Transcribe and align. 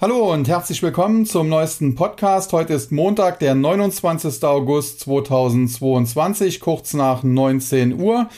Hallo 0.00 0.32
und 0.32 0.46
herzlich 0.46 0.80
willkommen 0.80 1.26
zum 1.26 1.48
neuesten 1.48 1.96
Podcast. 1.96 2.52
Heute 2.52 2.72
ist 2.72 2.92
Montag, 2.92 3.40
der 3.40 3.56
29. 3.56 4.44
August 4.44 5.00
2022, 5.00 6.60
kurz 6.60 6.94
nach 6.94 7.24
19 7.24 8.00
Uhr. 8.00 8.28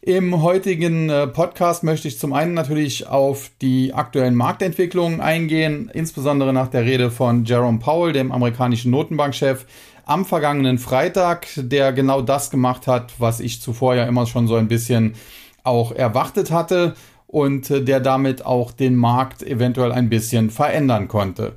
Im 0.00 0.40
heutigen 0.40 1.10
äh, 1.10 1.26
Podcast 1.26 1.84
möchte 1.84 2.08
ich 2.08 2.18
zum 2.18 2.32
einen 2.32 2.54
natürlich 2.54 3.08
auf 3.08 3.50
die 3.60 3.92
aktuellen 3.92 4.34
Marktentwicklungen 4.34 5.20
eingehen, 5.20 5.90
insbesondere 5.92 6.54
nach 6.54 6.68
der 6.68 6.86
Rede 6.86 7.10
von 7.10 7.44
Jerome 7.44 7.78
Powell, 7.78 8.14
dem 8.14 8.32
amerikanischen 8.32 8.90
Notenbankchef, 8.90 9.66
am 10.06 10.24
vergangenen 10.24 10.78
Freitag, 10.78 11.46
der 11.56 11.92
genau 11.92 12.22
das 12.22 12.48
gemacht 12.48 12.86
hat, 12.86 13.12
was 13.18 13.40
ich 13.40 13.60
zuvor 13.60 13.96
ja 13.96 14.04
immer 14.04 14.24
schon 14.24 14.48
so 14.48 14.54
ein 14.54 14.68
bisschen 14.68 15.12
auch 15.62 15.92
erwartet 15.92 16.50
hatte 16.50 16.94
und 17.32 17.70
äh, 17.70 17.82
der 17.82 17.98
damit 17.98 18.46
auch 18.46 18.70
den 18.70 18.94
Markt 18.94 19.42
eventuell 19.42 19.90
ein 19.90 20.08
bisschen 20.08 20.50
verändern 20.50 21.08
konnte. 21.08 21.54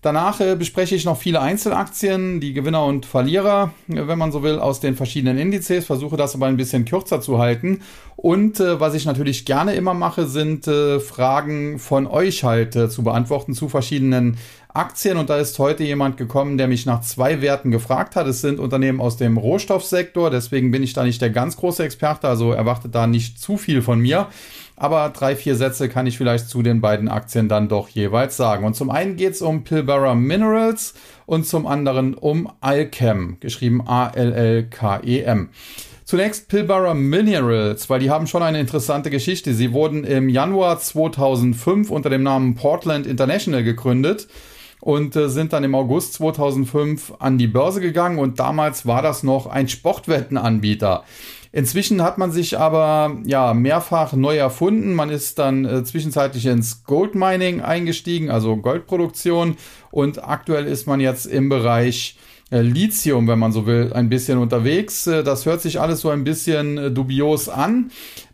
Danach 0.00 0.40
äh, 0.40 0.56
bespreche 0.56 0.94
ich 0.94 1.04
noch 1.04 1.18
viele 1.18 1.40
Einzelaktien, 1.40 2.40
die 2.40 2.54
Gewinner 2.54 2.84
und 2.84 3.04
Verlierer, 3.04 3.72
äh, 3.88 4.06
wenn 4.06 4.18
man 4.18 4.32
so 4.32 4.42
will, 4.42 4.58
aus 4.58 4.80
den 4.80 4.96
verschiedenen 4.96 5.36
Indizes, 5.36 5.84
versuche 5.84 6.16
das 6.16 6.34
aber 6.34 6.46
ein 6.46 6.56
bisschen 6.56 6.86
kürzer 6.86 7.20
zu 7.20 7.38
halten. 7.38 7.82
Und 8.16 8.58
äh, 8.58 8.80
was 8.80 8.94
ich 8.94 9.04
natürlich 9.04 9.44
gerne 9.44 9.74
immer 9.74 9.92
mache, 9.92 10.26
sind 10.26 10.66
äh, 10.66 10.98
Fragen 10.98 11.78
von 11.78 12.06
euch 12.06 12.42
halt 12.42 12.74
äh, 12.74 12.88
zu 12.88 13.02
beantworten 13.02 13.52
zu 13.52 13.68
verschiedenen 13.68 14.38
Aktien. 14.72 15.18
Und 15.18 15.28
da 15.28 15.36
ist 15.36 15.58
heute 15.58 15.84
jemand 15.84 16.16
gekommen, 16.16 16.56
der 16.56 16.68
mich 16.68 16.86
nach 16.86 17.02
zwei 17.02 17.42
Werten 17.42 17.70
gefragt 17.70 18.16
hat. 18.16 18.26
Es 18.28 18.40
sind 18.40 18.60
Unternehmen 18.60 19.00
aus 19.00 19.18
dem 19.18 19.36
Rohstoffsektor, 19.36 20.30
deswegen 20.30 20.70
bin 20.70 20.82
ich 20.82 20.94
da 20.94 21.04
nicht 21.04 21.20
der 21.20 21.30
ganz 21.30 21.56
große 21.56 21.82
Experte, 21.84 22.28
also 22.28 22.52
erwartet 22.52 22.94
da 22.94 23.06
nicht 23.06 23.38
zu 23.38 23.58
viel 23.58 23.82
von 23.82 24.00
mir. 24.00 24.28
Aber 24.78 25.08
drei, 25.10 25.34
vier 25.34 25.56
Sätze 25.56 25.88
kann 25.88 26.06
ich 26.06 26.16
vielleicht 26.16 26.48
zu 26.48 26.62
den 26.62 26.80
beiden 26.80 27.08
Aktien 27.08 27.48
dann 27.48 27.68
doch 27.68 27.88
jeweils 27.88 28.36
sagen. 28.36 28.64
Und 28.64 28.74
zum 28.74 28.90
einen 28.90 29.16
geht 29.16 29.32
es 29.32 29.42
um 29.42 29.64
Pilbara 29.64 30.14
Minerals 30.14 30.94
und 31.26 31.46
zum 31.46 31.66
anderen 31.66 32.14
um 32.14 32.50
Alchem, 32.60 33.38
geschrieben 33.40 33.82
A-L-L-K-E-M. 33.86 35.48
Zunächst 36.04 36.48
Pilbara 36.48 36.94
Minerals, 36.94 37.90
weil 37.90 38.00
die 38.00 38.10
haben 38.10 38.26
schon 38.26 38.42
eine 38.42 38.60
interessante 38.60 39.10
Geschichte. 39.10 39.52
Sie 39.52 39.72
wurden 39.72 40.04
im 40.04 40.28
Januar 40.28 40.78
2005 40.78 41.90
unter 41.90 42.08
dem 42.08 42.22
Namen 42.22 42.54
Portland 42.54 43.06
International 43.06 43.64
gegründet 43.64 44.28
und 44.80 45.16
äh, 45.16 45.28
sind 45.28 45.52
dann 45.52 45.64
im 45.64 45.74
August 45.74 46.14
2005 46.14 47.14
an 47.18 47.36
die 47.36 47.48
Börse 47.48 47.80
gegangen 47.80 48.18
und 48.18 48.38
damals 48.38 48.86
war 48.86 49.02
das 49.02 49.22
noch 49.22 49.46
ein 49.46 49.68
Sportwettenanbieter. 49.68 51.04
Inzwischen 51.52 52.02
hat 52.02 52.18
man 52.18 52.30
sich 52.30 52.58
aber 52.58 53.16
ja 53.24 53.54
mehrfach 53.54 54.12
neu 54.12 54.36
erfunden. 54.36 54.94
Man 54.94 55.10
ist 55.10 55.38
dann 55.38 55.64
äh, 55.64 55.84
zwischenzeitlich 55.84 56.46
ins 56.46 56.84
Goldmining 56.84 57.60
eingestiegen, 57.60 58.30
also 58.30 58.56
Goldproduktion. 58.56 59.56
Und 59.90 60.22
aktuell 60.22 60.66
ist 60.66 60.86
man 60.86 61.00
jetzt 61.00 61.26
im 61.26 61.48
Bereich 61.48 62.18
äh, 62.50 62.60
Lithium, 62.60 63.28
wenn 63.28 63.38
man 63.38 63.52
so 63.52 63.66
will, 63.66 63.92
ein 63.92 64.08
bisschen 64.08 64.38
unterwegs. 64.38 65.06
Äh, 65.06 65.22
das 65.22 65.46
hört 65.46 65.60
sich 65.60 65.80
alles 65.80 66.00
so 66.00 66.10
ein 66.10 66.24
bisschen 66.24 66.78
äh, 66.78 66.90
dubios 66.90 67.48
an. 67.48 67.90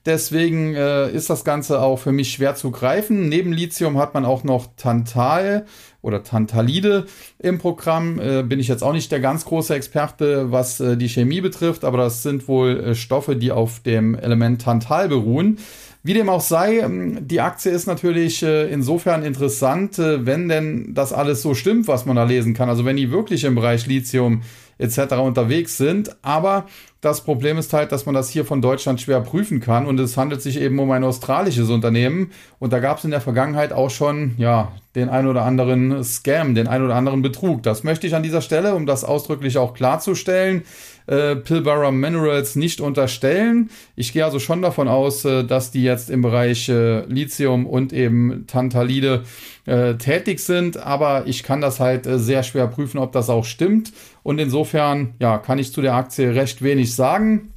Deswegen 0.07 0.75
äh, 0.75 1.11
ist 1.11 1.31
das 1.31 1.45
Ganze 1.45 1.81
auch 1.81 1.99
für 1.99 2.13
mich 2.13 2.33
schwer 2.33 2.55
zu 2.55 2.71
greifen. 2.71 3.29
Neben 3.29 3.53
Lithium 3.53 3.99
hat 3.99 4.15
man 4.15 4.25
auch 4.25 4.45
noch 4.45 4.69
Tantal 4.77 5.67
oder 6.05 6.23
Tantalide 6.23 7.07
im 7.39 7.59
Programm. 7.59 8.21
Äh, 8.21 8.43
bin 8.43 8.61
ich 8.61 8.69
jetzt 8.69 8.83
auch 8.83 8.93
nicht 8.93 9.11
der 9.11 9.21
ganz 9.21 9.45
große 9.45 9.75
Experte, 9.75 10.53
was 10.53 10.79
äh, 10.79 10.97
die 10.97 11.09
Chemie 11.09 11.41
betrifft, 11.41 11.85
aber 11.85 11.99
das 11.99 12.23
sind 12.23 12.47
wohl 12.47 12.79
äh, 12.79 12.95
Stoffe, 12.95 13.35
die 13.37 13.51
auf 13.51 13.81
dem 13.81 14.15
Element 14.15 14.63
Tantal 14.63 15.09
beruhen. 15.09 15.59
Wie 16.07 16.13
dem 16.13 16.29
auch 16.29 16.43
sei, 16.43 16.81
ähm, 16.81 17.27
die 17.27 17.41
Aktie 17.41 17.73
ist 17.73 17.87
natürlich 17.87 18.43
äh, 18.43 18.71
insofern 18.71 19.23
interessant, 19.23 19.99
äh, 19.99 20.27
wenn 20.27 20.51
denn 20.51 20.93
das 20.93 21.15
alles 21.15 21.41
so 21.41 21.55
stimmt, 21.55 21.89
was 21.89 22.05
man 22.05 22.15
da 22.15 22.25
lesen 22.25 22.53
kann. 22.53 22.69
Also 22.69 22.85
wenn 22.85 22.97
die 22.97 23.11
wirklich 23.11 23.45
im 23.45 23.55
Bereich 23.55 23.87
Lithium 23.87 24.43
etc. 24.79 25.15
unterwegs 25.15 25.77
sind. 25.77 26.17
Aber 26.23 26.67
das 27.05 27.21
Problem 27.21 27.59
ist 27.59 27.73
halt, 27.75 27.93
dass 27.93 28.07
man 28.07 28.15
das 28.15 28.31
hier 28.31 28.47
von 28.47 28.63
Deutschland 28.63 29.01
schwer 29.01 29.21
prüfen 29.21 29.61
kann 29.61 29.87
und 29.87 30.01
es 30.01 30.17
handelt 30.17 30.41
sich 30.41 30.59
eben 30.59 30.79
um 30.79 30.91
ein 30.91 31.05
australisches 31.05 31.69
Unternehmen 31.69 32.31
und 32.59 32.73
da 32.73 32.79
gab 32.79 32.97
es 32.97 33.05
in 33.05 33.11
der 33.11 33.21
Vergangenheit 33.21 33.75
auch 33.75 33.91
schon 33.91 34.35
ja 34.39 34.73
den 34.95 35.11
ein 35.11 35.27
oder 35.27 35.45
anderen 35.45 36.03
Scam, 36.03 36.55
den 36.55 36.67
ein 36.67 36.83
oder 36.83 36.95
anderen 36.95 37.21
Betrug. 37.21 37.63
Das 37.63 37.85
möchte 37.85 38.07
ich 38.07 38.15
an 38.15 38.23
dieser 38.23 38.41
Stelle, 38.41 38.75
um 38.75 38.87
das 38.87 39.05
ausdrücklich 39.05 39.59
auch 39.59 39.75
klarzustellen, 39.75 40.63
äh, 41.07 41.37
Pilbara 41.37 41.91
Minerals 41.91 42.57
nicht 42.57 42.81
unterstellen. 42.81 43.69
Ich 43.97 44.13
gehe 44.13 44.25
also 44.25 44.39
schon 44.39 44.63
davon 44.63 44.89
aus, 44.89 45.25
äh, 45.25 45.45
dass 45.45 45.71
die 45.71 45.83
jetzt 45.83 46.09
im 46.09 46.23
Bereich 46.23 46.69
äh, 46.71 47.05
Lithium 47.07 47.67
und 47.67 47.93
eben 47.93 48.47
Tantalide 48.47 49.25
tätig 49.67 50.41
sind, 50.41 50.77
aber 50.77 51.27
ich 51.27 51.43
kann 51.43 51.63
das 51.63 51.81
halt 51.81 52.05
sehr 52.05 52.43
schwer 52.43 52.67
prüfen, 52.67 52.99
ob 52.99 53.13
das 53.13 53.31
auch 53.31 53.47
stimmt. 53.47 53.95
Und 54.25 54.41
insofern, 54.41 55.15
ja, 55.21 55.39
kann 55.39 55.61
ich 55.61 55.73
zu 55.73 55.83
der 55.83 55.95
Aktie 55.95 56.35
recht 56.35 56.63
wenig 56.63 56.97
sagen. 56.97 57.53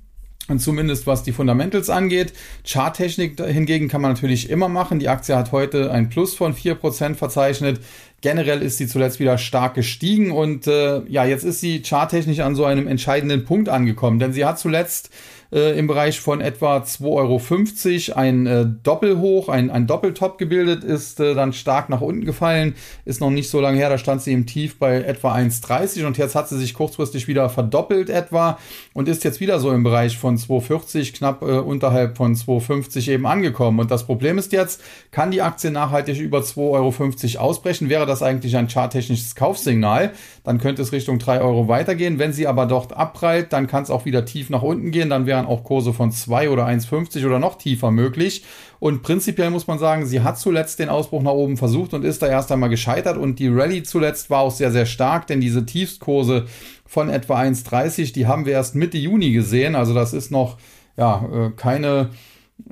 Und 0.49 0.59
zumindest 0.59 1.07
was 1.07 1.23
die 1.23 1.33
Fundamentals 1.33 1.89
angeht. 1.89 2.33
Charttechnik 2.65 3.41
hingegen 3.41 3.89
kann 3.89 4.01
man 4.01 4.13
natürlich 4.13 4.49
immer 4.49 4.69
machen. 4.69 4.99
Die 4.99 5.09
Aktie 5.09 5.35
hat 5.35 5.51
heute 5.51 5.91
ein 5.91 6.09
Plus 6.09 6.35
von 6.35 6.53
4% 6.53 7.15
verzeichnet. 7.15 7.81
Generell 8.21 8.61
ist 8.61 8.77
sie 8.77 8.87
zuletzt 8.87 9.19
wieder 9.19 9.37
stark 9.37 9.73
gestiegen 9.73 10.31
und 10.31 10.67
äh, 10.67 11.01
ja, 11.07 11.25
jetzt 11.25 11.43
ist 11.43 11.59
sie 11.59 11.81
charttechnisch 11.81 12.39
an 12.39 12.55
so 12.55 12.65
einem 12.65 12.87
entscheidenden 12.87 13.45
Punkt 13.45 13.69
angekommen, 13.69 14.19
denn 14.19 14.33
sie 14.33 14.45
hat 14.45 14.57
zuletzt 14.57 15.11
äh, 15.51 15.77
im 15.77 15.87
Bereich 15.87 16.19
von 16.19 16.41
etwa 16.41 16.77
2,50 16.77 18.11
Euro 18.11 18.19
ein 18.19 18.45
äh, 18.45 18.65
Doppelhoch, 18.83 19.49
ein, 19.49 19.69
ein 19.69 19.87
Doppeltop 19.87 20.37
gebildet, 20.37 20.83
ist 20.83 21.19
äh, 21.19 21.33
dann 21.33 21.53
stark 21.53 21.89
nach 21.89 22.01
unten 22.01 22.25
gefallen, 22.25 22.75
ist 23.05 23.21
noch 23.21 23.29
nicht 23.29 23.49
so 23.49 23.61
lange 23.61 23.77
her, 23.77 23.89
da 23.89 23.97
stand 23.97 24.21
sie 24.21 24.33
im 24.33 24.45
Tief 24.45 24.79
bei 24.79 25.01
etwa 25.01 25.33
1,30 25.33 26.05
und 26.05 26.17
jetzt 26.17 26.35
hat 26.35 26.49
sie 26.49 26.57
sich 26.57 26.73
kurzfristig 26.73 27.27
wieder 27.27 27.49
verdoppelt 27.49 28.09
etwa 28.09 28.57
und 28.93 29.07
ist 29.07 29.23
jetzt 29.23 29.39
wieder 29.39 29.59
so 29.59 29.71
im 29.71 29.83
Bereich 29.83 30.17
von 30.17 30.37
2,40, 30.37 31.13
knapp 31.13 31.41
äh, 31.41 31.59
unterhalb 31.59 32.17
von 32.17 32.35
2,50 32.35 33.09
eben 33.11 33.25
angekommen. 33.25 33.79
Und 33.79 33.91
das 33.91 34.05
Problem 34.05 34.37
ist 34.37 34.51
jetzt, 34.51 34.81
kann 35.11 35.31
die 35.31 35.41
Aktie 35.41 35.71
nachhaltig 35.71 36.19
über 36.19 36.39
2,50 36.39 37.37
Euro 37.37 37.47
ausbrechen, 37.47 37.89
wäre 37.89 38.05
das 38.05 38.21
eigentlich 38.21 38.55
ein 38.57 38.67
charttechnisches 38.67 39.35
Kaufsignal, 39.35 40.11
dann 40.47 40.57
könnte 40.59 40.81
es 40.81 40.91
Richtung 40.91 41.19
3 41.19 41.41
Euro 41.41 41.67
weitergehen. 41.67 42.19
Wenn 42.19 42.33
sie 42.33 42.47
aber 42.47 42.65
dort 42.65 42.91
abprallt, 42.93 43.53
dann 43.53 43.67
kann 43.67 43.83
es 43.83 43.89
auch 43.89 44.05
wieder 44.05 44.25
tief 44.25 44.49
nach 44.49 44.61
unten 44.61 44.91
gehen, 44.91 45.09
dann 45.09 45.25
wäre 45.25 45.37
wären 45.37 45.45
auch 45.45 45.63
Kurse 45.63 45.93
von 45.93 46.11
2 46.11 46.49
oder 46.49 46.65
1,50 46.65 47.25
oder 47.25 47.39
noch 47.39 47.57
tiefer 47.57 47.91
möglich. 47.91 48.43
Und 48.79 49.01
prinzipiell 49.01 49.49
muss 49.49 49.67
man 49.67 49.79
sagen, 49.79 50.05
sie 50.05 50.21
hat 50.21 50.39
zuletzt 50.39 50.79
den 50.79 50.89
Ausbruch 50.89 51.21
nach 51.21 51.31
oben 51.31 51.57
versucht 51.57 51.93
und 51.93 52.03
ist 52.03 52.21
da 52.21 52.27
erst 52.27 52.51
einmal 52.51 52.69
gescheitert. 52.69 53.17
Und 53.17 53.39
die 53.39 53.47
Rallye 53.47 53.83
zuletzt 53.83 54.29
war 54.29 54.41
auch 54.41 54.51
sehr, 54.51 54.71
sehr 54.71 54.85
stark, 54.85 55.27
denn 55.27 55.41
diese 55.41 55.65
Tiefstkurse 55.65 56.45
von 56.85 57.09
etwa 57.09 57.39
1,30, 57.39 58.13
die 58.13 58.27
haben 58.27 58.45
wir 58.45 58.53
erst 58.53 58.75
Mitte 58.75 58.97
Juni 58.97 59.31
gesehen. 59.31 59.75
Also 59.75 59.93
das 59.93 60.13
ist 60.13 60.31
noch 60.31 60.57
ja, 60.95 61.27
äh, 61.31 61.49
keine 61.55 62.09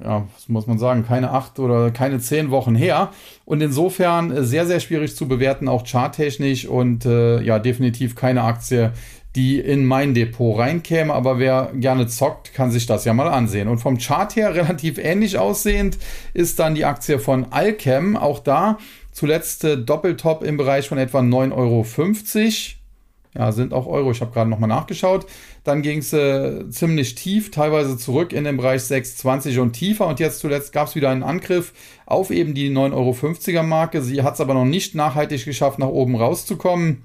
ja, 0.01 0.27
was 0.33 0.49
muss 0.49 0.67
man 0.67 0.77
sagen, 0.77 1.05
keine 1.05 1.31
acht 1.31 1.59
oder 1.59 1.91
keine 1.91 2.19
zehn 2.19 2.51
Wochen 2.51 2.75
her. 2.75 3.11
Und 3.45 3.61
insofern 3.61 4.31
äh, 4.31 4.43
sehr, 4.43 4.65
sehr 4.65 4.79
schwierig 4.79 5.15
zu 5.15 5.27
bewerten, 5.27 5.67
auch 5.67 5.85
charttechnisch 5.85 6.65
und 6.65 7.05
äh, 7.05 7.41
ja, 7.41 7.59
definitiv 7.59 8.15
keine 8.15 8.43
Aktie, 8.43 8.91
die 9.35 9.59
in 9.59 9.85
mein 9.85 10.13
Depot 10.13 10.57
reinkäme. 10.57 11.13
Aber 11.13 11.39
wer 11.39 11.71
gerne 11.75 12.07
zockt, 12.07 12.53
kann 12.53 12.71
sich 12.71 12.85
das 12.85 13.05
ja 13.05 13.13
mal 13.13 13.27
ansehen. 13.27 13.67
Und 13.67 13.79
vom 13.79 13.97
Chart 13.97 14.35
her 14.35 14.55
relativ 14.55 14.97
ähnlich 14.97 15.37
aussehend 15.37 15.97
ist 16.33 16.59
dann 16.59 16.75
die 16.75 16.85
Aktie 16.85 17.19
von 17.19 17.51
Alchem. 17.51 18.17
Auch 18.17 18.39
da 18.39 18.77
zuletzt 19.11 19.63
äh, 19.63 19.77
Doppeltop 19.77 20.43
im 20.43 20.57
Bereich 20.57 20.87
von 20.89 20.97
etwa 20.97 21.19
9,50 21.19 21.53
Euro. 21.53 21.85
Ja, 23.37 23.51
sind 23.51 23.73
auch 23.73 23.85
Euro. 23.85 24.11
Ich 24.11 24.21
habe 24.21 24.31
gerade 24.31 24.49
nochmal 24.49 24.69
nachgeschaut. 24.69 25.25
Dann 25.65 25.81
ging 25.81 25.97
es 25.97 26.13
äh, 26.13 26.69
ziemlich 26.69 27.15
tief, 27.15 27.49
teilweise 27.49 27.97
zurück 27.97 28.33
in 28.33 28.43
den 28.43 28.55
Bereich 28.55 28.83
6,20 28.83 29.59
und 29.59 29.73
tiefer. 29.73 30.05
Und 30.05 30.19
jetzt 30.19 30.39
zuletzt 30.39 30.71
gab 30.71 30.87
es 30.87 30.95
wieder 30.95 31.09
einen 31.09 31.23
Angriff 31.23 31.73
auf 32.05 32.29
eben 32.29 32.53
die 32.53 32.69
9,50 32.69 33.55
Euro 33.55 33.63
Marke. 33.63 34.03
Sie 34.03 34.21
hat 34.21 34.35
es 34.35 34.41
aber 34.41 34.53
noch 34.53 34.63
nicht 34.63 34.93
nachhaltig 34.93 35.43
geschafft, 35.43 35.79
nach 35.79 35.87
oben 35.87 36.15
rauszukommen. 36.15 37.01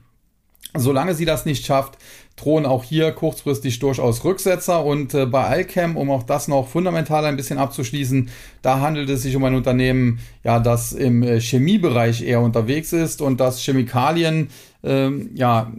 Solange 0.77 1.15
sie 1.15 1.25
das 1.25 1.47
nicht 1.47 1.65
schafft, 1.65 1.97
drohen 2.37 2.67
auch 2.67 2.85
hier 2.85 3.13
kurzfristig 3.13 3.79
durchaus 3.79 4.25
Rücksetzer. 4.25 4.85
Und 4.85 5.15
äh, 5.15 5.25
bei 5.25 5.45
Alchem, 5.45 5.97
um 5.97 6.11
auch 6.11 6.23
das 6.23 6.47
noch 6.47 6.69
fundamental 6.69 7.25
ein 7.25 7.37
bisschen 7.37 7.59
abzuschließen, 7.59 8.29
da 8.61 8.81
handelt 8.81 9.09
es 9.09 9.23
sich 9.23 9.35
um 9.37 9.45
ein 9.45 9.55
Unternehmen, 9.55 10.21
ja, 10.45 10.61
das 10.61 10.93
im 10.93 11.23
äh, 11.23 11.41
Chemiebereich 11.41 12.23
eher 12.23 12.43
unterwegs 12.43 12.93
ist 12.93 13.23
und 13.23 13.41
das 13.41 13.65
Chemikalien 13.65 14.49
ähm, 14.85 15.31
ja, 15.35 15.73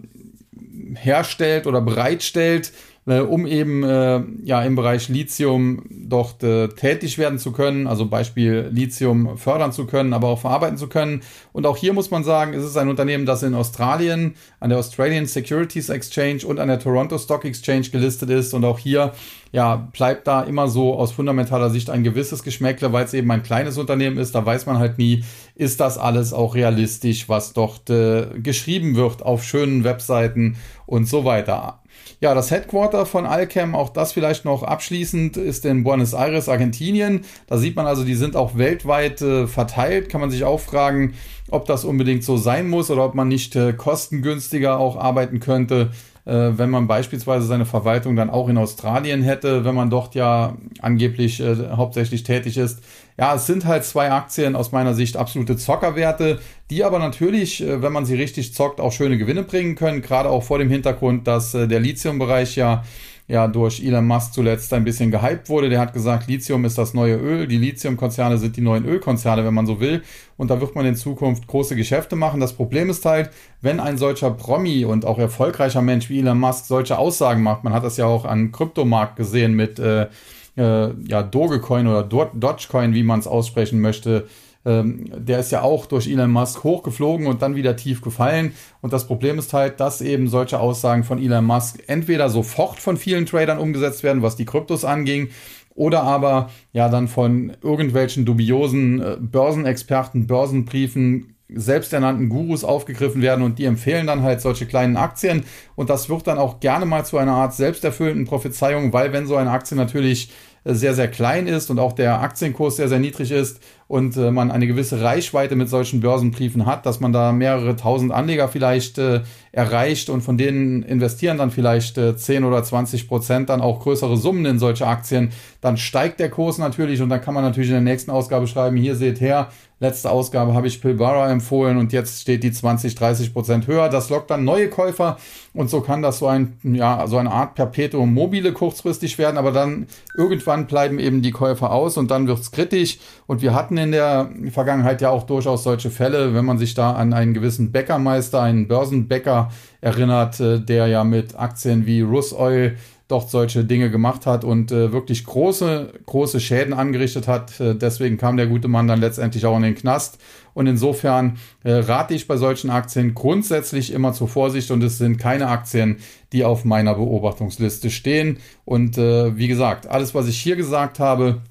herstellt 0.94 1.66
oder 1.66 1.80
bereitstellt 1.80 2.72
äh, 3.06 3.18
um 3.18 3.46
eben 3.46 3.82
äh, 3.82 4.22
ja 4.44 4.62
im 4.62 4.76
Bereich 4.76 5.08
Lithium 5.08 5.82
dort 5.90 6.42
äh, 6.42 6.68
tätig 6.68 7.18
werden 7.18 7.38
zu 7.38 7.52
können, 7.52 7.86
also 7.86 8.06
Beispiel 8.06 8.70
Lithium 8.72 9.36
fördern 9.38 9.72
zu 9.72 9.86
können, 9.86 10.12
aber 10.12 10.28
auch 10.28 10.40
verarbeiten 10.40 10.76
zu 10.76 10.88
können. 10.88 11.22
Und 11.52 11.66
auch 11.66 11.76
hier 11.76 11.92
muss 11.92 12.10
man 12.10 12.22
sagen, 12.22 12.54
es 12.54 12.64
ist 12.64 12.76
ein 12.76 12.88
Unternehmen, 12.88 13.26
das 13.26 13.42
in 13.42 13.54
Australien 13.54 14.34
an 14.60 14.70
der 14.70 14.78
Australian 14.78 15.26
Securities 15.26 15.88
Exchange 15.88 16.46
und 16.46 16.60
an 16.60 16.68
der 16.68 16.78
Toronto 16.78 17.18
Stock 17.18 17.44
Exchange 17.44 17.88
gelistet 17.90 18.30
ist 18.30 18.54
und 18.54 18.64
auch 18.64 18.78
hier 18.78 19.12
ja, 19.52 19.88
bleibt 19.92 20.26
da 20.26 20.42
immer 20.42 20.68
so 20.68 20.94
aus 20.94 21.12
fundamentaler 21.12 21.68
Sicht 21.68 21.90
ein 21.90 22.04
gewisses 22.04 22.42
Geschmäckle, 22.42 22.92
weil 22.92 23.04
es 23.04 23.12
eben 23.12 23.30
ein 23.30 23.42
kleines 23.42 23.76
Unternehmen 23.76 24.16
ist. 24.16 24.34
Da 24.34 24.46
weiß 24.46 24.64
man 24.64 24.78
halt 24.78 24.96
nie, 24.96 25.24
ist 25.62 25.80
das 25.80 25.96
alles 25.96 26.32
auch 26.32 26.54
realistisch, 26.54 27.28
was 27.28 27.52
dort 27.52 27.88
äh, 27.88 28.26
geschrieben 28.42 28.96
wird 28.96 29.22
auf 29.22 29.44
schönen 29.44 29.84
Webseiten 29.84 30.56
und 30.86 31.06
so 31.06 31.24
weiter. 31.24 31.78
Ja, 32.20 32.34
das 32.34 32.50
Headquarter 32.50 33.06
von 33.06 33.26
Alchem, 33.26 33.74
auch 33.74 33.90
das 33.90 34.12
vielleicht 34.12 34.44
noch 34.44 34.62
abschließend, 34.62 35.36
ist 35.36 35.64
in 35.64 35.84
Buenos 35.84 36.14
Aires, 36.14 36.48
Argentinien. 36.48 37.22
Da 37.46 37.58
sieht 37.58 37.76
man 37.76 37.86
also, 37.86 38.04
die 38.04 38.14
sind 38.14 38.34
auch 38.34 38.56
weltweit 38.56 39.22
äh, 39.22 39.46
verteilt. 39.46 40.08
Kann 40.08 40.20
man 40.20 40.30
sich 40.30 40.44
auch 40.44 40.60
fragen, 40.60 41.14
ob 41.50 41.66
das 41.66 41.84
unbedingt 41.84 42.24
so 42.24 42.36
sein 42.36 42.68
muss 42.68 42.90
oder 42.90 43.04
ob 43.04 43.14
man 43.14 43.28
nicht 43.28 43.54
äh, 43.54 43.72
kostengünstiger 43.72 44.78
auch 44.78 44.96
arbeiten 44.96 45.38
könnte 45.38 45.90
wenn 46.30 46.70
man 46.70 46.86
beispielsweise 46.86 47.46
seine 47.46 47.66
Verwaltung 47.66 48.14
dann 48.14 48.30
auch 48.30 48.48
in 48.48 48.56
Australien 48.56 49.22
hätte, 49.22 49.64
wenn 49.64 49.74
man 49.74 49.90
dort 49.90 50.14
ja 50.14 50.56
angeblich 50.80 51.40
äh, 51.40 51.70
hauptsächlich 51.72 52.22
tätig 52.22 52.56
ist. 52.58 52.80
Ja, 53.18 53.34
es 53.34 53.46
sind 53.46 53.66
halt 53.66 53.84
zwei 53.84 54.10
Aktien 54.10 54.56
aus 54.56 54.72
meiner 54.72 54.94
Sicht 54.94 55.16
absolute 55.16 55.56
Zockerwerte, 55.56 56.38
die 56.70 56.84
aber 56.84 56.98
natürlich, 56.98 57.62
äh, 57.62 57.82
wenn 57.82 57.92
man 57.92 58.06
sie 58.06 58.14
richtig 58.14 58.54
zockt, 58.54 58.80
auch 58.80 58.92
schöne 58.92 59.18
Gewinne 59.18 59.42
bringen 59.42 59.74
können, 59.74 60.00
gerade 60.00 60.30
auch 60.30 60.44
vor 60.44 60.58
dem 60.58 60.70
Hintergrund, 60.70 61.26
dass 61.26 61.54
äh, 61.54 61.66
der 61.66 61.80
Lithium-Bereich 61.80 62.56
ja 62.56 62.84
ja 63.28 63.46
durch 63.48 63.82
Elon 63.82 64.06
Musk 64.06 64.34
zuletzt 64.34 64.72
ein 64.72 64.84
bisschen 64.84 65.10
gehypt 65.10 65.48
wurde. 65.48 65.68
Der 65.68 65.80
hat 65.80 65.92
gesagt, 65.92 66.28
Lithium 66.28 66.64
ist 66.64 66.78
das 66.78 66.94
neue 66.94 67.16
Öl, 67.16 67.46
die 67.46 67.58
Lithium-Konzerne 67.58 68.38
sind 68.38 68.56
die 68.56 68.60
neuen 68.60 68.84
Ölkonzerne, 68.84 69.44
wenn 69.44 69.54
man 69.54 69.66
so 69.66 69.80
will. 69.80 70.02
Und 70.36 70.50
da 70.50 70.60
wird 70.60 70.74
man 70.74 70.86
in 70.86 70.96
Zukunft 70.96 71.46
große 71.46 71.76
Geschäfte 71.76 72.16
machen. 72.16 72.40
Das 72.40 72.52
Problem 72.52 72.90
ist 72.90 73.04
halt, 73.04 73.30
wenn 73.60 73.80
ein 73.80 73.96
solcher 73.98 74.30
Promi 74.30 74.84
und 74.84 75.04
auch 75.04 75.18
erfolgreicher 75.18 75.82
Mensch 75.82 76.08
wie 76.10 76.18
Elon 76.18 76.38
Musk 76.38 76.66
solche 76.66 76.98
Aussagen 76.98 77.42
macht, 77.42 77.64
man 77.64 77.72
hat 77.72 77.84
das 77.84 77.96
ja 77.96 78.06
auch 78.06 78.24
an 78.24 78.52
Kryptomarkt 78.52 79.16
gesehen 79.16 79.54
mit 79.54 79.78
äh, 79.78 80.08
äh, 80.56 80.90
ja, 81.06 81.22
Dogecoin 81.22 81.86
oder 81.86 82.02
Dogecoin, 82.02 82.94
wie 82.94 83.02
man 83.02 83.20
es 83.20 83.26
aussprechen 83.26 83.80
möchte, 83.80 84.26
ähm, 84.64 85.10
der 85.16 85.40
ist 85.40 85.50
ja 85.52 85.62
auch 85.62 85.86
durch 85.86 86.06
Elon 86.06 86.30
Musk 86.30 86.64
hochgeflogen 86.64 87.26
und 87.26 87.42
dann 87.42 87.56
wieder 87.56 87.76
tief 87.76 88.00
gefallen. 88.00 88.52
Und 88.80 88.92
das 88.92 89.06
Problem 89.06 89.38
ist 89.38 89.52
halt, 89.52 89.80
dass 89.80 90.00
eben 90.00 90.28
solche 90.28 90.60
Aussagen 90.60 91.04
von 91.04 91.18
Elon 91.22 91.44
Musk 91.44 91.82
entweder 91.86 92.28
sofort 92.30 92.78
von 92.78 92.96
vielen 92.96 93.26
Tradern 93.26 93.58
umgesetzt 93.58 94.02
werden, 94.02 94.22
was 94.22 94.36
die 94.36 94.44
Kryptos 94.44 94.84
anging, 94.84 95.30
oder 95.74 96.02
aber 96.02 96.50
ja 96.72 96.88
dann 96.88 97.08
von 97.08 97.56
irgendwelchen 97.62 98.24
dubiosen 98.24 99.00
äh, 99.00 99.16
Börsenexperten, 99.18 100.26
Börsenbriefen, 100.26 101.36
selbsternannten 101.54 102.28
Gurus 102.28 102.64
aufgegriffen 102.64 103.22
werden 103.22 103.44
und 103.44 103.58
die 103.58 103.64
empfehlen 103.64 104.06
dann 104.06 104.22
halt 104.22 104.40
solche 104.40 104.66
kleinen 104.66 104.96
Aktien 104.96 105.44
und 105.74 105.90
das 105.90 106.08
wird 106.08 106.26
dann 106.26 106.38
auch 106.38 106.60
gerne 106.60 106.86
mal 106.86 107.04
zu 107.04 107.18
einer 107.18 107.32
Art 107.32 107.54
selbsterfüllenden 107.54 108.26
Prophezeiung, 108.26 108.92
weil 108.92 109.12
wenn 109.12 109.26
so 109.26 109.36
eine 109.36 109.50
Aktie 109.50 109.76
natürlich 109.76 110.30
sehr, 110.64 110.94
sehr 110.94 111.08
klein 111.08 111.46
ist 111.46 111.70
und 111.70 111.78
auch 111.78 111.92
der 111.92 112.20
Aktienkurs 112.20 112.76
sehr, 112.76 112.88
sehr 112.88 113.00
niedrig 113.00 113.32
ist 113.32 113.60
und 113.88 114.16
äh, 114.16 114.30
man 114.30 114.50
eine 114.50 114.66
gewisse 114.66 115.02
Reichweite 115.02 115.56
mit 115.56 115.68
solchen 115.68 116.00
Börsenbriefen 116.00 116.66
hat, 116.66 116.86
dass 116.86 117.00
man 117.00 117.12
da 117.12 117.32
mehrere 117.32 117.76
tausend 117.76 118.12
Anleger 118.12 118.48
vielleicht 118.48 118.98
äh, 118.98 119.22
erreicht 119.50 120.08
und 120.08 120.22
von 120.22 120.38
denen 120.38 120.82
investieren 120.82 121.38
dann 121.38 121.50
vielleicht 121.50 121.98
äh, 121.98 122.16
10 122.16 122.44
oder 122.44 122.62
20 122.62 123.08
Prozent 123.08 123.48
dann 123.48 123.60
auch 123.60 123.80
größere 123.80 124.16
Summen 124.16 124.46
in 124.46 124.58
solche 124.58 124.86
Aktien, 124.86 125.30
dann 125.60 125.76
steigt 125.76 126.20
der 126.20 126.30
Kurs 126.30 126.58
natürlich 126.58 127.02
und 127.02 127.08
dann 127.08 127.20
kann 127.20 127.34
man 127.34 127.44
natürlich 127.44 127.70
in 127.70 127.74
der 127.74 127.82
nächsten 127.82 128.10
Ausgabe 128.10 128.46
schreiben, 128.46 128.76
hier 128.76 128.94
seht 128.94 129.20
her, 129.20 129.48
letzte 129.82 130.10
Ausgabe 130.10 130.54
habe 130.54 130.68
ich 130.68 130.80
Pilbara 130.80 131.28
empfohlen 131.28 131.76
und 131.76 131.92
jetzt 131.92 132.20
steht 132.20 132.44
die 132.44 132.52
20, 132.52 132.94
30 132.94 133.32
Prozent 133.32 133.66
höher. 133.66 133.88
Das 133.88 134.10
lockt 134.10 134.30
dann 134.30 134.44
neue 134.44 134.70
Käufer 134.70 135.16
und 135.54 135.70
so 135.70 135.80
kann 135.80 136.02
das 136.02 136.20
so 136.20 136.28
ein, 136.28 136.56
ja, 136.62 137.04
so 137.08 137.18
eine 137.18 137.32
Art 137.32 137.56
Perpetuum 137.56 138.14
mobile 138.14 138.52
kurzfristig 138.52 139.18
werden, 139.18 139.36
aber 139.36 139.50
dann 139.50 139.88
irgendwann 140.16 140.68
bleiben 140.68 141.00
eben 141.00 141.20
die 141.20 141.32
Käufer 141.32 141.72
aus 141.72 141.96
und 141.96 142.12
dann 142.12 142.28
wird's 142.28 142.52
kritisch 142.52 143.00
und 143.26 143.42
wir 143.42 143.54
hatten 143.54 143.76
in 143.76 143.90
der 143.90 144.30
Vergangenheit 144.52 145.00
ja 145.00 145.10
auch 145.10 145.24
durchaus 145.24 145.64
solche 145.64 145.90
Fälle, 145.90 146.32
wenn 146.32 146.44
man 146.44 146.58
sich 146.58 146.74
da 146.74 146.92
an 146.92 147.12
einen 147.12 147.34
gewissen 147.34 147.72
Bäckermeister, 147.72 148.40
einen 148.40 148.68
Börsenbäcker 148.68 149.50
erinnert, 149.80 150.38
äh, 150.38 150.60
der 150.60 150.86
ja 150.86 151.02
mit 151.02 151.36
Aktien 151.36 151.86
wie 151.86 152.02
Russoil 152.02 152.76
dort 153.12 153.30
solche 153.30 153.64
Dinge 153.64 153.90
gemacht 153.90 154.24
hat 154.24 154.42
und 154.42 154.72
äh, 154.72 154.90
wirklich 154.90 155.24
große, 155.26 155.92
große 156.06 156.40
Schäden 156.40 156.72
angerichtet 156.72 157.28
hat. 157.28 157.60
Äh, 157.60 157.74
deswegen 157.74 158.16
kam 158.16 158.38
der 158.38 158.46
gute 158.46 158.68
Mann 158.68 158.88
dann 158.88 159.00
letztendlich 159.00 159.44
auch 159.44 159.56
in 159.56 159.62
den 159.62 159.74
Knast. 159.74 160.18
Und 160.54 160.66
insofern 160.66 161.36
äh, 161.62 161.72
rate 161.72 162.14
ich 162.14 162.26
bei 162.26 162.38
solchen 162.38 162.70
Aktien 162.70 163.14
grundsätzlich 163.14 163.92
immer 163.92 164.14
zur 164.14 164.28
Vorsicht 164.28 164.70
und 164.70 164.82
es 164.82 164.96
sind 164.96 165.18
keine 165.18 165.48
Aktien, 165.48 165.98
die 166.32 166.44
auf 166.44 166.64
meiner 166.64 166.94
Beobachtungsliste 166.94 167.90
stehen. 167.90 168.38
Und 168.64 168.96
äh, 168.96 169.36
wie 169.36 169.48
gesagt, 169.48 169.86
alles, 169.86 170.14
was 170.14 170.26
ich 170.26 170.40
hier 170.40 170.56
gesagt 170.56 170.98
habe, 170.98 171.42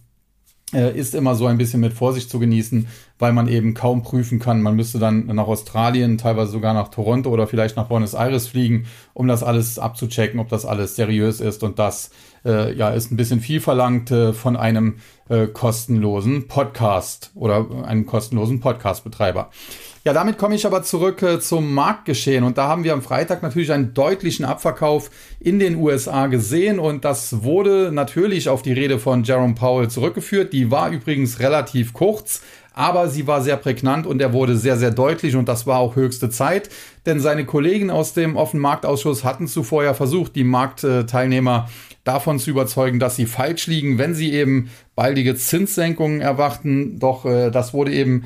ist 0.71 1.15
immer 1.15 1.35
so 1.35 1.47
ein 1.47 1.57
bisschen 1.57 1.81
mit 1.81 1.93
Vorsicht 1.93 2.29
zu 2.29 2.39
genießen, 2.39 2.87
weil 3.19 3.33
man 3.33 3.47
eben 3.47 3.73
kaum 3.73 4.03
prüfen 4.03 4.39
kann. 4.39 4.61
Man 4.61 4.75
müsste 4.75 4.99
dann 4.99 5.25
nach 5.27 5.47
Australien, 5.47 6.17
teilweise 6.17 6.51
sogar 6.51 6.73
nach 6.73 6.87
Toronto 6.87 7.29
oder 7.29 7.45
vielleicht 7.47 7.75
nach 7.75 7.87
Buenos 7.87 8.13
Aires 8.13 8.47
fliegen, 8.47 8.85
um 9.13 9.27
das 9.27 9.43
alles 9.43 9.79
abzuchecken, 9.79 10.39
ob 10.39 10.49
das 10.49 10.65
alles 10.65 10.95
seriös 10.95 11.41
ist. 11.41 11.63
Und 11.63 11.77
das 11.77 12.11
äh, 12.45 12.73
ja 12.73 12.89
ist 12.89 13.11
ein 13.11 13.17
bisschen 13.17 13.41
viel 13.41 13.59
verlangt 13.59 14.11
äh, 14.11 14.33
von 14.33 14.55
einem 14.55 14.95
äh, 15.29 15.47
kostenlosen 15.47 16.47
Podcast 16.47 17.31
oder 17.35 17.67
einem 17.85 18.05
kostenlosen 18.05 18.59
Podcastbetreiber. 18.59 19.49
Ja, 20.03 20.13
damit 20.13 20.39
komme 20.39 20.55
ich 20.55 20.65
aber 20.65 20.81
zurück 20.81 21.21
äh, 21.21 21.39
zum 21.39 21.75
Marktgeschehen. 21.75 22.43
Und 22.43 22.57
da 22.57 22.67
haben 22.67 22.83
wir 22.83 22.93
am 22.93 23.03
Freitag 23.03 23.43
natürlich 23.43 23.71
einen 23.71 23.93
deutlichen 23.93 24.45
Abverkauf 24.45 25.11
in 25.39 25.59
den 25.59 25.75
USA 25.75 26.25
gesehen. 26.25 26.79
Und 26.79 27.05
das 27.05 27.43
wurde 27.43 27.91
natürlich 27.91 28.49
auf 28.49 28.63
die 28.63 28.73
Rede 28.73 28.97
von 28.97 29.23
Jerome 29.23 29.53
Powell 29.53 29.89
zurückgeführt. 29.89 30.53
Die 30.53 30.71
war 30.71 30.89
übrigens 30.89 31.39
relativ 31.39 31.93
kurz. 31.93 32.41
Aber 32.73 33.09
sie 33.09 33.27
war 33.27 33.41
sehr 33.41 33.57
prägnant 33.57 34.07
und 34.07 34.21
er 34.21 34.33
wurde 34.33 34.55
sehr, 34.55 34.77
sehr 34.77 34.91
deutlich 34.91 35.35
und 35.35 35.49
das 35.49 35.67
war 35.67 35.79
auch 35.79 35.97
höchste 35.97 36.29
Zeit, 36.29 36.69
denn 37.05 37.19
seine 37.19 37.45
Kollegen 37.45 37.89
aus 37.89 38.13
dem 38.13 38.37
Offenen 38.37 38.61
Marktausschuss 38.61 39.25
hatten 39.25 39.47
zuvor 39.47 39.83
ja 39.83 39.93
versucht, 39.93 40.37
die 40.37 40.45
Marktteilnehmer 40.45 41.67
davon 42.05 42.39
zu 42.39 42.49
überzeugen, 42.49 42.97
dass 42.97 43.17
sie 43.17 43.25
falsch 43.25 43.67
liegen, 43.67 43.97
wenn 43.97 44.15
sie 44.15 44.31
eben 44.31 44.69
baldige 44.95 45.35
Zinssenkungen 45.35 46.21
erwarten. 46.21 46.97
Doch 46.97 47.25
äh, 47.25 47.51
das 47.51 47.73
wurde 47.73 47.91
eben 47.91 48.23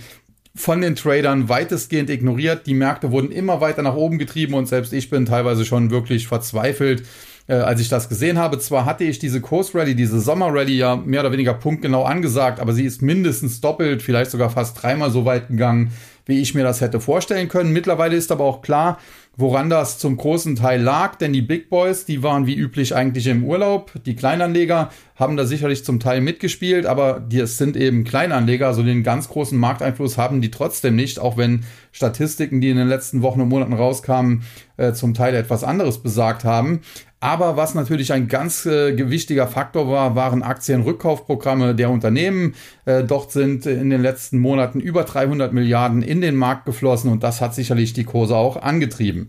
von 0.55 0.81
den 0.81 0.95
Tradern 0.95 1.49
weitestgehend 1.49 2.09
ignoriert. 2.09 2.65
Die 2.65 2.73
Märkte 2.73 3.11
wurden 3.11 3.31
immer 3.31 3.59
weiter 3.59 3.81
nach 3.81 3.95
oben 3.95 4.17
getrieben 4.17 4.53
und 4.53 4.67
selbst 4.67 4.93
ich 4.93 5.09
bin 5.09 5.25
teilweise 5.25 5.65
schon 5.65 5.91
wirklich 5.91 6.27
verzweifelt, 6.27 7.03
äh, 7.47 7.55
als 7.55 7.81
ich 7.81 7.89
das 7.89 8.07
gesehen 8.07 8.39
habe. 8.39 8.57
Zwar 8.57 8.85
hatte 8.85 9.03
ich 9.03 9.19
diese 9.19 9.41
Kursrally, 9.41 9.95
diese 9.95 10.19
Sommerrally 10.19 10.77
ja 10.77 10.95
mehr 10.95 11.19
oder 11.19 11.33
weniger 11.33 11.53
punktgenau 11.53 12.03
angesagt, 12.03 12.61
aber 12.61 12.73
sie 12.73 12.85
ist 12.85 13.01
mindestens 13.01 13.59
doppelt, 13.59 14.01
vielleicht 14.01 14.31
sogar 14.31 14.49
fast 14.49 14.81
dreimal 14.81 15.11
so 15.11 15.25
weit 15.25 15.49
gegangen, 15.49 15.91
wie 16.25 16.41
ich 16.41 16.55
mir 16.55 16.63
das 16.63 16.79
hätte 16.81 17.01
vorstellen 17.01 17.49
können. 17.49 17.73
Mittlerweile 17.73 18.15
ist 18.15 18.31
aber 18.31 18.45
auch 18.45 18.61
klar, 18.61 18.97
woran 19.37 19.69
das 19.69 19.99
zum 19.99 20.17
großen 20.17 20.55
Teil 20.55 20.81
lag, 20.81 21.15
denn 21.15 21.33
die 21.33 21.41
Big 21.41 21.69
Boys, 21.69 22.05
die 22.05 22.23
waren 22.23 22.47
wie 22.47 22.55
üblich 22.55 22.95
eigentlich 22.95 23.27
im 23.27 23.43
Urlaub. 23.43 23.91
Die 24.05 24.15
Kleinanleger 24.15 24.89
haben 25.15 25.37
da 25.37 25.45
sicherlich 25.45 25.83
zum 25.83 25.99
Teil 25.99 26.21
mitgespielt, 26.21 26.85
aber 26.85 27.19
die, 27.19 27.45
sind 27.45 27.77
eben 27.77 28.03
Kleinanleger, 28.03 28.67
also 28.67 28.83
den 28.83 29.03
ganz 29.03 29.29
großen 29.29 29.57
Markteinfluss 29.57 30.17
haben 30.17 30.41
die 30.41 30.51
trotzdem 30.51 30.95
nicht, 30.95 31.19
auch 31.19 31.37
wenn 31.37 31.63
Statistiken, 31.91 32.61
die 32.61 32.69
in 32.69 32.77
den 32.77 32.87
letzten 32.87 33.21
Wochen 33.21 33.41
und 33.41 33.49
Monaten 33.49 33.73
rauskamen, 33.73 34.43
äh, 34.77 34.93
zum 34.93 35.13
Teil 35.13 35.35
etwas 35.35 35.63
anderes 35.63 35.99
besagt 35.99 36.43
haben. 36.43 36.81
Aber 37.25 37.57
was 37.57 37.73
natürlich 37.73 38.13
ein 38.13 38.27
ganz 38.27 38.67
äh, 38.67 39.47
Faktor 39.47 39.89
war, 39.89 40.15
waren 40.15 40.43
Aktienrückkaufprogramme 40.43 41.73
der 41.73 41.89
Unternehmen. 41.89 42.53
Äh, 42.85 43.03
dort 43.03 43.31
sind 43.31 43.65
in 43.65 43.89
den 43.89 44.03
letzten 44.03 44.37
Monaten 44.37 44.79
über 44.79 45.05
300 45.05 45.51
Milliarden 45.51 46.03
in 46.03 46.21
den 46.21 46.35
Markt 46.35 46.65
geflossen 46.65 47.09
und 47.09 47.23
das 47.23 47.41
hat 47.41 47.55
sicherlich 47.55 47.93
die 47.93 48.03
Kurse 48.03 48.35
auch 48.35 48.57
angetrieben. 48.57 49.24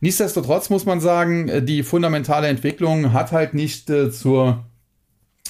Nichtsdestotrotz 0.00 0.70
muss 0.70 0.86
man 0.86 1.00
sagen, 1.00 1.48
äh, 1.48 1.62
die 1.62 1.82
fundamentale 1.82 2.48
Entwicklung 2.48 3.12
hat 3.12 3.32
halt 3.32 3.54
nicht 3.54 3.90
äh, 3.90 4.10
zur 4.10 4.64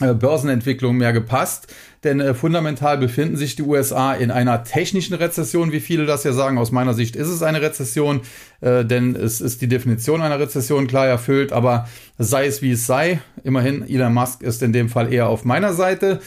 äh, 0.01 0.15
Börsenentwicklung 0.15 0.97
mehr 0.97 1.13
gepasst, 1.13 1.75
denn 2.05 2.21
äh, 2.21 2.33
fundamental 2.33 2.99
befinden 2.99 3.37
sich 3.37 3.57
die 3.57 3.63
USA 3.63 4.15
in 4.15 4.31
einer 4.31 4.63
technischen 4.63 5.15
Rezession, 5.15 5.73
wie 5.73 5.81
viele 5.81 6.07
das 6.07 6.23
ja 6.23 6.33
sagen. 6.33 6.57
Aus 6.57 6.71
meiner 6.71 6.95
Sicht 6.95 7.17
ist 7.17 7.29
es 7.29 7.43
eine 7.43 7.61
Rezession, 7.61 8.21
äh, 8.61 8.85
denn 8.85 9.17
es 9.17 9.41
ist 9.41 9.61
die 9.61 9.69
Definition 9.69 10.23
einer 10.23 10.39
Rezession 10.39 10.87
klar 10.87 11.07
erfüllt, 11.07 11.53
aber 11.53 11.89
sei 12.17 12.47
es 12.47 12.63
wie 12.63 12.73
es 12.73 12.87
sei, 12.87 13.21
immerhin 13.43 13.83
Elon 13.89 14.15
Musk 14.15 14.43
ist 14.43 14.63
in 14.63 14.73
dem 14.73 14.89
Fall 14.89 15.13
eher 15.13 15.29
auf 15.29 15.45
meiner 15.45 15.73
Seite. 15.73 16.21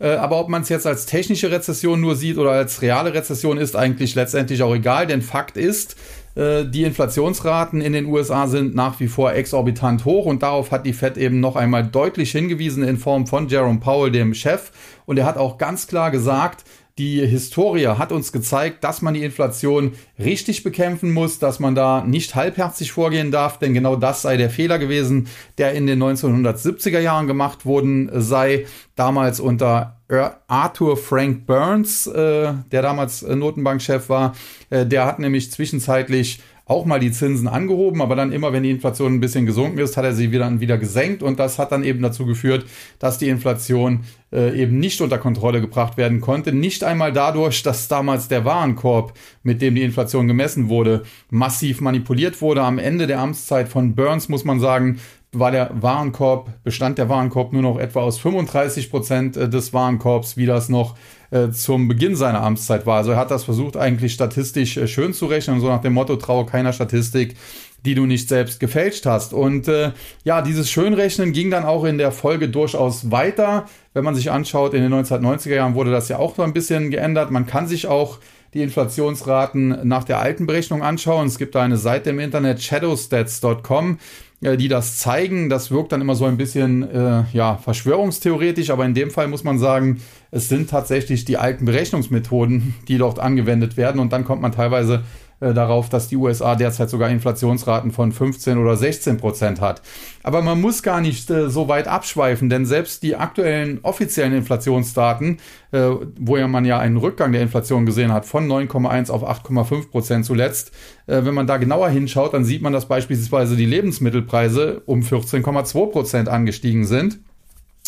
Äh, 0.00 0.12
aber 0.12 0.40
ob 0.40 0.48
man 0.48 0.62
es 0.62 0.68
jetzt 0.68 0.86
als 0.86 1.06
technische 1.06 1.50
Rezession 1.50 2.00
nur 2.00 2.16
sieht 2.16 2.38
oder 2.38 2.52
als 2.52 2.82
reale 2.82 3.12
Rezession, 3.12 3.58
ist 3.58 3.76
eigentlich 3.76 4.14
letztendlich 4.14 4.62
auch 4.62 4.74
egal, 4.74 5.06
denn 5.06 5.22
Fakt 5.22 5.56
ist, 5.56 5.96
die 6.38 6.84
Inflationsraten 6.84 7.80
in 7.80 7.94
den 7.94 8.06
USA 8.06 8.46
sind 8.46 8.72
nach 8.76 9.00
wie 9.00 9.08
vor 9.08 9.32
exorbitant 9.32 10.04
hoch 10.04 10.24
und 10.24 10.44
darauf 10.44 10.70
hat 10.70 10.86
die 10.86 10.92
Fed 10.92 11.16
eben 11.16 11.40
noch 11.40 11.56
einmal 11.56 11.84
deutlich 11.84 12.30
hingewiesen 12.30 12.84
in 12.84 12.96
Form 12.96 13.26
von 13.26 13.48
Jerome 13.48 13.80
Powell, 13.80 14.12
dem 14.12 14.34
Chef. 14.34 14.70
Und 15.04 15.18
er 15.18 15.26
hat 15.26 15.36
auch 15.36 15.58
ganz 15.58 15.88
klar 15.88 16.12
gesagt, 16.12 16.64
die 16.98 17.24
Historie 17.24 17.86
hat 17.86 18.12
uns 18.12 18.32
gezeigt, 18.32 18.82
dass 18.82 19.02
man 19.02 19.14
die 19.14 19.22
Inflation 19.22 19.92
richtig 20.18 20.64
bekämpfen 20.64 21.12
muss, 21.12 21.38
dass 21.38 21.60
man 21.60 21.74
da 21.74 22.04
nicht 22.04 22.34
halbherzig 22.34 22.92
vorgehen 22.92 23.30
darf, 23.30 23.58
denn 23.58 23.72
genau 23.72 23.96
das 23.96 24.22
sei 24.22 24.36
der 24.36 24.50
Fehler 24.50 24.78
gewesen, 24.78 25.28
der 25.58 25.72
in 25.72 25.86
den 25.86 26.02
1970er 26.02 26.98
Jahren 26.98 27.28
gemacht 27.28 27.64
worden 27.64 28.10
sei, 28.12 28.66
damals 28.96 29.38
unter 29.38 29.97
Arthur 30.46 30.96
Frank 30.96 31.46
Burns, 31.46 32.06
äh, 32.06 32.54
der 32.72 32.82
damals 32.82 33.22
Notenbankchef 33.22 34.08
war. 34.08 34.34
Äh, 34.70 34.86
der 34.86 35.04
hat 35.04 35.18
nämlich 35.18 35.52
zwischenzeitlich 35.52 36.40
auch 36.68 36.84
mal 36.84 37.00
die 37.00 37.10
Zinsen 37.10 37.48
angehoben, 37.48 38.02
aber 38.02 38.14
dann 38.14 38.30
immer, 38.30 38.52
wenn 38.52 38.62
die 38.62 38.70
Inflation 38.70 39.14
ein 39.14 39.20
bisschen 39.20 39.46
gesunken 39.46 39.78
ist, 39.78 39.96
hat 39.96 40.04
er 40.04 40.12
sie 40.12 40.32
wieder, 40.32 40.60
wieder 40.60 40.76
gesenkt 40.76 41.22
und 41.22 41.38
das 41.38 41.58
hat 41.58 41.72
dann 41.72 41.82
eben 41.82 42.02
dazu 42.02 42.26
geführt, 42.26 42.66
dass 42.98 43.16
die 43.16 43.28
Inflation 43.30 44.00
äh, 44.30 44.60
eben 44.60 44.78
nicht 44.78 45.00
unter 45.00 45.16
Kontrolle 45.16 45.62
gebracht 45.62 45.96
werden 45.96 46.20
konnte. 46.20 46.52
Nicht 46.52 46.84
einmal 46.84 47.12
dadurch, 47.12 47.62
dass 47.62 47.88
damals 47.88 48.28
der 48.28 48.44
Warenkorb, 48.44 49.14
mit 49.42 49.62
dem 49.62 49.76
die 49.76 49.82
Inflation 49.82 50.28
gemessen 50.28 50.68
wurde, 50.68 51.04
massiv 51.30 51.80
manipuliert 51.80 52.42
wurde. 52.42 52.62
Am 52.62 52.78
Ende 52.78 53.06
der 53.06 53.20
Amtszeit 53.20 53.70
von 53.70 53.94
Burns 53.94 54.28
muss 54.28 54.44
man 54.44 54.60
sagen, 54.60 54.98
war 55.32 55.50
der 55.50 55.70
Warenkorb, 55.74 56.50
bestand 56.64 56.98
der 56.98 57.08
Warenkorb 57.08 57.52
nur 57.52 57.62
noch 57.62 57.78
etwa 57.78 58.00
aus 58.00 58.18
35 58.18 58.90
Prozent 58.90 59.36
äh, 59.36 59.48
des 59.48 59.72
Warenkorbs, 59.72 60.36
wie 60.36 60.46
das 60.46 60.68
noch 60.68 60.96
äh, 61.30 61.50
zum 61.50 61.88
Beginn 61.88 62.16
seiner 62.16 62.42
Amtszeit 62.42 62.86
war. 62.86 62.96
Also 62.96 63.10
er 63.10 63.18
hat 63.18 63.30
das 63.30 63.44
versucht, 63.44 63.76
eigentlich 63.76 64.14
statistisch 64.14 64.76
äh, 64.78 64.88
schön 64.88 65.12
zu 65.12 65.26
rechnen, 65.26 65.60
so 65.60 65.68
nach 65.68 65.82
dem 65.82 65.92
Motto, 65.92 66.16
traue 66.16 66.46
keiner 66.46 66.72
Statistik, 66.72 67.36
die 67.84 67.94
du 67.94 68.06
nicht 68.06 68.28
selbst 68.28 68.58
gefälscht 68.58 69.04
hast. 69.04 69.34
Und 69.34 69.68
äh, 69.68 69.92
ja, 70.24 70.40
dieses 70.40 70.70
Schönrechnen 70.70 71.32
ging 71.32 71.50
dann 71.50 71.64
auch 71.64 71.84
in 71.84 71.98
der 71.98 72.10
Folge 72.10 72.48
durchaus 72.48 73.10
weiter. 73.10 73.66
Wenn 73.92 74.04
man 74.04 74.14
sich 74.14 74.30
anschaut, 74.30 74.72
in 74.72 74.82
den 74.82 74.92
1990er 74.94 75.54
Jahren 75.54 75.74
wurde 75.74 75.90
das 75.90 76.08
ja 76.08 76.18
auch 76.18 76.34
so 76.36 76.42
ein 76.42 76.54
bisschen 76.54 76.90
geändert. 76.90 77.30
Man 77.30 77.46
kann 77.46 77.68
sich 77.68 77.86
auch 77.86 78.18
die 78.54 78.62
Inflationsraten 78.62 79.86
nach 79.86 80.04
der 80.04 80.20
alten 80.20 80.46
Berechnung 80.46 80.82
anschauen. 80.82 81.26
Es 81.26 81.38
gibt 81.38 81.54
da 81.54 81.62
eine 81.62 81.76
Seite 81.76 82.10
im 82.10 82.18
Internet, 82.18 82.62
shadowstats.com 82.62 83.98
die 84.40 84.68
das 84.68 84.98
zeigen. 84.98 85.48
Das 85.48 85.70
wirkt 85.70 85.92
dann 85.92 86.00
immer 86.00 86.14
so 86.14 86.24
ein 86.24 86.36
bisschen 86.36 86.88
äh, 86.88 87.24
ja, 87.32 87.56
verschwörungstheoretisch, 87.56 88.70
aber 88.70 88.84
in 88.84 88.94
dem 88.94 89.10
Fall 89.10 89.28
muss 89.28 89.44
man 89.44 89.58
sagen, 89.58 90.00
es 90.30 90.48
sind 90.48 90.70
tatsächlich 90.70 91.24
die 91.24 91.36
alten 91.36 91.64
Berechnungsmethoden, 91.64 92.74
die 92.86 92.98
dort 92.98 93.18
angewendet 93.18 93.76
werden 93.76 94.00
und 94.00 94.12
dann 94.12 94.24
kommt 94.24 94.42
man 94.42 94.52
teilweise 94.52 95.02
äh, 95.40 95.54
darauf, 95.54 95.88
dass 95.88 96.08
die 96.08 96.16
USA 96.16 96.56
derzeit 96.56 96.90
sogar 96.90 97.10
Inflationsraten 97.10 97.92
von 97.92 98.12
15 98.12 98.58
oder 98.58 98.76
16 98.76 99.18
Prozent 99.18 99.60
hat. 99.60 99.82
Aber 100.22 100.42
man 100.42 100.60
muss 100.60 100.82
gar 100.82 101.00
nicht 101.00 101.30
äh, 101.30 101.48
so 101.48 101.68
weit 101.68 101.86
abschweifen, 101.86 102.48
denn 102.48 102.66
selbst 102.66 103.02
die 103.02 103.16
aktuellen 103.16 103.78
offiziellen 103.82 104.34
Inflationsdaten, 104.34 105.38
äh, 105.72 105.90
wo 106.18 106.36
ja 106.36 106.48
man 106.48 106.64
ja 106.64 106.78
einen 106.78 106.96
Rückgang 106.96 107.32
der 107.32 107.42
Inflation 107.42 107.86
gesehen 107.86 108.12
hat 108.12 108.26
von 108.26 108.48
9,1 108.48 109.10
auf 109.10 109.22
8,5 109.22 109.90
Prozent 109.90 110.24
zuletzt, 110.24 110.72
äh, 111.06 111.24
wenn 111.24 111.34
man 111.34 111.46
da 111.46 111.56
genauer 111.56 111.88
hinschaut, 111.88 112.34
dann 112.34 112.44
sieht 112.44 112.62
man, 112.62 112.72
dass 112.72 112.86
beispielsweise 112.86 113.56
die 113.56 113.66
Lebensmittelpreise 113.66 114.82
um 114.86 115.02
14,2 115.02 115.90
Prozent 115.90 116.28
angestiegen 116.28 116.84
sind. 116.84 117.20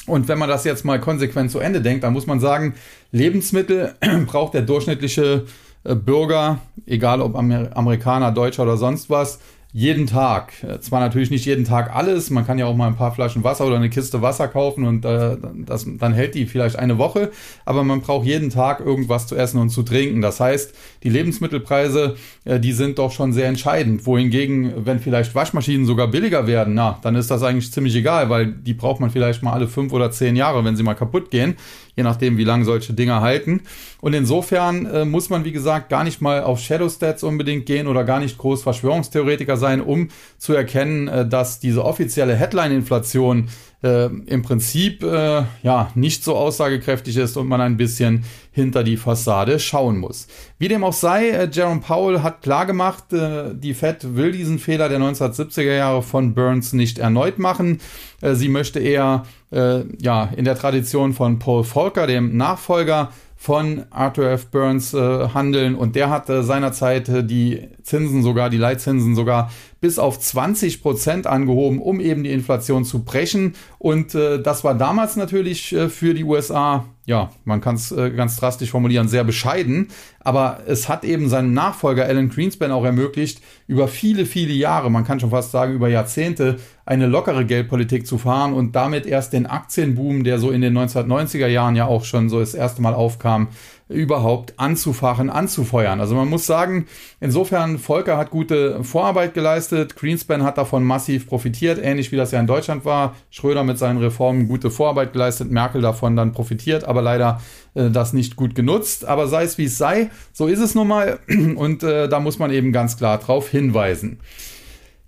Und 0.07 0.29
wenn 0.29 0.39
man 0.39 0.49
das 0.49 0.65
jetzt 0.65 0.85
mal 0.85 1.01
konsequent 1.01 1.51
zu 1.51 1.59
Ende 1.59 1.81
denkt, 1.81 2.05
dann 2.05 2.13
muss 2.13 2.27
man 2.27 2.41
sagen, 2.41 2.75
Lebensmittel 3.13 3.95
braucht 4.27 4.55
der 4.55 4.63
durchschnittliche 4.63 5.45
Bürger, 5.83 6.59
egal 6.87 7.21
ob 7.21 7.37
Amerikaner, 7.37 8.33
Deutscher 8.33 8.65
oder 8.65 8.77
sonst 8.77 9.09
was, 9.09 9.41
jeden 9.73 10.07
Tag. 10.07 10.53
Äh, 10.65 10.81
zwar 10.81 11.01
natürlich 11.01 11.31
nicht 11.31 11.45
jeden 11.45 11.65
Tag 11.65 11.95
alles, 11.95 12.31
man 12.31 12.47
kann 12.47 12.59
ja 12.59 12.67
auch 12.67 12.75
mal 12.75 12.89
ein 12.89 12.97
paar 12.97 13.13
Flaschen 13.13 13.45
Wasser 13.45 13.67
oder 13.67 13.77
eine 13.77 13.91
Kiste 13.91 14.21
Wasser 14.21 14.49
kaufen 14.49 14.85
und 14.85 15.05
äh, 15.05 15.37
das, 15.65 15.87
dann 15.87 16.13
hält 16.13 16.35
die 16.35 16.47
vielleicht 16.47 16.77
eine 16.77 16.99
Woche, 16.99 17.31
aber 17.65 17.85
man 17.85 18.01
braucht 18.01 18.27
jeden 18.27 18.51
Tag 18.51 18.81
irgendwas 18.81 19.27
zu 19.27 19.37
essen 19.37 19.61
und 19.61 19.71
zu 19.71 19.83
trinken. 19.83 20.21
Das 20.21 20.41
heißt, 20.41 20.75
die 21.05 21.09
Lebensmittelpreise, 21.09 22.17
äh, 22.45 22.59
die 22.59 22.73
sind 22.73 22.99
doch 22.99 23.13
schon 23.13 23.33
sehr 23.33 23.47
entscheidend. 23.47 24.07
Wohingegen, 24.07 24.87
wenn 24.87 24.99
vielleicht 24.99 25.35
Waschmaschinen 25.35 25.87
sogar 25.87 26.09
billiger 26.09 26.47
werden, 26.47 26.75
na, 26.75 26.99
dann 27.03 27.15
ist 27.15 27.31
das 27.31 27.43
eigentlich 27.43 27.73
ziemlich 27.73 27.95
egal, 27.95 28.29
weil 28.29 28.47
die 28.47 28.75
braucht 28.75 29.01
man 29.01 29.11
vielleicht 29.11 29.43
mal 29.43 29.53
alle 29.53 29.69
fünf 29.69 29.93
oder 29.93 30.11
zehn 30.11 30.35
Jahre, 30.35 30.65
wenn 30.65 30.75
sie 30.75 30.83
mal 30.83 30.95
kaputt 30.95 31.31
gehen 31.31 31.57
je 31.97 32.03
nachdem, 32.03 32.37
wie 32.39 32.45
lange 32.45 32.65
solche 32.65 32.93
Dinger 32.93 33.21
halten. 33.21 33.63
Und 34.01 34.15
insofern 34.15 34.87
äh, 34.87 35.05
muss 35.05 35.31
man, 35.31 35.45
wie 35.45 35.53
gesagt, 35.53 35.89
gar 35.89 36.05
nicht 36.05 36.21
mal 36.21 36.43
auf 36.43 36.61
Shadow 36.61 36.89
Stats 36.89 37.23
unbedingt 37.23 37.67
gehen 37.67 37.87
oder 37.87 38.05
gar 38.05 38.21
nicht 38.21 38.39
groß 38.39 38.63
Verschwörungstheoretiker 38.63 39.57
sein, 39.57 39.81
um 39.81 40.09
zu 40.39 40.55
erkennen, 40.55 41.09
äh, 41.09 41.29
dass 41.29 41.61
diese 41.61 41.85
offizielle 41.85 42.35
Headline-Inflation 42.35 43.49
äh, 43.83 44.07
im 44.07 44.43
Prinzip 44.43 45.03
äh, 45.03 45.45
ja 45.63 45.91
nicht 45.95 46.23
so 46.23 46.37
aussagekräftig 46.37 47.17
ist 47.17 47.37
und 47.37 47.49
man 47.49 47.61
ein 47.61 47.77
bisschen 47.77 48.25
hinter 48.53 48.85
die 48.85 48.97
Fassade 48.97 49.59
schauen 49.59 49.99
muss. 49.99 50.27
Wie 50.59 50.69
dem 50.69 50.85
auch 50.85 50.93
sei, 50.93 51.31
äh, 51.31 51.49
Jerome 51.51 51.81
Powell 51.81 52.23
hat 52.23 52.43
klargemacht, 52.43 53.13
äh, 53.13 53.55
die 53.55 53.75
Fed 53.75 54.17
will 54.17 54.33
diesen 54.33 54.59
Fehler 54.59 54.89
der 54.89 54.99
1970er 55.01 55.77
Jahre 55.77 56.03
von 56.03 56.35
Burns 56.35 56.73
nicht 56.73 56.99
erneut 56.99 57.39
machen. 57.39 57.81
Äh, 58.21 58.35
sie 58.35 58.49
möchte 58.49 58.81
eher 58.81 59.25
äh, 59.51 59.83
ja 60.01 60.25
in 60.37 60.45
der 60.45 60.57
Tradition 60.57 61.13
von 61.13 61.39
Paul 61.39 61.65
Volcker, 61.65 62.07
dem 62.07 62.37
Nachfolger 62.37 63.13
von 63.37 63.87
Arthur 63.89 64.33
F. 64.33 64.49
Burns 64.49 64.93
handeln 64.93 65.75
und 65.75 65.97
der 65.97 66.11
hat 66.11 66.27
seinerzeit 66.27 67.09
die 67.31 67.69
Zinsen 67.83 68.23
sogar, 68.23 68.51
die 68.51 68.59
Leitzinsen 68.59 69.15
sogar 69.15 69.51
bis 69.81 69.99
auf 69.99 70.19
20 70.19 70.83
Prozent 70.83 71.27
angehoben, 71.27 71.81
um 71.81 72.01
eben 72.01 72.25
die 72.25 72.33
Inflation 72.33 72.85
zu 72.85 73.03
brechen. 73.03 73.55
Und 73.79 74.15
äh, 74.15 74.41
das 74.41 74.65
war 74.65 74.75
damals 74.75 75.17
natürlich 75.17 75.73
äh, 75.73 75.89
für 75.89 76.15
die 76.15 76.25
USA, 76.25 76.87
ja, 77.07 77.31
man 77.45 77.61
kann 77.61 77.77
es 77.77 77.93
äh, 77.93 78.11
ganz 78.11 78.37
drastisch 78.37 78.71
formulieren, 78.71 79.09
sehr 79.09 79.25
bescheiden. 79.25 79.89
Aber 80.21 80.61
es 80.67 80.89
hat 80.89 81.05
eben 81.05 81.29
seinen 81.29 81.55
Nachfolger 81.55 82.05
Alan 82.05 82.29
Greenspan 82.29 82.71
auch 82.71 82.85
ermöglicht, 82.85 83.41
über 83.67 83.89
viele, 83.89 84.27
viele 84.27 84.53
Jahre, 84.53 84.91
man 84.91 85.05
kann 85.05 85.19
schon 85.19 85.31
fast 85.31 85.51
sagen 85.51 85.73
über 85.73 85.89
Jahrzehnte, 85.89 86.59
eine 86.85 87.07
lockere 87.07 87.47
Geldpolitik 87.47 88.07
zu 88.07 88.19
fahren 88.19 88.53
und 88.53 88.77
damit 88.77 89.07
erst 89.07 89.33
den 89.33 89.47
Aktienboom, 89.47 90.25
der 90.25 90.39
so 90.39 90.51
in 90.51 90.61
den 90.61 90.77
1990er 90.77 91.47
Jahren 91.47 91.77
ja 91.77 91.87
auch 91.87 92.05
schon 92.05 92.29
so 92.29 92.41
das 92.41 92.53
erste 92.53 92.83
Mal 92.83 92.95
aufkam, 92.95 93.49
überhaupt 93.91 94.55
anzufachen, 94.57 95.31
anzufeuern. 95.31 96.01
Also 96.01 96.15
man 96.15 96.29
muss 96.29 96.47
sagen, 96.47 96.87
insofern 97.21 97.79
Volker 97.79 98.17
hat 98.17 98.31
gute 98.31 98.85
Vorarbeit 98.85 99.35
geleistet, 99.35 99.97
Greenspan 99.97 100.45
hat 100.45 100.59
davon 100.59 100.85
massiv 100.85 101.27
profitiert, 101.27 101.81
ähnlich 101.83 102.13
wie 102.13 102.17
das 102.17 102.31
ja 102.31 102.41
in 102.41 102.47
Deutschland 102.47 102.85
war. 102.85 103.17
Schröder 103.31 103.65
mit 103.65 103.79
seinen 103.79 103.99
Reformen 103.99 104.47
gute 104.49 104.71
Vorarbeit 104.71 105.13
geleistet, 105.13 105.51
Merkel 105.51 105.83
davon 105.83 106.15
dann 106.17 106.33
profitiert, 106.33 106.85
aber 106.91 107.01
leider 107.01 107.41
äh, 107.75 107.89
das 107.89 108.13
nicht 108.13 108.37
gut 108.37 108.55
genutzt. 108.55 109.07
Aber 109.07 109.29
sei 109.29 109.45
es 109.45 109.57
wie 109.57 109.65
es 109.65 109.79
sei, 109.79 110.11
so 110.33 110.47
ist 110.47 110.61
es 110.61 110.75
nun 110.75 110.89
mal 110.89 111.21
und 111.57 111.83
äh, 111.83 112.09
da 112.09 112.21
muss 112.21 112.39
man 112.39 112.51
eben 112.51 112.73
ganz 112.73 112.97
klar 112.97 113.19
drauf 113.19 113.49
hinweisen. 113.49 114.19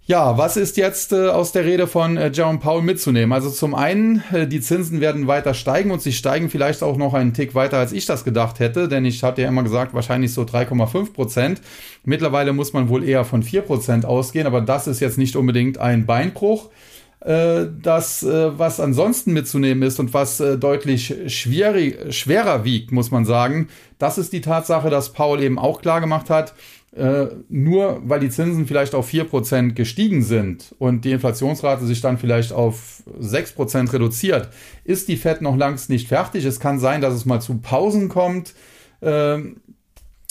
Ja, 0.04 0.36
was 0.36 0.56
ist 0.56 0.76
jetzt 0.78 1.12
äh, 1.12 1.28
aus 1.28 1.52
der 1.52 1.64
Rede 1.64 1.86
von 1.86 2.16
äh, 2.16 2.32
Jerome 2.34 2.58
Powell 2.58 2.82
mitzunehmen? 2.82 3.32
Also 3.32 3.50
zum 3.50 3.72
einen, 3.72 4.24
äh, 4.32 4.48
die 4.48 4.60
Zinsen 4.60 5.00
werden 5.00 5.28
weiter 5.28 5.54
steigen 5.54 5.92
und 5.92 6.02
sie 6.02 6.12
steigen 6.12 6.50
vielleicht 6.50 6.82
auch 6.82 6.96
noch 6.96 7.14
einen 7.14 7.34
Tick 7.34 7.54
weiter, 7.54 7.78
als 7.78 7.92
ich 7.92 8.04
das 8.04 8.24
gedacht 8.24 8.58
hätte, 8.58 8.88
denn 8.88 9.04
ich 9.04 9.22
hatte 9.22 9.42
ja 9.42 9.48
immer 9.48 9.62
gesagt, 9.62 9.94
wahrscheinlich 9.94 10.34
so 10.34 10.42
3,5 10.42 11.12
Prozent. 11.12 11.60
Mittlerweile 12.04 12.52
muss 12.52 12.72
man 12.72 12.88
wohl 12.88 13.04
eher 13.04 13.24
von 13.24 13.44
4 13.44 13.62
Prozent 13.62 14.04
ausgehen, 14.04 14.48
aber 14.48 14.60
das 14.60 14.88
ist 14.88 14.98
jetzt 14.98 15.18
nicht 15.18 15.36
unbedingt 15.36 15.78
ein 15.78 16.04
Beinbruch. 16.04 16.70
Äh, 17.24 17.68
das, 17.80 18.24
äh, 18.24 18.58
was 18.58 18.80
ansonsten 18.80 19.32
mitzunehmen 19.32 19.84
ist 19.84 20.00
und 20.00 20.12
was 20.12 20.40
äh, 20.40 20.58
deutlich 20.58 21.14
schwierig, 21.28 22.12
schwerer 22.12 22.64
wiegt, 22.64 22.90
muss 22.90 23.12
man 23.12 23.24
sagen, 23.24 23.68
das 23.98 24.18
ist 24.18 24.32
die 24.32 24.40
Tatsache, 24.40 24.90
dass 24.90 25.12
Paul 25.12 25.40
eben 25.40 25.58
auch 25.58 25.80
klar 25.82 26.00
gemacht 26.00 26.30
hat, 26.30 26.54
nur 27.48 28.02
weil 28.04 28.20
die 28.20 28.28
Zinsen 28.28 28.66
vielleicht 28.66 28.94
auf 28.94 29.10
4% 29.10 29.72
gestiegen 29.72 30.22
sind 30.22 30.74
und 30.78 31.06
die 31.06 31.12
Inflationsrate 31.12 31.86
sich 31.86 32.02
dann 32.02 32.18
vielleicht 32.18 32.52
auf 32.52 33.02
6% 33.18 33.94
reduziert, 33.94 34.50
ist 34.84 35.08
die 35.08 35.16
Fed 35.16 35.40
noch 35.40 35.56
längst 35.56 35.88
nicht 35.88 36.08
fertig. 36.08 36.44
Es 36.44 36.60
kann 36.60 36.78
sein, 36.78 37.00
dass 37.00 37.14
es 37.14 37.24
mal 37.24 37.40
zu 37.40 37.62
Pausen 37.62 38.10
kommt, 38.10 38.52
äh, 39.00 39.38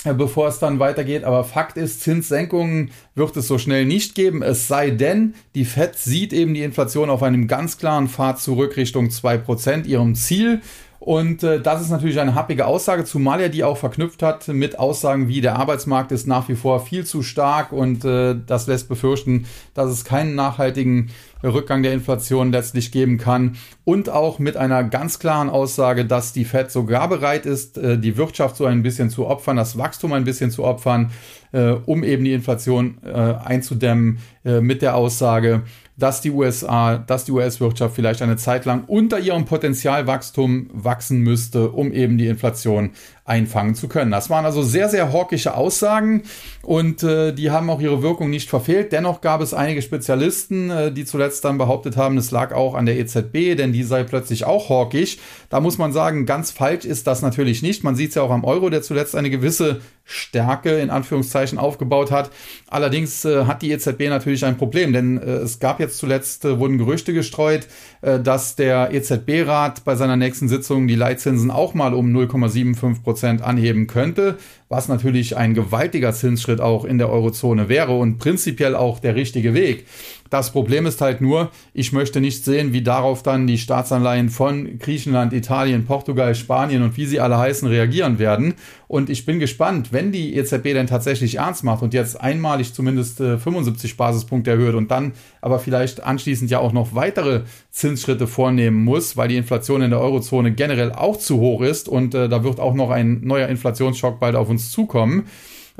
bevor 0.03 0.48
es 0.48 0.60
dann 0.60 0.79
weitergeht. 0.79 1.24
Aber 1.24 1.43
Fakt 1.43 1.77
ist, 1.77 2.01
Zinssenkungen 2.01 2.91
wird 3.15 3.36
es 3.38 3.48
so 3.48 3.58
schnell 3.58 3.86
nicht 3.86 4.15
geben. 4.15 4.41
Es 4.41 4.67
sei 4.67 4.89
denn, 4.89 5.36
die 5.55 5.65
Fed 5.65 5.96
sieht 5.98 6.34
eben 6.34 6.53
die 6.53 6.63
Inflation 6.63 7.10
auf 7.10 7.24
einem 7.24 7.48
ganz 7.48 7.77
klaren 7.77 8.08
Pfad 8.08 8.39
zurück 8.39 8.77
Richtung 8.77 9.08
2%, 9.08 9.86
ihrem 9.86 10.15
Ziel. 10.15 10.62
Und 11.03 11.41
äh, 11.41 11.60
das 11.60 11.81
ist 11.81 11.89
natürlich 11.89 12.20
eine 12.20 12.36
happige 12.36 12.67
Aussage, 12.67 13.05
zumal 13.05 13.41
er 13.41 13.50
die 13.50 13.63
auch 13.63 13.75
verknüpft 13.75 14.22
hat 14.22 14.48
mit 14.50 14.77
Aussagen 14.77 15.27
wie 15.27 15.41
der 15.41 15.55
Arbeitsmarkt 15.55 16.12
ist 16.12 16.27
nach 16.27 16.48
wie 16.48 16.53
vor 16.53 16.79
viel 16.86 17.08
zu 17.08 17.24
stark 17.24 17.72
und 17.72 18.05
äh, 18.05 18.36
das 18.46 18.67
lässt 18.67 18.88
befürchten, 18.88 19.48
dass 19.74 19.89
es 19.89 20.05
keinen 20.05 20.36
nachhaltigen 20.36 21.10
Rückgang 21.43 21.81
der 21.81 21.93
Inflation 21.93 22.51
letztlich 22.51 22.91
geben 22.91 23.17
kann. 23.17 23.58
Und 23.84 24.10
auch 24.10 24.38
mit 24.38 24.58
einer 24.58 24.84
ganz 24.84 25.17
klaren 25.17 25.50
Aussage, 25.50 26.05
dass 26.05 26.34
die 26.34 26.46
Fed 26.46 26.70
sogar 26.70 27.10
bereit 27.10 27.48
ist, 27.48 27.79
äh, 27.79 27.98
die 27.98 28.15
Wirtschaft 28.15 28.55
so 28.55 28.65
ein 28.65 28.84
bisschen 28.84 29.10
zu 29.10 29.25
opfern, 29.25 29.58
das 29.58 29.79
Wachstum 29.79 30.13
ein 30.13 30.24
bisschen 30.24 30.51
zu 30.51 30.63
opfern, 30.63 31.10
äh, 31.51 31.72
um 31.84 32.03
eben 32.03 32.25
die 32.25 32.34
Inflation 32.34 33.00
äh, 33.03 33.10
einzudämmen 33.43 34.20
mit 34.43 34.81
der 34.81 34.96
Aussage, 34.96 35.62
dass 35.98 36.21
die 36.21 36.31
USA, 36.31 36.98
dass 36.98 37.25
die 37.25 37.31
US-Wirtschaft 37.31 37.95
vielleicht 37.95 38.21
eine 38.21 38.38
Zeit 38.38 38.65
lang 38.65 38.86
unter 38.88 39.19
ihrem 39.19 39.45
Potenzialwachstum 39.45 40.69
wachsen 40.74 41.19
müsste, 41.19 41.71
um 41.71 41.91
eben 41.91 42.17
die 42.17 42.27
Inflation 42.27 42.91
einfangen 43.25 43.75
zu 43.75 43.88
können. 43.88 44.12
Das 44.12 44.30
waren 44.30 44.46
also 44.46 44.63
sehr, 44.63 44.90
sehr 44.90 45.13
hawkische 45.13 45.56
Aussagen 45.56 46.24
und 46.63 47.04
äh, 47.04 47.34
die 47.34 47.51
haben 47.51 47.70
auch 47.70 47.80
ihre 47.80 48.01
Wirkung 48.01 48.30
nicht 48.30 48.50
verfehlt. 48.50 48.92
Dennoch 48.92 49.22
gab 49.22 49.42
es 49.42 49.54
einige 49.54 49.82
Spezialisten, 49.82 50.70
äh, 50.70 50.92
die 50.92 51.06
zuletzt 51.06 51.46
dann 51.46 51.58
behauptet 51.58 51.98
haben, 51.98 52.18
es 52.18 52.32
lag 52.32 52.54
auch 52.54 52.74
an 52.74 52.86
der 52.86 52.98
EZB, 52.98 53.56
denn 53.56 53.74
die 53.74 53.84
sei 53.84 54.04
plötzlich 54.04 54.46
auch 54.46 54.70
hawkisch. 54.70 55.18
Da 55.50 55.60
muss 55.60 55.78
man 55.78 55.94
sagen, 55.94 56.25
ganz 56.25 56.51
falsch 56.51 56.86
ist 56.86 57.08
das 57.08 57.22
natürlich 57.22 57.62
nicht. 57.62 57.84
Man 57.84 57.96
sieht 57.96 58.10
es 58.10 58.16
ja 58.16 58.24
auch 58.24 58.32
am 58.32 58.44
Euro, 58.44 58.70
der 58.70 58.82
zuletzt 58.82 59.16
eine 59.16 59.30
gewisse 59.30 59.82
Stärke 60.04 60.80
in 60.80 60.90
Anführungszeichen 60.90 61.58
aufgebaut 61.58 62.12
hat. 62.12 62.32
Allerdings 62.68 63.24
äh, 63.24 63.46
hat 63.46 63.62
die 63.62 63.72
EZB 63.72 64.10
natürlich 64.10 64.44
ein 64.46 64.58
Problem, 64.58 64.94
denn 64.94 65.18
äh, 65.18 65.38
es 65.38 65.60
gab 65.60 65.80
jetzt 65.80 65.98
zuletzt, 65.98 66.44
äh, 66.44 66.60
wurden 66.60 66.78
Gerüchte 66.78 67.13
gestreut, 67.13 67.68
äh, 68.01 68.20
dass 68.20 68.56
der 68.56 68.94
EZB-Rat 68.94 69.86
bei 69.86 69.96
seiner 69.96 70.18
nächsten 70.18 70.50
Sitzung 70.50 70.88
die 70.88 70.96
Leitzinsen 70.96 71.51
auch 71.51 71.74
mal 71.74 71.94
um 71.94 72.12
0,75 72.13 73.04
Prozent 73.12 73.41
anheben 73.41 73.88
könnte, 73.88 74.38
was 74.70 74.88
natürlich 74.88 75.36
ein 75.36 75.53
gewaltiger 75.53 76.13
Zinsschritt 76.13 76.62
auch 76.62 76.86
in 76.86 76.98
der 76.98 77.10
Eurozone 77.10 77.68
wäre 77.68 77.98
und 77.98 78.20
prinzipiell 78.20 78.74
auch 78.74 79.00
der 79.00 79.15
richtige 79.15 79.53
Weg. 79.53 79.86
Das 80.31 80.53
Problem 80.53 80.85
ist 80.85 81.01
halt 81.01 81.19
nur, 81.19 81.51
ich 81.73 81.91
möchte 81.91 82.21
nicht 82.21 82.45
sehen, 82.45 82.71
wie 82.71 82.81
darauf 82.81 83.21
dann 83.21 83.47
die 83.47 83.57
Staatsanleihen 83.57 84.29
von 84.29 84.79
Griechenland, 84.79 85.33
Italien, 85.33 85.83
Portugal, 85.83 86.35
Spanien 86.35 86.83
und 86.83 86.95
wie 86.95 87.05
sie 87.05 87.19
alle 87.19 87.38
heißen 87.38 87.67
reagieren 87.67 88.17
werden. 88.17 88.53
Und 88.88 89.09
ich 89.09 89.25
bin 89.25 89.39
gespannt, 89.39 89.91
wenn 89.91 90.13
die 90.13 90.33
EZB 90.38 90.63
denn 90.73 90.88
tatsächlich 90.88 91.35
ernst 91.35 91.65
macht 91.65 91.83
und 91.83 91.93
jetzt 91.93 92.21
einmalig 92.21 92.73
zumindest 92.73 93.17
75 93.17 93.91
äh, 93.91 93.95
Basispunkte 93.97 94.51
erhöht 94.51 94.75
und 94.75 94.89
dann 94.89 95.11
aber 95.41 95.59
vielleicht 95.59 96.01
anschließend 96.01 96.50
ja 96.50 96.59
auch 96.59 96.71
noch 96.71 96.95
weitere 96.95 97.41
Zinsschritte 97.69 98.25
vornehmen 98.25 98.85
muss, 98.85 99.17
weil 99.17 99.27
die 99.27 99.35
Inflation 99.38 99.81
in 99.81 99.89
der 99.89 100.00
Eurozone 100.00 100.53
generell 100.53 100.93
auch 100.93 101.17
zu 101.17 101.41
hoch 101.41 101.61
ist 101.61 101.89
und 101.89 102.15
äh, 102.15 102.29
da 102.29 102.45
wird 102.45 102.61
auch 102.61 102.73
noch 102.73 102.89
ein 102.89 103.19
neuer 103.21 103.50
Inflationsschock 103.50 104.21
bald 104.21 104.35
auf 104.35 104.47
uns 104.47 104.71
zukommen 104.71 105.25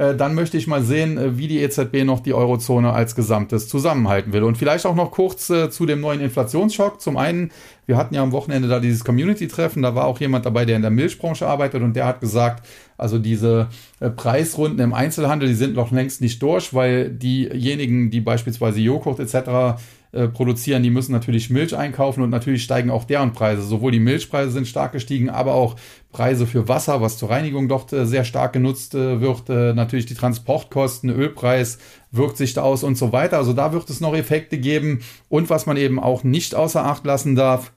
äh, 0.02 0.16
dann 0.16 0.34
möchte 0.34 0.58
ich 0.58 0.66
mal 0.66 0.82
sehen, 0.82 1.20
äh, 1.20 1.38
wie 1.38 1.48
die 1.48 1.60
EZB 1.60 2.06
noch 2.06 2.22
die 2.22 2.34
Eurozone 2.34 2.92
als 2.92 3.14
Gesamtes 3.14 3.68
zusammenhalten 3.68 4.34
will. 4.34 4.42
Und 4.42 4.58
vielleicht 4.58 4.88
auch 4.88 4.96
noch 4.96 5.12
kurz 5.12 5.52
äh, 5.52 5.70
zu 5.70 5.86
dem 5.86 6.02
neuen 6.02 6.22
Inflationsschock. 6.22 7.00
Zum 7.00 7.18
einen, 7.18 7.52
wir 7.86 7.98
hatten 7.98 8.16
ja 8.16 8.24
am 8.24 8.32
Wochenende 8.32 8.68
da 8.68 8.80
dieses 8.80 9.04
Community-Treffen, 9.04 9.84
da 9.84 9.94
war 9.94 10.06
auch 10.06 10.20
jemand 10.20 10.48
dabei, 10.48 10.66
der 10.66 10.78
in 10.78 10.82
der 10.82 10.90
Milchbranche 10.90 11.48
arbeitet 11.48 11.84
und 11.84 11.96
der 11.96 12.08
hat 12.08 12.20
gesagt, 12.20 12.66
also 12.98 13.20
diese 13.20 13.68
Preisrunden 14.16 14.80
im 14.80 14.94
Einzelhandel, 14.94 15.50
die 15.50 15.56
sind 15.56 15.76
noch 15.76 15.92
längst 15.92 16.22
nicht 16.22 16.42
durch, 16.42 16.74
weil 16.74 17.10
diejenigen, 17.10 18.10
die 18.10 18.22
beispielsweise 18.22 18.80
Joghurt 18.80 19.20
etc 19.20 19.80
äh, 20.14 20.28
produzieren, 20.28 20.84
die 20.84 20.90
müssen 20.90 21.14
natürlich 21.14 21.50
Milch 21.50 21.76
einkaufen 21.76 22.22
und 22.22 22.30
natürlich 22.30 22.64
steigen 22.64 22.90
auch 22.90 23.06
deren 23.06 23.32
Preise. 23.32 23.62
Sowohl 23.62 23.92
die 23.92 24.00
Milchpreise 24.00 24.52
sind 24.52 24.68
stark 24.68 24.92
gestiegen, 24.92 25.30
aber 25.30 25.54
auch 25.54 25.78
Preise 26.12 26.46
für 26.46 26.68
Wasser, 26.68 27.02
was 27.02 27.18
zur 27.18 27.30
Reinigung 27.30 27.70
dort 27.70 27.94
äh, 27.94 28.06
sehr 28.06 28.26
stark 28.26 28.52
genutzt 28.52 28.94
äh, 28.94 29.22
wird. 29.22 29.50
Äh, 29.50 29.74
natürlich 29.74 30.06
die 30.06 30.16
Transportkosten, 30.16 31.10
Ölpreis 31.10 31.78
wirkt 32.12 32.36
sich 32.36 32.54
da 32.54 32.62
aus 32.62 32.84
und 32.84 32.98
so 32.98 33.14
weiter. 33.14 33.38
Also 33.38 33.54
da 33.54 33.72
wird 33.72 33.90
es 33.90 34.02
noch 34.02 34.14
Effekte 34.14 34.58
geben. 34.58 35.02
Und 35.30 35.50
was 35.50 35.66
man 35.66 35.78
eben 35.78 35.98
auch 35.98 36.26
nicht 36.26 36.56
außer 36.56 36.86
Acht 36.86 37.06
lassen 37.06 37.36
darf, 37.36 37.72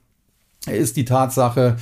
ist 0.67 0.97
die 0.97 1.05
Tatsache, 1.05 1.77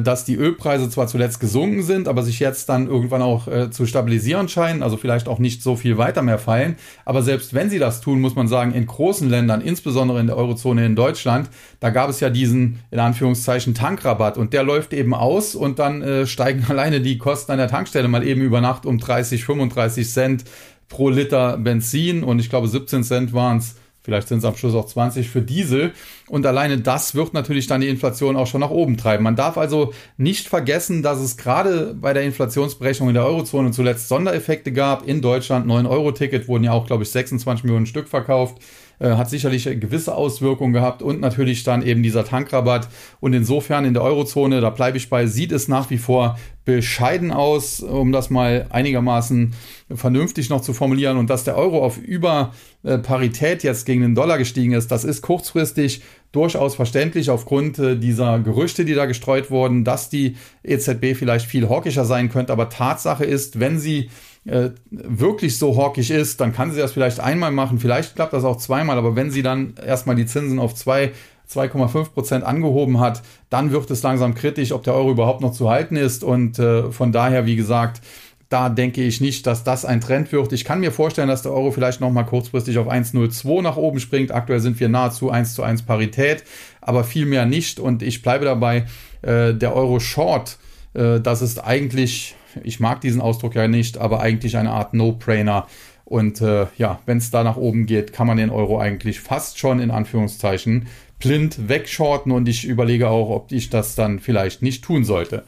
dass 0.00 0.24
die 0.24 0.36
Ölpreise 0.36 0.88
zwar 0.88 1.06
zuletzt 1.06 1.38
gesunken 1.38 1.82
sind, 1.82 2.08
aber 2.08 2.22
sich 2.22 2.40
jetzt 2.40 2.68
dann 2.68 2.86
irgendwann 2.86 3.20
auch 3.20 3.46
äh, 3.46 3.70
zu 3.70 3.84
stabilisieren 3.84 4.48
scheinen, 4.48 4.82
also 4.82 4.96
vielleicht 4.96 5.28
auch 5.28 5.38
nicht 5.38 5.62
so 5.62 5.76
viel 5.76 5.98
weiter 5.98 6.22
mehr 6.22 6.38
fallen. 6.38 6.76
Aber 7.04 7.22
selbst 7.22 7.52
wenn 7.52 7.68
sie 7.68 7.78
das 7.78 8.00
tun, 8.00 8.20
muss 8.20 8.34
man 8.34 8.48
sagen, 8.48 8.72
in 8.72 8.86
großen 8.86 9.28
Ländern, 9.28 9.60
insbesondere 9.60 10.18
in 10.20 10.28
der 10.28 10.36
Eurozone 10.36 10.86
in 10.86 10.96
Deutschland, 10.96 11.50
da 11.80 11.90
gab 11.90 12.08
es 12.08 12.20
ja 12.20 12.30
diesen, 12.30 12.78
in 12.90 12.98
Anführungszeichen, 12.98 13.74
Tankrabatt 13.74 14.38
und 14.38 14.52
der 14.52 14.62
läuft 14.62 14.94
eben 14.94 15.12
aus 15.12 15.54
und 15.54 15.78
dann 15.78 16.00
äh, 16.02 16.26
steigen 16.26 16.64
alleine 16.68 17.00
die 17.00 17.18
Kosten 17.18 17.52
an 17.52 17.58
der 17.58 17.68
Tankstelle 17.68 18.08
mal 18.08 18.26
eben 18.26 18.40
über 18.40 18.60
Nacht 18.60 18.86
um 18.86 18.98
30, 18.98 19.44
35 19.44 20.08
Cent 20.08 20.44
pro 20.88 21.10
Liter 21.10 21.58
Benzin 21.58 22.22
und 22.22 22.38
ich 22.38 22.48
glaube 22.48 22.68
17 22.68 23.02
Cent 23.02 23.32
waren 23.32 23.58
es 23.58 23.76
Vielleicht 24.06 24.28
sind 24.28 24.38
es 24.38 24.44
am 24.44 24.54
Schluss 24.54 24.76
auch 24.76 24.86
20 24.86 25.28
für 25.28 25.42
Diesel. 25.42 25.92
Und 26.28 26.46
alleine 26.46 26.78
das 26.78 27.16
wird 27.16 27.34
natürlich 27.34 27.66
dann 27.66 27.80
die 27.80 27.88
Inflation 27.88 28.36
auch 28.36 28.46
schon 28.46 28.60
nach 28.60 28.70
oben 28.70 28.96
treiben. 28.96 29.24
Man 29.24 29.34
darf 29.34 29.58
also 29.58 29.92
nicht 30.16 30.46
vergessen, 30.46 31.02
dass 31.02 31.18
es 31.18 31.36
gerade 31.36 31.92
bei 31.92 32.12
der 32.12 32.22
Inflationsberechnung 32.22 33.08
in 33.08 33.16
der 33.16 33.26
Eurozone 33.26 33.72
zuletzt 33.72 34.06
Sondereffekte 34.06 34.70
gab. 34.70 35.08
In 35.08 35.22
Deutschland 35.22 35.66
9-Euro-Ticket 35.66 36.46
wurden 36.46 36.62
ja 36.62 36.70
auch, 36.70 36.86
glaube 36.86 37.02
ich, 37.02 37.10
26 37.10 37.64
Millionen 37.64 37.86
Stück 37.86 38.06
verkauft. 38.06 38.58
Äh, 38.98 39.10
hat 39.10 39.28
sicherlich 39.28 39.64
gewisse 39.64 40.14
Auswirkungen 40.14 40.72
gehabt 40.72 41.02
und 41.02 41.20
natürlich 41.20 41.64
dann 41.64 41.82
eben 41.82 42.02
dieser 42.02 42.24
Tankrabatt. 42.24 42.88
Und 43.20 43.34
insofern 43.34 43.84
in 43.84 43.92
der 43.92 44.02
Eurozone, 44.02 44.62
da 44.62 44.70
bleibe 44.70 44.96
ich 44.96 45.10
bei, 45.10 45.26
sieht 45.26 45.52
es 45.52 45.68
nach 45.68 45.90
wie 45.90 45.98
vor 45.98 46.38
bescheiden 46.64 47.30
aus, 47.30 47.80
um 47.80 48.10
das 48.10 48.30
mal 48.30 48.66
einigermaßen 48.70 49.54
vernünftig 49.94 50.48
noch 50.48 50.62
zu 50.62 50.72
formulieren. 50.72 51.18
Und 51.18 51.28
dass 51.28 51.44
der 51.44 51.58
Euro 51.58 51.84
auf 51.84 51.98
über 51.98 52.54
äh, 52.84 52.96
Parität 52.96 53.62
jetzt 53.62 53.84
gegen 53.84 54.00
den 54.00 54.14
Dollar 54.14 54.38
gestiegen 54.38 54.72
ist, 54.72 54.90
das 54.90 55.04
ist 55.04 55.20
kurzfristig 55.20 56.00
durchaus 56.32 56.74
verständlich 56.74 57.28
aufgrund 57.28 57.78
äh, 57.78 57.96
dieser 57.96 58.38
Gerüchte, 58.38 58.86
die 58.86 58.94
da 58.94 59.04
gestreut 59.04 59.50
wurden, 59.50 59.84
dass 59.84 60.08
die 60.08 60.36
EZB 60.64 61.14
vielleicht 61.14 61.46
viel 61.46 61.68
hawkischer 61.68 62.06
sein 62.06 62.30
könnte. 62.30 62.52
Aber 62.52 62.70
Tatsache 62.70 63.26
ist, 63.26 63.60
wenn 63.60 63.78
sie 63.78 64.08
äh, 64.46 64.70
wirklich 64.90 65.58
so 65.58 65.76
hawkisch 65.76 66.10
ist, 66.10 66.40
dann 66.40 66.52
kann 66.52 66.72
sie 66.72 66.80
das 66.80 66.92
vielleicht 66.92 67.20
einmal 67.20 67.50
machen, 67.50 67.78
vielleicht 67.78 68.14
klappt 68.14 68.32
das 68.32 68.44
auch 68.44 68.56
zweimal, 68.56 68.98
aber 68.98 69.16
wenn 69.16 69.30
sie 69.30 69.42
dann 69.42 69.74
erstmal 69.84 70.16
die 70.16 70.26
Zinsen 70.26 70.58
auf 70.58 70.74
zwei 70.74 71.12
2,5 71.48 72.10
Prozent 72.10 72.44
angehoben 72.44 72.98
hat, 72.98 73.22
dann 73.50 73.70
wird 73.70 73.90
es 73.90 74.02
langsam 74.02 74.34
kritisch, 74.34 74.72
ob 74.72 74.82
der 74.82 74.94
Euro 74.94 75.12
überhaupt 75.12 75.40
noch 75.40 75.52
zu 75.52 75.70
halten 75.70 75.96
ist. 75.96 76.24
Und 76.24 76.58
äh, 76.58 76.90
von 76.90 77.12
daher, 77.12 77.46
wie 77.46 77.56
gesagt, 77.56 78.00
da 78.48 78.68
denke 78.68 79.02
ich 79.02 79.20
nicht, 79.20 79.46
dass 79.46 79.64
das 79.64 79.84
ein 79.84 80.00
Trend 80.00 80.30
wird. 80.32 80.52
Ich 80.52 80.64
kann 80.64 80.80
mir 80.80 80.92
vorstellen, 80.92 81.28
dass 81.28 81.42
der 81.42 81.52
Euro 81.52 81.72
vielleicht 81.72 82.00
noch 82.00 82.10
mal 82.10 82.24
kurzfristig 82.24 82.78
auf 82.78 82.88
1,02 82.88 83.62
nach 83.62 83.76
oben 83.76 83.98
springt. 83.98 84.32
Aktuell 84.32 84.60
sind 84.60 84.78
wir 84.78 84.88
nahezu 84.88 85.30
1 85.30 85.54
zu 85.54 85.62
1 85.62 85.82
Parität, 85.82 86.44
aber 86.80 87.04
viel 87.04 87.26
mehr 87.26 87.46
nicht. 87.46 87.80
Und 87.80 88.02
ich 88.02 88.22
bleibe 88.22 88.44
dabei, 88.44 88.86
äh, 89.22 89.52
der 89.52 89.74
Euro 89.74 89.98
Short, 89.98 90.58
äh, 90.94 91.20
das 91.20 91.42
ist 91.42 91.64
eigentlich 91.64 92.36
ich 92.62 92.80
mag 92.80 93.00
diesen 93.00 93.20
Ausdruck 93.20 93.54
ja 93.54 93.68
nicht, 93.68 93.98
aber 93.98 94.20
eigentlich 94.20 94.56
eine 94.56 94.70
Art 94.70 94.94
No-Brainer. 94.94 95.66
Und 96.04 96.40
äh, 96.40 96.66
ja, 96.76 97.00
wenn 97.06 97.18
es 97.18 97.30
da 97.30 97.42
nach 97.42 97.56
oben 97.56 97.86
geht, 97.86 98.12
kann 98.12 98.28
man 98.28 98.36
den 98.36 98.50
Euro 98.50 98.78
eigentlich 98.78 99.20
fast 99.20 99.58
schon 99.58 99.80
in 99.80 99.90
Anführungszeichen 99.90 100.86
blind 101.18 101.68
wegshorten 101.68 102.30
und 102.30 102.48
ich 102.48 102.66
überlege 102.66 103.08
auch, 103.08 103.30
ob 103.30 103.50
ich 103.50 103.70
das 103.70 103.94
dann 103.94 104.18
vielleicht 104.18 104.62
nicht 104.62 104.84
tun 104.84 105.04
sollte. 105.04 105.44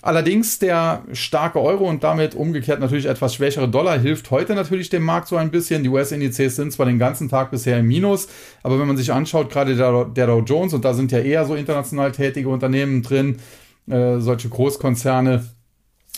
Allerdings 0.00 0.58
der 0.58 1.04
starke 1.12 1.60
Euro 1.60 1.88
und 1.88 2.02
damit 2.02 2.34
umgekehrt 2.34 2.80
natürlich 2.80 3.06
etwas 3.06 3.36
schwächere 3.36 3.68
Dollar 3.68 3.98
hilft 3.98 4.30
heute 4.32 4.54
natürlich 4.54 4.90
dem 4.90 5.04
Markt 5.04 5.28
so 5.28 5.36
ein 5.36 5.52
bisschen. 5.52 5.84
Die 5.84 5.88
US-Indizes 5.88 6.56
sind 6.56 6.72
zwar 6.72 6.86
den 6.86 6.98
ganzen 6.98 7.28
Tag 7.28 7.52
bisher 7.52 7.78
im 7.78 7.86
Minus, 7.86 8.28
aber 8.64 8.80
wenn 8.80 8.88
man 8.88 8.96
sich 8.96 9.12
anschaut, 9.12 9.50
gerade 9.50 9.76
der, 9.76 10.06
der 10.06 10.26
Dow 10.26 10.40
Jones, 10.40 10.74
und 10.74 10.84
da 10.84 10.92
sind 10.92 11.12
ja 11.12 11.20
eher 11.20 11.44
so 11.44 11.54
international 11.54 12.10
tätige 12.10 12.48
Unternehmen 12.48 13.02
drin, 13.02 13.36
äh, 13.88 14.18
solche 14.18 14.48
Großkonzerne, 14.48 15.44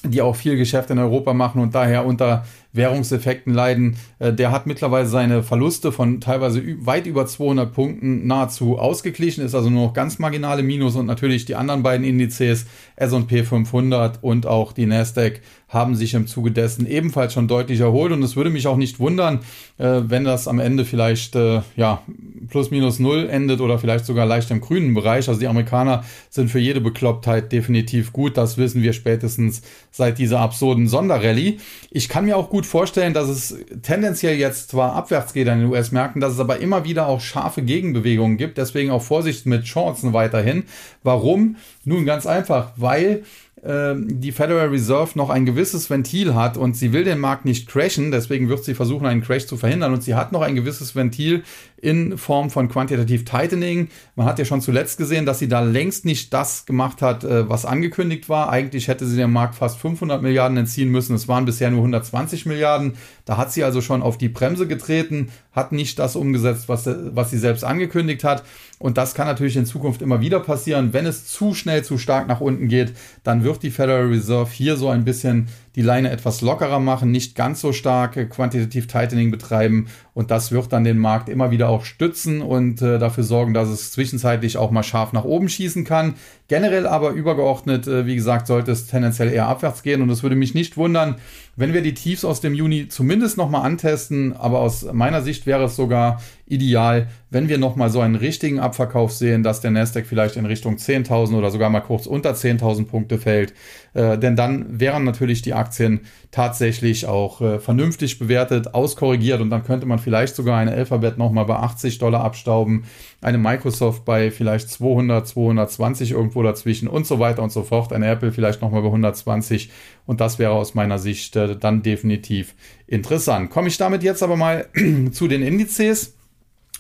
die 0.04 0.22
auch 0.22 0.36
viel 0.36 0.56
Geschäft 0.56 0.90
in 0.90 0.98
Europa 0.98 1.32
machen 1.32 1.60
und 1.60 1.74
daher 1.74 2.04
unter 2.04 2.44
Währungseffekten 2.72 3.54
leiden. 3.54 3.96
Äh, 4.18 4.32
der 4.32 4.50
hat 4.50 4.66
mittlerweile 4.66 5.06
seine 5.06 5.42
Verluste 5.42 5.92
von 5.92 6.20
teilweise 6.20 6.62
weit 6.84 7.06
über 7.06 7.26
200 7.26 7.72
Punkten 7.72 8.26
nahezu 8.26 8.78
ausgeglichen, 8.78 9.44
ist 9.44 9.54
also 9.54 9.70
nur 9.70 9.86
noch 9.86 9.94
ganz 9.94 10.18
marginale 10.18 10.62
Minus 10.62 10.96
und 10.96 11.06
natürlich 11.06 11.44
die 11.44 11.54
anderen 11.54 11.82
beiden 11.82 12.04
Indizes, 12.04 12.66
S&P 12.96 13.44
500 13.44 14.22
und 14.22 14.46
auch 14.46 14.72
die 14.72 14.86
Nasdaq, 14.86 15.40
haben 15.68 15.96
sich 15.96 16.14
im 16.14 16.26
Zuge 16.26 16.50
dessen 16.50 16.86
ebenfalls 16.86 17.32
schon 17.32 17.48
deutlich 17.48 17.80
erholt 17.80 18.12
und 18.12 18.22
es 18.22 18.36
würde 18.36 18.50
mich 18.50 18.66
auch 18.66 18.76
nicht 18.76 19.00
wundern, 19.00 19.40
äh, 19.78 20.02
wenn 20.04 20.24
das 20.24 20.46
am 20.46 20.60
Ende 20.60 20.84
vielleicht 20.84 21.34
äh, 21.36 21.62
ja 21.76 22.02
plus 22.48 22.70
minus 22.70 22.98
null 22.98 23.28
endet 23.28 23.60
oder 23.60 23.78
vielleicht 23.78 24.04
sogar 24.06 24.26
leicht 24.26 24.50
im 24.50 24.60
grünen 24.60 24.94
Bereich. 24.94 25.28
Also 25.28 25.40
die 25.40 25.48
Amerikaner 25.48 26.04
sind 26.30 26.50
für 26.50 26.58
jede 26.58 26.80
Beklopptheit 26.80 27.50
definitiv 27.50 28.12
gut. 28.12 28.36
Das 28.36 28.58
wissen 28.58 28.82
wir 28.82 28.92
spätestens 28.92 29.62
seit 29.90 30.18
dieser 30.18 30.40
absurden 30.40 30.86
Sonderrallye. 30.86 31.58
Ich 31.90 32.08
kann 32.08 32.26
mir 32.26 32.36
auch 32.36 32.50
gut 32.50 32.66
vorstellen, 32.66 33.14
dass 33.14 33.28
es 33.28 33.56
tendenziell 33.82 34.36
jetzt 34.36 34.70
zwar 34.70 34.94
abwärts 34.94 35.32
geht 35.32 35.48
an 35.48 35.60
den 35.60 35.68
US-Märkten, 35.70 36.20
dass 36.20 36.34
es 36.34 36.40
aber 36.40 36.60
immer 36.60 36.84
wieder 36.84 37.08
auch 37.08 37.20
scharfe 37.20 37.62
Gegenbewegungen 37.62 38.36
gibt. 38.36 38.58
Deswegen 38.58 38.90
auch 38.90 39.02
Vorsicht 39.02 39.46
mit 39.46 39.66
Shorts 39.66 40.04
weiterhin. 40.12 40.64
Warum? 41.02 41.56
Nun 41.84 42.04
ganz 42.04 42.26
einfach, 42.26 42.72
weil 42.76 43.24
die 43.66 44.32
Federal 44.32 44.68
Reserve 44.68 45.12
noch 45.14 45.30
ein 45.30 45.46
gewisses 45.46 45.88
Ventil 45.88 46.34
hat 46.34 46.58
und 46.58 46.76
sie 46.76 46.92
will 46.92 47.04
den 47.04 47.18
Markt 47.18 47.46
nicht 47.46 47.66
crashen, 47.66 48.10
deswegen 48.10 48.50
wird 48.50 48.62
sie 48.62 48.74
versuchen, 48.74 49.06
einen 49.06 49.22
Crash 49.22 49.46
zu 49.46 49.56
verhindern 49.56 49.94
und 49.94 50.02
sie 50.02 50.14
hat 50.14 50.32
noch 50.32 50.42
ein 50.42 50.54
gewisses 50.54 50.94
Ventil 50.94 51.44
in 51.84 52.18
Form 52.18 52.50
von 52.50 52.68
Quantitative 52.68 53.24
Tightening. 53.24 53.88
Man 54.16 54.26
hat 54.26 54.38
ja 54.38 54.44
schon 54.44 54.60
zuletzt 54.60 54.98
gesehen, 54.98 55.26
dass 55.26 55.38
sie 55.38 55.48
da 55.48 55.60
längst 55.60 56.04
nicht 56.04 56.32
das 56.32 56.66
gemacht 56.66 57.02
hat, 57.02 57.24
äh, 57.24 57.48
was 57.48 57.66
angekündigt 57.66 58.28
war. 58.28 58.50
Eigentlich 58.50 58.88
hätte 58.88 59.06
sie 59.06 59.16
dem 59.16 59.32
Markt 59.32 59.54
fast 59.54 59.78
500 59.78 60.22
Milliarden 60.22 60.56
entziehen 60.56 60.88
müssen. 60.88 61.14
Es 61.14 61.28
waren 61.28 61.44
bisher 61.44 61.70
nur 61.70 61.80
120 61.80 62.46
Milliarden. 62.46 62.94
Da 63.26 63.36
hat 63.36 63.52
sie 63.52 63.64
also 63.64 63.80
schon 63.80 64.02
auf 64.02 64.18
die 64.18 64.30
Bremse 64.30 64.66
getreten, 64.66 65.28
hat 65.54 65.72
nicht 65.72 65.98
das 65.98 66.16
umgesetzt, 66.16 66.68
was, 66.68 66.86
was 66.86 67.30
sie 67.30 67.38
selbst 67.38 67.64
angekündigt 67.64 68.24
hat. 68.24 68.42
Und 68.78 68.98
das 68.98 69.14
kann 69.14 69.26
natürlich 69.26 69.56
in 69.56 69.66
Zukunft 69.66 70.02
immer 70.02 70.20
wieder 70.20 70.40
passieren. 70.40 70.92
Wenn 70.92 71.06
es 71.06 71.26
zu 71.26 71.54
schnell, 71.54 71.84
zu 71.84 71.96
stark 71.96 72.26
nach 72.26 72.40
unten 72.40 72.68
geht, 72.68 72.92
dann 73.22 73.44
wird 73.44 73.62
die 73.62 73.70
Federal 73.70 74.08
Reserve 74.08 74.50
hier 74.52 74.76
so 74.76 74.88
ein 74.88 75.04
bisschen 75.04 75.48
die 75.76 75.82
Leine 75.82 76.10
etwas 76.10 76.40
lockerer 76.40 76.78
machen, 76.78 77.10
nicht 77.10 77.34
ganz 77.34 77.60
so 77.60 77.72
stark 77.72 78.30
Quantitative 78.30 78.86
Tightening 78.86 79.30
betreiben 79.30 79.88
und 80.12 80.30
das 80.30 80.52
wird 80.52 80.72
dann 80.72 80.84
den 80.84 80.98
Markt 80.98 81.28
immer 81.28 81.50
wieder 81.50 81.68
auch 81.68 81.84
stützen 81.84 82.42
und 82.42 82.80
äh, 82.80 82.98
dafür 82.98 83.24
sorgen, 83.24 83.54
dass 83.54 83.68
es 83.68 83.90
zwischenzeitlich 83.90 84.56
auch 84.56 84.70
mal 84.70 84.84
scharf 84.84 85.12
nach 85.12 85.24
oben 85.24 85.48
schießen 85.48 85.84
kann. 85.84 86.14
Generell 86.46 86.86
aber 86.86 87.10
übergeordnet, 87.10 87.88
äh, 87.88 88.06
wie 88.06 88.14
gesagt, 88.14 88.46
sollte 88.46 88.70
es 88.70 88.86
tendenziell 88.86 89.32
eher 89.32 89.48
abwärts 89.48 89.82
gehen 89.82 90.00
und 90.00 90.10
es 90.10 90.22
würde 90.22 90.36
mich 90.36 90.54
nicht 90.54 90.76
wundern, 90.76 91.16
wenn 91.56 91.72
wir 91.72 91.82
die 91.82 91.94
Tiefs 91.94 92.24
aus 92.24 92.40
dem 92.40 92.54
Juni 92.54 92.88
zumindest 92.88 93.36
nochmal 93.36 93.64
antesten, 93.64 94.32
aber 94.32 94.60
aus 94.60 94.84
meiner 94.92 95.22
Sicht 95.22 95.46
wäre 95.46 95.64
es 95.64 95.76
sogar 95.76 96.20
ideal, 96.46 97.08
wenn 97.30 97.48
wir 97.48 97.58
nochmal 97.58 97.90
so 97.90 98.00
einen 98.00 98.16
richtigen 98.16 98.60
Abverkauf 98.60 99.12
sehen, 99.12 99.42
dass 99.42 99.60
der 99.60 99.70
Nasdaq 99.70 100.06
vielleicht 100.06 100.36
in 100.36 100.44
Richtung 100.46 100.76
10.000 100.76 101.36
oder 101.36 101.50
sogar 101.50 101.70
mal 101.70 101.80
kurz 101.80 102.06
unter 102.06 102.32
10.000 102.32 102.86
Punkte 102.86 103.18
fällt. 103.18 103.54
Äh, 103.94 104.18
denn 104.18 104.36
dann 104.36 104.78
wären 104.78 105.04
natürlich 105.04 105.40
die 105.40 105.54
Aktien 105.54 106.00
tatsächlich 106.30 107.06
auch 107.06 107.40
äh, 107.40 107.58
vernünftig 107.58 108.18
bewertet, 108.18 108.74
auskorrigiert 108.74 109.40
und 109.40 109.50
dann 109.50 109.64
könnte 109.64 109.86
man 109.86 109.98
vielleicht 109.98 110.36
sogar 110.36 110.58
eine 110.58 110.72
Alphabet 110.72 111.16
nochmal 111.16 111.46
bei 111.46 111.56
80 111.56 111.98
Dollar 111.98 112.22
abstauben, 112.22 112.84
eine 113.22 113.38
Microsoft 113.38 114.04
bei 114.04 114.30
vielleicht 114.30 114.68
200, 114.68 115.26
220 115.26 116.10
irgendwo 116.10 116.42
dazwischen 116.42 116.88
und 116.88 117.06
so 117.06 117.20
weiter 117.20 117.42
und 117.42 117.52
so 117.52 117.62
fort, 117.62 117.92
eine 117.92 118.06
Apple 118.06 118.32
vielleicht 118.32 118.60
nochmal 118.60 118.82
bei 118.82 118.88
120 118.88 119.70
und 120.06 120.20
das 120.20 120.38
wäre 120.38 120.52
aus 120.52 120.74
meiner 120.74 120.98
Sicht 120.98 121.36
äh, 121.36 121.56
dann 121.56 121.82
definitiv 121.82 122.54
interessant. 122.86 123.50
Komme 123.50 123.68
ich 123.68 123.78
damit 123.78 124.02
jetzt 124.02 124.22
aber 124.22 124.36
mal 124.36 124.66
zu 125.12 125.28
den 125.28 125.42
Indizes. 125.42 126.14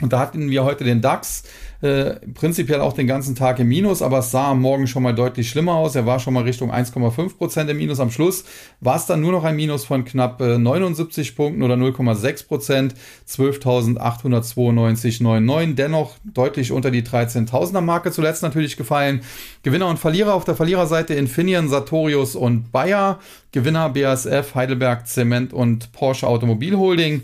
Und 0.00 0.12
da 0.12 0.18
hatten 0.18 0.50
wir 0.50 0.64
heute 0.64 0.82
den 0.82 1.00
DAX, 1.00 1.44
äh, 1.80 2.14
prinzipiell 2.34 2.80
auch 2.80 2.94
den 2.94 3.06
ganzen 3.06 3.36
Tag 3.36 3.60
im 3.60 3.68
Minus, 3.68 4.02
aber 4.02 4.18
es 4.18 4.32
sah 4.32 4.50
am 4.50 4.60
Morgen 4.60 4.88
schon 4.88 5.04
mal 5.04 5.14
deutlich 5.14 5.48
schlimmer 5.48 5.74
aus. 5.74 5.94
Er 5.94 6.04
war 6.04 6.18
schon 6.18 6.34
mal 6.34 6.42
Richtung 6.42 6.72
1,5 6.72 7.38
Prozent 7.38 7.70
im 7.70 7.76
Minus. 7.76 8.00
Am 8.00 8.10
Schluss 8.10 8.42
war 8.80 8.96
es 8.96 9.06
dann 9.06 9.20
nur 9.20 9.30
noch 9.30 9.44
ein 9.44 9.54
Minus 9.54 9.84
von 9.84 10.04
knapp 10.04 10.40
äh, 10.40 10.58
79 10.58 11.36
Punkten 11.36 11.62
oder 11.62 11.76
0,6 11.76 12.48
Prozent, 12.48 12.96
12.892,99. 13.28 15.74
Dennoch 15.74 16.16
deutlich 16.24 16.72
unter 16.72 16.90
die 16.90 17.02
13.000er 17.02 17.80
Marke 17.80 18.10
zuletzt 18.10 18.42
natürlich 18.42 18.76
gefallen. 18.76 19.20
Gewinner 19.62 19.88
und 19.88 20.00
Verlierer 20.00 20.34
auf 20.34 20.44
der 20.44 20.56
Verliererseite 20.56 21.14
Infineon, 21.14 21.68
Sartorius 21.68 22.34
und 22.34 22.72
Bayer. 22.72 23.20
Gewinner 23.52 23.90
BASF, 23.90 24.56
Heidelberg 24.56 25.06
Zement 25.06 25.52
und 25.52 25.92
Porsche 25.92 26.26
Automobil 26.26 26.76
Holding. 26.76 27.22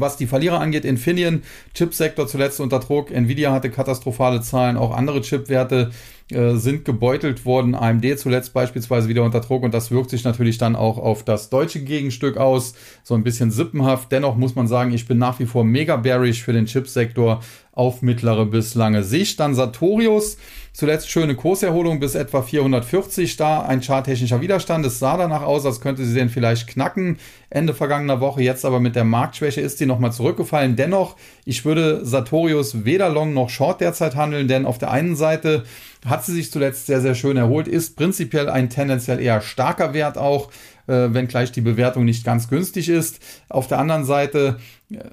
Was 0.00 0.16
die 0.16 0.26
Verlierer 0.26 0.60
angeht, 0.60 0.84
Infineon, 0.84 1.42
Chipsektor 1.74 2.26
zuletzt 2.26 2.60
unter 2.60 2.80
Druck, 2.80 3.10
Nvidia 3.10 3.52
hatte 3.52 3.70
katastrophale 3.70 4.40
Zahlen, 4.40 4.76
auch 4.76 4.96
andere 4.96 5.20
Chipwerte 5.20 5.90
äh, 6.30 6.56
sind 6.56 6.84
gebeutelt 6.84 7.46
worden, 7.46 7.74
AMD 7.74 8.18
zuletzt 8.18 8.52
beispielsweise 8.52 9.08
wieder 9.08 9.24
unter 9.24 9.40
Druck 9.40 9.62
und 9.62 9.72
das 9.72 9.90
wirkt 9.90 10.10
sich 10.10 10.24
natürlich 10.24 10.58
dann 10.58 10.76
auch 10.76 10.98
auf 10.98 11.24
das 11.24 11.48
deutsche 11.48 11.80
Gegenstück 11.80 12.36
aus, 12.36 12.74
so 13.02 13.14
ein 13.14 13.24
bisschen 13.24 13.50
sippenhaft. 13.50 14.12
Dennoch 14.12 14.36
muss 14.36 14.54
man 14.54 14.68
sagen, 14.68 14.92
ich 14.92 15.08
bin 15.08 15.16
nach 15.16 15.38
wie 15.38 15.46
vor 15.46 15.64
mega 15.64 15.96
bearish 15.96 16.42
für 16.42 16.52
den 16.52 16.66
Chipsektor 16.66 17.40
auf 17.78 18.02
mittlere 18.02 18.44
bis 18.44 18.74
lange 18.74 19.04
Sicht. 19.04 19.38
Dann 19.38 19.54
Sartorius, 19.54 20.36
zuletzt 20.72 21.10
schöne 21.10 21.36
Kurserholung 21.36 22.00
bis 22.00 22.16
etwa 22.16 22.42
440, 22.42 23.36
da 23.36 23.62
ein 23.62 23.80
charttechnischer 23.80 24.40
Widerstand. 24.40 24.84
Es 24.84 24.98
sah 24.98 25.16
danach 25.16 25.42
aus, 25.42 25.64
als 25.64 25.80
könnte 25.80 26.04
sie 26.04 26.14
den 26.14 26.28
vielleicht 26.28 26.66
knacken. 26.66 27.18
Ende 27.50 27.74
vergangener 27.74 28.20
Woche, 28.20 28.42
jetzt 28.42 28.64
aber 28.64 28.80
mit 28.80 28.96
der 28.96 29.04
Marktschwäche 29.04 29.60
ist 29.60 29.78
sie 29.78 29.86
nochmal 29.86 30.12
zurückgefallen. 30.12 30.74
Dennoch, 30.74 31.14
ich 31.44 31.64
würde 31.64 32.04
Sartorius 32.04 32.84
weder 32.84 33.10
long 33.10 33.32
noch 33.32 33.48
short 33.48 33.80
derzeit 33.80 34.16
handeln, 34.16 34.48
denn 34.48 34.66
auf 34.66 34.78
der 34.78 34.90
einen 34.90 35.14
Seite 35.14 35.62
hat 36.04 36.24
sie 36.24 36.32
sich 36.32 36.50
zuletzt 36.50 36.86
sehr, 36.86 37.00
sehr 37.00 37.14
schön 37.14 37.36
erholt, 37.36 37.68
ist 37.68 37.96
prinzipiell 37.96 38.48
ein 38.48 38.70
tendenziell 38.70 39.20
eher 39.20 39.40
starker 39.40 39.94
Wert 39.94 40.18
auch 40.18 40.50
äh, 40.88 41.14
wenngleich 41.14 41.52
die 41.52 41.60
Bewertung 41.60 42.04
nicht 42.04 42.24
ganz 42.24 42.48
günstig 42.48 42.88
ist. 42.88 43.20
Auf 43.48 43.68
der 43.68 43.78
anderen 43.78 44.04
Seite 44.04 44.58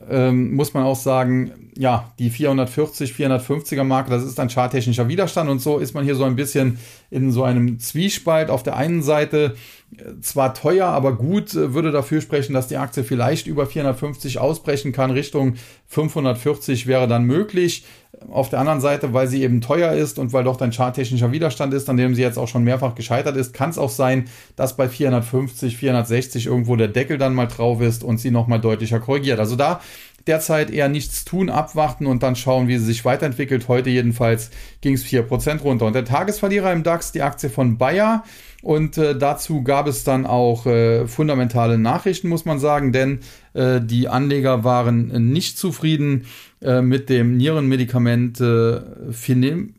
ähm, 0.10 0.56
muss 0.56 0.74
man 0.74 0.84
auch 0.84 0.96
sagen, 0.96 1.52
ja, 1.78 2.14
die 2.18 2.30
440, 2.30 3.12
450er 3.12 3.84
Marke, 3.84 4.10
das 4.10 4.24
ist 4.24 4.40
ein 4.40 4.50
charttechnischer 4.50 5.10
Widerstand 5.10 5.50
und 5.50 5.60
so 5.60 5.78
ist 5.78 5.94
man 5.94 6.06
hier 6.06 6.16
so 6.16 6.24
ein 6.24 6.38
bisschen 6.38 6.80
in 7.12 7.32
so 7.32 7.44
einem 7.44 7.80
Zwiespalt. 7.80 8.50
Auf 8.50 8.64
der 8.64 8.78
einen 8.78 9.04
Seite 9.04 9.56
äh, 9.98 10.22
zwar 10.22 10.54
teuer, 10.54 10.88
aber 10.88 11.18
gut, 11.18 11.54
äh, 11.54 11.74
würde 11.74 11.92
dafür 11.92 12.22
sprechen, 12.22 12.54
dass 12.54 12.68
die 12.68 12.78
Aktie 12.78 13.04
vielleicht 13.04 13.48
über 13.48 13.66
450 13.66 14.40
ausbrechen 14.40 14.94
kann. 14.94 15.12
Richtung 15.12 15.56
540 15.88 16.88
wäre 16.88 17.08
dann 17.08 17.26
möglich. 17.26 17.84
Auf 18.32 18.50
der 18.50 18.60
anderen 18.60 18.82
Seite, 18.82 19.14
weil 19.14 19.28
sie 19.28 19.44
eben 19.44 19.62
teuer 19.62 19.94
ist 19.94 20.20
und 20.20 20.34
weil 20.34 20.44
doch 20.44 20.60
ein 20.62 20.72
charttechnischer 20.72 21.32
Widerstand 21.32 21.74
ist, 21.74 21.90
an 21.90 21.98
dem 21.98 22.16
sie 22.16 22.22
jetzt 22.22 22.38
auch 22.38 22.48
schon 22.48 22.64
mehrfach 22.64 22.96
gescheitert 22.96 23.38
ist, 23.38 23.54
kann 23.54 23.70
es 23.70 23.78
auch 23.78 23.90
sein, 23.90 24.26
dass 24.56 24.76
bei 24.78 24.90
450, 24.90 25.78
460 25.78 26.48
irgendwo 26.48 26.76
der 26.76 26.88
Deckel 26.88 27.18
dann 27.18 27.34
mal 27.34 27.48
drauf 27.48 27.82
ist 27.82 28.04
und 28.04 28.20
sie 28.20 28.32
nochmal 28.32 28.60
deutlicher 28.60 29.00
korrigiert. 29.00 29.40
Also 29.40 29.56
da 29.56 29.80
derzeit 30.28 30.72
eher 30.72 30.90
nichts 30.90 31.26
tun, 31.26 31.50
abwarten 31.50 32.06
und 32.06 32.24
dann 32.24 32.36
schauen, 32.36 32.68
wie 32.68 32.78
sie 32.78 32.86
sich 32.86 33.06
weiterentwickelt. 33.06 33.68
Heute 33.68 33.90
jedenfalls 33.90 34.50
ging 34.82 34.94
es 34.94 35.06
4% 35.06 35.62
runter. 35.62 35.86
Und 35.86 35.94
der 35.94 36.06
Tagesverlierer 36.06 36.72
im 36.74 36.84
DAX, 36.84 37.12
die 37.12 37.22
Aktie 37.22 37.50
von 37.50 37.78
Bayer. 37.78 38.24
Und 38.62 38.98
äh, 38.98 39.16
dazu 39.16 39.62
gab 39.62 39.86
es 39.86 40.04
dann 40.04 40.26
auch 40.26 40.66
äh, 40.66 41.06
fundamentale 41.06 41.78
Nachrichten, 41.78 42.30
muss 42.30 42.46
man 42.46 42.58
sagen, 42.58 42.92
denn 42.92 43.20
äh, 43.54 43.80
die 43.80 44.08
Anleger 44.08 44.64
waren 44.64 45.32
nicht 45.32 45.60
zufrieden 45.60 46.26
äh, 46.66 46.82
mit 46.82 47.10
dem 47.10 47.38
Nierenmedikament 47.38 48.42
äh, 48.42 48.82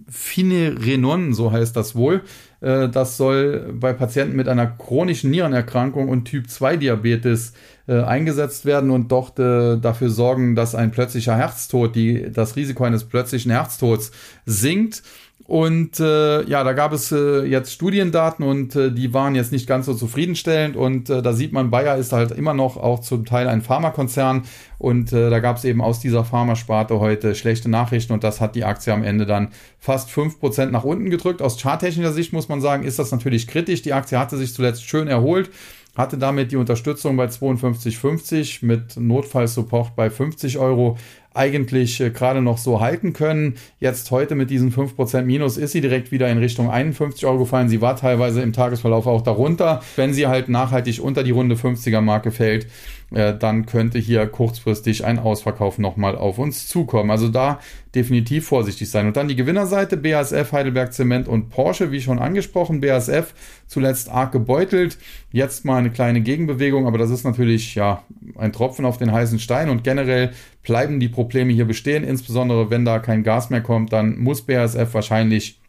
Finerenon, 0.08 1.34
so 1.34 1.50
heißt 1.52 1.76
das 1.76 1.96
wohl. 1.96 2.22
Äh, 2.60 2.88
das 2.88 3.16
soll 3.16 3.74
bei 3.74 3.92
Patienten 3.92 4.36
mit 4.36 4.48
einer 4.48 4.66
chronischen 4.66 5.30
Nierenerkrankung 5.30 6.08
und 6.08 6.24
Typ 6.24 6.48
2 6.48 6.76
Diabetes 6.76 7.52
äh, 7.88 8.00
eingesetzt 8.00 8.64
werden 8.64 8.90
und 8.90 9.12
dort 9.12 9.38
äh, 9.38 9.78
dafür 9.78 10.10
sorgen, 10.10 10.54
dass 10.54 10.74
ein 10.74 10.90
plötzlicher 10.90 11.36
Herztod, 11.36 11.94
die, 11.94 12.30
das 12.32 12.56
Risiko 12.56 12.84
eines 12.84 13.04
plötzlichen 13.04 13.50
Herztods 13.50 14.12
sinkt. 14.44 15.02
Und 15.46 16.00
äh, 16.00 16.42
ja, 16.48 16.64
da 16.64 16.72
gab 16.72 16.92
es 16.92 17.12
äh, 17.12 17.44
jetzt 17.44 17.72
Studiendaten 17.72 18.44
und 18.44 18.74
äh, 18.74 18.90
die 18.90 19.14
waren 19.14 19.36
jetzt 19.36 19.52
nicht 19.52 19.68
ganz 19.68 19.86
so 19.86 19.94
zufriedenstellend. 19.94 20.74
Und 20.74 21.08
äh, 21.08 21.22
da 21.22 21.32
sieht 21.32 21.52
man, 21.52 21.70
Bayer 21.70 21.96
ist 21.96 22.12
halt 22.12 22.32
immer 22.32 22.52
noch 22.52 22.76
auch 22.76 22.98
zum 22.98 23.24
Teil 23.24 23.46
ein 23.46 23.62
Pharmakonzern. 23.62 24.42
Und 24.78 25.12
äh, 25.12 25.30
da 25.30 25.38
gab 25.38 25.56
es 25.56 25.64
eben 25.64 25.80
aus 25.80 26.00
dieser 26.00 26.24
Pharmasparte 26.24 26.98
heute 26.98 27.36
schlechte 27.36 27.68
Nachrichten 27.68 28.12
und 28.12 28.24
das 28.24 28.40
hat 28.40 28.56
die 28.56 28.64
Aktie 28.64 28.92
am 28.92 29.04
Ende 29.04 29.24
dann 29.24 29.48
fast 29.78 30.10
fünf 30.10 30.40
Prozent 30.40 30.72
nach 30.72 30.84
unten 30.84 31.10
gedrückt. 31.10 31.40
Aus 31.40 31.60
charttechnischer 31.60 32.12
Sicht 32.12 32.32
muss 32.32 32.48
man 32.48 32.60
sagen, 32.60 32.82
ist 32.82 32.98
das 32.98 33.12
natürlich 33.12 33.46
kritisch. 33.46 33.82
Die 33.82 33.92
Aktie 33.92 34.18
hatte 34.18 34.36
sich 34.36 34.52
zuletzt 34.52 34.84
schön 34.84 35.06
erholt 35.06 35.50
hatte 35.96 36.18
damit 36.18 36.52
die 36.52 36.56
Unterstützung 36.56 37.16
bei 37.16 37.26
52,50 37.26 38.64
mit 38.64 38.96
Notfallsupport 38.98 39.96
bei 39.96 40.10
50 40.10 40.58
Euro 40.58 40.98
eigentlich 41.36 42.00
äh, 42.00 42.10
gerade 42.10 42.42
noch 42.42 42.58
so 42.58 42.80
halten 42.80 43.12
können. 43.12 43.54
Jetzt 43.80 44.10
heute 44.10 44.34
mit 44.34 44.50
diesen 44.50 44.72
5% 44.72 45.22
Minus 45.22 45.56
ist 45.56 45.72
sie 45.72 45.80
direkt 45.80 46.10
wieder 46.12 46.28
in 46.28 46.38
Richtung 46.38 46.70
51 46.70 47.26
Euro 47.26 47.38
gefallen. 47.40 47.68
Sie 47.68 47.80
war 47.80 47.96
teilweise 47.96 48.42
im 48.42 48.52
Tagesverlauf 48.52 49.06
auch 49.06 49.22
darunter. 49.22 49.82
Wenn 49.96 50.12
sie 50.12 50.26
halt 50.26 50.48
nachhaltig 50.48 51.02
unter 51.02 51.22
die 51.22 51.30
Runde 51.30 51.56
50er 51.56 52.00
Marke 52.00 52.30
fällt, 52.30 52.66
äh, 53.12 53.34
dann 53.36 53.66
könnte 53.66 53.98
hier 53.98 54.26
kurzfristig 54.26 55.04
ein 55.04 55.18
Ausverkauf 55.18 55.78
nochmal 55.78 56.16
auf 56.16 56.38
uns 56.38 56.66
zukommen. 56.66 57.10
Also 57.10 57.28
da 57.28 57.60
definitiv 57.94 58.46
vorsichtig 58.46 58.90
sein. 58.90 59.06
Und 59.06 59.16
dann 59.16 59.28
die 59.28 59.36
Gewinnerseite 59.36 59.96
BASF, 59.96 60.52
Heidelberg 60.52 60.92
Zement 60.92 61.28
und 61.28 61.48
Porsche, 61.48 61.92
wie 61.92 62.00
schon 62.00 62.18
angesprochen. 62.18 62.80
BASF 62.80 63.32
zuletzt 63.66 64.10
arg 64.10 64.32
gebeutelt. 64.32 64.98
Jetzt 65.30 65.64
mal 65.64 65.78
eine 65.78 65.90
kleine 65.90 66.20
Gegenbewegung, 66.20 66.86
aber 66.86 66.98
das 66.98 67.10
ist 67.10 67.24
natürlich 67.24 67.74
ja 67.74 68.02
ein 68.36 68.52
Tropfen 68.52 68.84
auf 68.84 68.98
den 68.98 69.12
heißen 69.12 69.38
Stein 69.38 69.70
und 69.70 69.84
generell 69.84 70.32
bleiben 70.62 70.98
die 70.98 71.08
Probleme 71.08 71.52
hier 71.52 71.64
bestehen. 71.64 72.02
Insbesondere 72.02 72.70
wenn 72.70 72.84
da 72.84 72.98
kein 72.98 73.22
Gas 73.22 73.50
mehr 73.50 73.62
kommt, 73.62 73.92
dann 73.92 74.18
muss 74.18 74.42
BASF 74.42 74.92
wahrscheinlich 74.94 75.60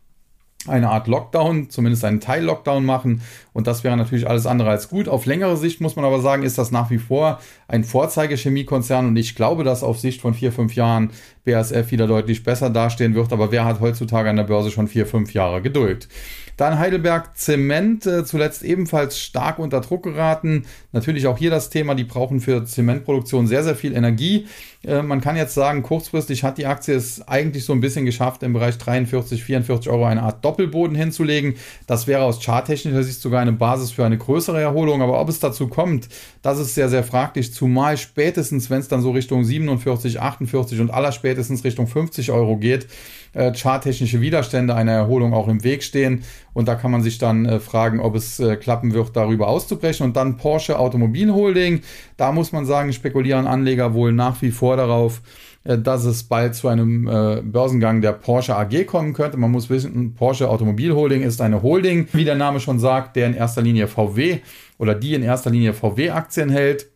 eine 0.66 0.90
Art 0.90 1.08
Lockdown, 1.08 1.70
zumindest 1.70 2.04
einen 2.04 2.20
Teil-Lockdown 2.20 2.86
machen. 2.86 3.22
Und 3.54 3.68
das 3.68 3.84
wäre 3.84 3.96
natürlich 3.96 4.28
alles 4.28 4.46
andere 4.46 4.70
als 4.70 4.90
gut. 4.90 5.08
Auf 5.08 5.26
längere 5.26 5.56
Sicht 5.56 5.82
muss 5.82 5.96
man 5.96 6.04
aber 6.04 6.20
sagen, 6.20 6.44
ist 6.44 6.58
das 6.58 6.72
nach 6.72 6.90
wie 6.90 6.98
vor 6.98 7.40
ein 7.68 7.84
Vorzeigechemiekonzern. 7.84 9.06
Und 9.06 9.16
ich 9.18 9.36
glaube, 9.36 9.64
dass 9.64 9.84
auf 9.84 10.00
Sicht 10.00 10.22
von 10.22 10.34
vier, 10.34 10.52
fünf 10.52 10.76
Jahren 10.76 11.12
BASF 11.46 11.92
wieder 11.92 12.08
deutlich 12.08 12.44
besser 12.44 12.70
dastehen 12.70 13.16
wird. 13.16 13.32
Aber 13.32 13.52
wer 13.52 13.66
hat 13.66 13.80
heutzutage 13.80 14.30
an 14.30 14.36
der 14.36 14.44
Börse 14.44 14.72
schon 14.72 14.88
vier, 14.88 15.06
fünf 15.06 15.34
Jahre 15.34 15.62
Geduld? 15.62 16.10
Dann 16.58 16.80
Heidelberg 16.80 17.38
Zement, 17.38 18.08
äh, 18.08 18.26
zuletzt 18.26 18.64
ebenfalls 18.64 19.20
stark 19.20 19.60
unter 19.60 19.80
Druck 19.80 20.04
geraten. 20.04 20.66
Natürlich 20.92 21.28
auch 21.28 21.38
hier 21.38 21.52
das 21.52 21.70
Thema, 21.70 21.94
die 21.94 22.04
brauchen 22.04 22.42
für 22.42 22.66
Zementproduktion 22.66 23.46
sehr, 23.46 23.64
sehr 23.64 23.76
viel 23.76 23.96
Energie. 23.96 24.48
Äh, 24.84 25.02
man 25.02 25.22
kann 25.22 25.36
jetzt 25.36 25.54
sagen, 25.54 25.84
kurzfristig 25.84 26.44
hat 26.44 26.58
die 26.58 26.66
Aktie 26.66 26.96
es 26.96 27.28
eigentlich 27.28 27.66
so 27.66 27.74
ein 27.74 27.82
bisschen 27.82 28.06
geschafft, 28.06 28.44
im 28.44 28.54
Bereich 28.54 28.78
43, 28.78 29.44
44 29.44 29.92
Euro 29.92 30.06
eine 30.06 30.24
Art 30.24 30.44
Doppelboden 30.44 30.96
hinzulegen. 30.96 31.56
Das 31.88 32.08
wäre 32.08 32.24
aus 32.24 32.44
charttechnischer 32.44 33.04
Sicht 33.04 33.20
sogar 33.20 33.42
eine 33.42 33.54
Basis 33.54 33.92
für 33.92 34.06
eine 34.06 34.18
größere 34.18 34.62
Erholung. 34.62 35.02
Aber 35.02 35.20
ob 35.20 35.30
es 35.30 35.40
dazu 35.40 35.68
kommt, 35.68 36.10
das 36.42 36.60
ist 36.60 36.76
sehr, 36.76 36.90
sehr 36.90 37.04
fraglich. 37.04 37.54
Zumal 37.54 37.98
spätestens, 37.98 38.70
wenn 38.70 38.80
es 38.80 38.88
dann 38.88 39.02
so 39.02 39.12
Richtung 39.12 39.44
47, 39.44 40.20
48 40.20 40.80
und 40.80 40.92
allerspätestens 40.92 41.64
Richtung 41.64 41.88
50 41.88 42.32
Euro 42.32 42.58
geht, 42.58 42.88
äh, 43.34 43.54
charttechnische 43.54 44.22
Widerstände 44.22 44.76
einer 44.76 44.94
Erholung 44.94 45.34
auch 45.34 45.48
im 45.48 45.64
Weg 45.64 45.84
stehen. 45.84 46.24
Und 46.58 46.68
da 46.68 46.74
kann 46.74 46.90
man 46.90 47.04
sich 47.04 47.20
dann 47.20 47.46
äh, 47.46 47.60
fragen, 47.60 48.00
ob 48.00 48.16
es 48.16 48.40
äh, 48.40 48.56
klappen 48.56 48.92
wird, 48.92 49.16
darüber 49.16 49.48
auszubrechen. 49.48 50.04
Und 50.04 50.16
dann 50.16 50.38
Porsche 50.38 50.80
Automobil 50.80 51.32
Holding. 51.32 51.82
Da 52.18 52.32
muss 52.32 52.52
man 52.52 52.66
sagen, 52.66 52.92
spekulieren 52.94 53.46
Anleger 53.46 53.94
wohl 53.94 54.12
nach 54.12 54.42
wie 54.42 54.50
vor 54.50 54.76
darauf, 54.76 55.22
äh, 55.66 55.78
dass 55.78 56.04
es 56.04 56.24
bald 56.24 56.56
zu 56.56 56.68
einem 56.68 57.08
äh, 57.08 57.44
Börsengang 57.44 58.02
der 58.02 58.14
Porsche 58.14 58.56
AG 58.56 58.88
kommen 58.88 59.14
könnte. 59.14 59.38
Man 59.38 59.52
muss 59.52 59.70
wissen, 59.70 60.16
Porsche 60.16 60.50
Automobil 60.50 60.96
Holding 60.96 61.22
ist 61.22 61.42
eine 61.42 61.62
Holding, 61.62 62.08
wie 62.14 62.26
der 62.26 62.34
Name 62.34 62.60
schon 62.60 62.80
sagt, 62.80 63.18
der 63.18 63.28
in 63.28 63.36
erster 63.36 63.62
Linie 63.62 63.88
VW 63.88 64.40
oder 64.80 64.96
die 64.96 65.14
in 65.14 65.22
erster 65.22 65.52
Linie 65.52 65.74
VW-Aktien 65.74 66.50
hält. 66.50 66.88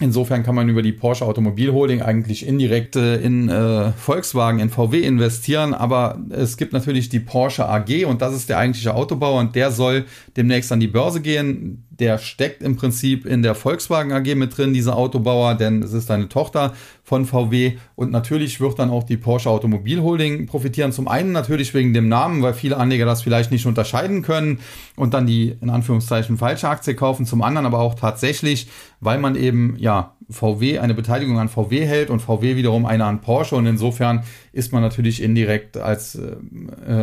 Insofern 0.00 0.42
kann 0.42 0.56
man 0.56 0.68
über 0.68 0.82
die 0.82 0.90
Porsche 0.90 1.24
Automobil 1.24 1.72
Holding 1.72 2.02
eigentlich 2.02 2.44
indirekt 2.44 2.96
äh, 2.96 3.16
in 3.18 3.48
äh, 3.48 3.92
Volkswagen, 3.92 4.58
in 4.58 4.68
VW 4.68 5.00
investieren, 5.00 5.72
aber 5.72 6.18
es 6.30 6.56
gibt 6.56 6.72
natürlich 6.72 7.10
die 7.10 7.20
Porsche 7.20 7.68
AG 7.68 8.04
und 8.04 8.20
das 8.20 8.34
ist 8.34 8.48
der 8.48 8.58
eigentliche 8.58 8.92
Autobauer 8.92 9.38
und 9.38 9.54
der 9.54 9.70
soll 9.70 10.06
demnächst 10.36 10.72
an 10.72 10.80
die 10.80 10.88
Börse 10.88 11.20
gehen 11.20 11.86
der 12.00 12.18
steckt 12.18 12.62
im 12.62 12.76
Prinzip 12.76 13.26
in 13.26 13.42
der 13.42 13.54
Volkswagen 13.54 14.12
AG 14.12 14.34
mit 14.34 14.56
drin, 14.56 14.72
dieser 14.72 14.96
Autobauer, 14.96 15.54
denn 15.54 15.82
es 15.82 15.92
ist 15.92 16.10
eine 16.10 16.28
Tochter 16.28 16.72
von 17.02 17.26
VW 17.26 17.74
und 17.94 18.10
natürlich 18.10 18.60
wird 18.60 18.78
dann 18.78 18.90
auch 18.90 19.04
die 19.04 19.16
Porsche 19.16 19.50
Automobil 19.50 20.00
Holding 20.02 20.46
profitieren. 20.46 20.92
Zum 20.92 21.06
einen 21.06 21.32
natürlich 21.32 21.74
wegen 21.74 21.92
dem 21.92 22.08
Namen, 22.08 22.42
weil 22.42 22.54
viele 22.54 22.76
Anleger 22.76 23.04
das 23.04 23.22
vielleicht 23.22 23.50
nicht 23.50 23.66
unterscheiden 23.66 24.22
können 24.22 24.60
und 24.96 25.14
dann 25.14 25.26
die 25.26 25.56
in 25.60 25.70
Anführungszeichen 25.70 26.38
falsche 26.38 26.68
Aktie 26.68 26.94
kaufen. 26.94 27.26
Zum 27.26 27.42
anderen 27.42 27.66
aber 27.66 27.78
auch 27.78 27.94
tatsächlich, 27.94 28.68
weil 29.00 29.18
man 29.18 29.36
eben 29.36 29.76
ja 29.78 30.14
VW 30.30 30.78
eine 30.78 30.94
Beteiligung 30.94 31.38
an 31.38 31.48
VW 31.48 31.84
hält 31.84 32.10
und 32.10 32.20
VW 32.20 32.56
wiederum 32.56 32.86
eine 32.86 33.04
an 33.04 33.20
Porsche 33.20 33.56
und 33.56 33.66
insofern 33.66 34.24
ist 34.52 34.72
man 34.72 34.82
natürlich 34.82 35.22
indirekt 35.22 35.76
als 35.76 36.14
äh, 36.14 36.36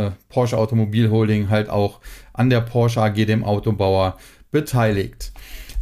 äh 0.07 0.11
Porsche 0.29 0.57
Automobil 0.57 1.11
Holding 1.11 1.49
halt 1.49 1.69
auch 1.69 1.99
an 2.33 2.49
der 2.49 2.61
Porsche 2.61 3.01
AG, 3.01 3.25
dem 3.25 3.43
Autobauer, 3.43 4.17
beteiligt. 4.51 5.31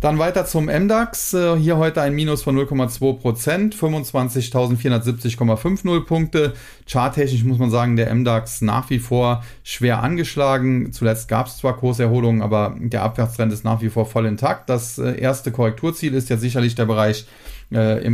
Dann 0.02 0.18
weiter 0.18 0.46
zum 0.46 0.68
MDAX. 0.68 1.34
Äh, 1.34 1.58
hier 1.58 1.76
heute 1.76 2.02
ein 2.02 2.16
Minus 2.16 2.44
von 2.44 2.58
0,2 2.58 3.20
Prozent, 3.20 3.76
25.470,50 3.76 6.06
Punkte. 6.06 6.54
Charttechnisch 6.90 7.44
muss 7.44 7.58
man 7.58 7.70
sagen, 7.70 7.98
der 7.98 8.16
MDAX 8.16 8.62
nach 8.62 8.90
wie 8.90 9.00
vor 9.00 9.44
schwer 9.62 10.02
angeschlagen. 10.02 10.94
Zuletzt 10.94 11.28
gab 11.28 11.48
es 11.48 11.58
zwar 11.58 11.76
Kurserholungen, 11.76 12.42
aber 12.42 12.78
der 12.80 13.04
Abwärtstrend 13.04 13.52
ist 13.52 13.66
nach 13.66 13.82
wie 13.82 13.90
vor 13.90 14.06
voll 14.06 14.26
intakt. 14.26 14.70
Das 14.70 15.00
äh, 15.00 15.20
erste 15.20 15.52
Korrekturziel 15.52 16.14
ist 16.14 16.30
ja 16.30 16.38
sicherlich 16.38 16.76
der 16.76 16.86
Bereich 16.86 17.28
äh, 17.70 18.10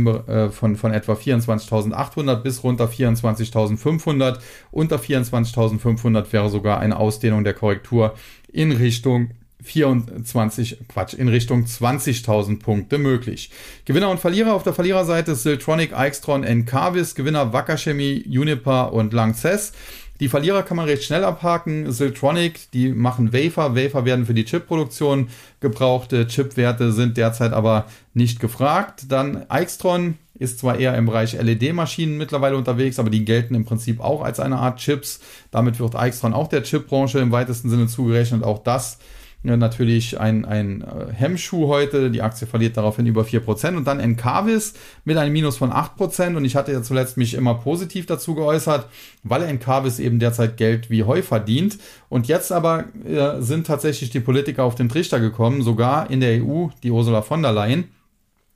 von, 0.50 0.74
von 0.74 0.92
etwa 0.92 1.12
24.800 1.12 2.34
bis 2.34 2.64
runter 2.64 2.86
24.500. 2.86 4.38
Unter 4.72 4.96
24.500 4.96 6.32
wäre 6.32 6.50
sogar 6.50 6.80
eine 6.80 6.96
Ausdehnung 6.96 7.44
der 7.44 7.54
Korrektur 7.54 8.14
in 8.52 8.72
Richtung 8.72 9.30
24, 9.66 10.78
Quatsch, 10.88 11.14
in 11.14 11.28
Richtung 11.28 11.64
20.000 11.64 12.60
Punkte 12.60 12.98
möglich. 12.98 13.50
Gewinner 13.84 14.10
und 14.10 14.20
Verlierer 14.20 14.54
auf 14.54 14.62
der 14.62 14.72
Verliererseite 14.72 15.34
Siltronic, 15.34 15.92
Aixtron, 15.92 16.44
Encarvis, 16.44 17.14
Gewinner 17.14 17.52
Wacker 17.52 17.76
Chemie, 17.76 18.24
Uniper 18.26 18.92
und 18.92 19.12
Lanxess. 19.12 19.72
Die 20.20 20.28
Verlierer 20.28 20.62
kann 20.62 20.78
man 20.78 20.86
recht 20.86 21.02
schnell 21.02 21.24
abhaken. 21.24 21.92
Siltronic, 21.92 22.70
die 22.72 22.88
machen 22.88 23.32
Wafer. 23.32 23.76
Wafer 23.76 24.04
werden 24.04 24.24
für 24.24 24.32
die 24.32 24.44
Chipproduktion 24.44 25.28
gebraucht. 25.60 26.14
Chipwerte 26.28 26.92
sind 26.92 27.16
derzeit 27.16 27.52
aber 27.52 27.86
nicht 28.14 28.40
gefragt. 28.40 29.06
Dann 29.08 29.44
Aixtron 29.48 30.16
ist 30.38 30.60
zwar 30.60 30.78
eher 30.78 30.96
im 30.96 31.06
Bereich 31.06 31.34
LED-Maschinen 31.34 32.16
mittlerweile 32.16 32.56
unterwegs, 32.56 32.98
aber 32.98 33.10
die 33.10 33.24
gelten 33.24 33.54
im 33.54 33.64
Prinzip 33.64 34.00
auch 34.00 34.22
als 34.22 34.40
eine 34.40 34.56
Art 34.56 34.78
Chips. 34.78 35.20
Damit 35.50 35.80
wird 35.80 35.94
Aixtron 35.94 36.34
auch 36.34 36.48
der 36.48 36.62
Chipbranche 36.62 37.18
im 37.18 37.32
weitesten 37.32 37.68
Sinne 37.68 37.86
zugerechnet. 37.86 38.42
Auch 38.42 38.62
das 38.62 38.98
natürlich 39.46 40.18
ein, 40.18 40.44
ein 40.44 40.82
äh, 40.82 41.12
Hemmschuh 41.12 41.68
heute. 41.68 42.10
Die 42.10 42.22
Aktie 42.22 42.46
verliert 42.46 42.76
daraufhin 42.76 43.06
über 43.06 43.22
4%. 43.22 43.76
Und 43.76 43.86
dann 43.86 44.00
Encarvis 44.00 44.74
mit 45.04 45.16
einem 45.16 45.32
Minus 45.32 45.56
von 45.56 45.70
8%. 45.70 46.36
Und 46.36 46.44
ich 46.44 46.56
hatte 46.56 46.72
ja 46.72 46.82
zuletzt 46.82 47.16
mich 47.16 47.34
immer 47.34 47.54
positiv 47.54 48.06
dazu 48.06 48.34
geäußert, 48.34 48.86
weil 49.22 49.42
Encarvis 49.42 49.98
eben 49.98 50.18
derzeit 50.18 50.56
Geld 50.56 50.90
wie 50.90 51.04
Heu 51.04 51.22
verdient. 51.22 51.78
Und 52.08 52.26
jetzt 52.26 52.50
aber 52.50 52.84
äh, 53.04 53.40
sind 53.40 53.66
tatsächlich 53.66 54.10
die 54.10 54.20
Politiker 54.20 54.64
auf 54.64 54.74
den 54.74 54.88
Trichter 54.88 55.20
gekommen, 55.20 55.62
sogar 55.62 56.10
in 56.10 56.20
der 56.20 56.42
EU, 56.42 56.68
die 56.82 56.90
Ursula 56.90 57.22
von 57.22 57.42
der 57.42 57.52
Leyen. 57.52 57.84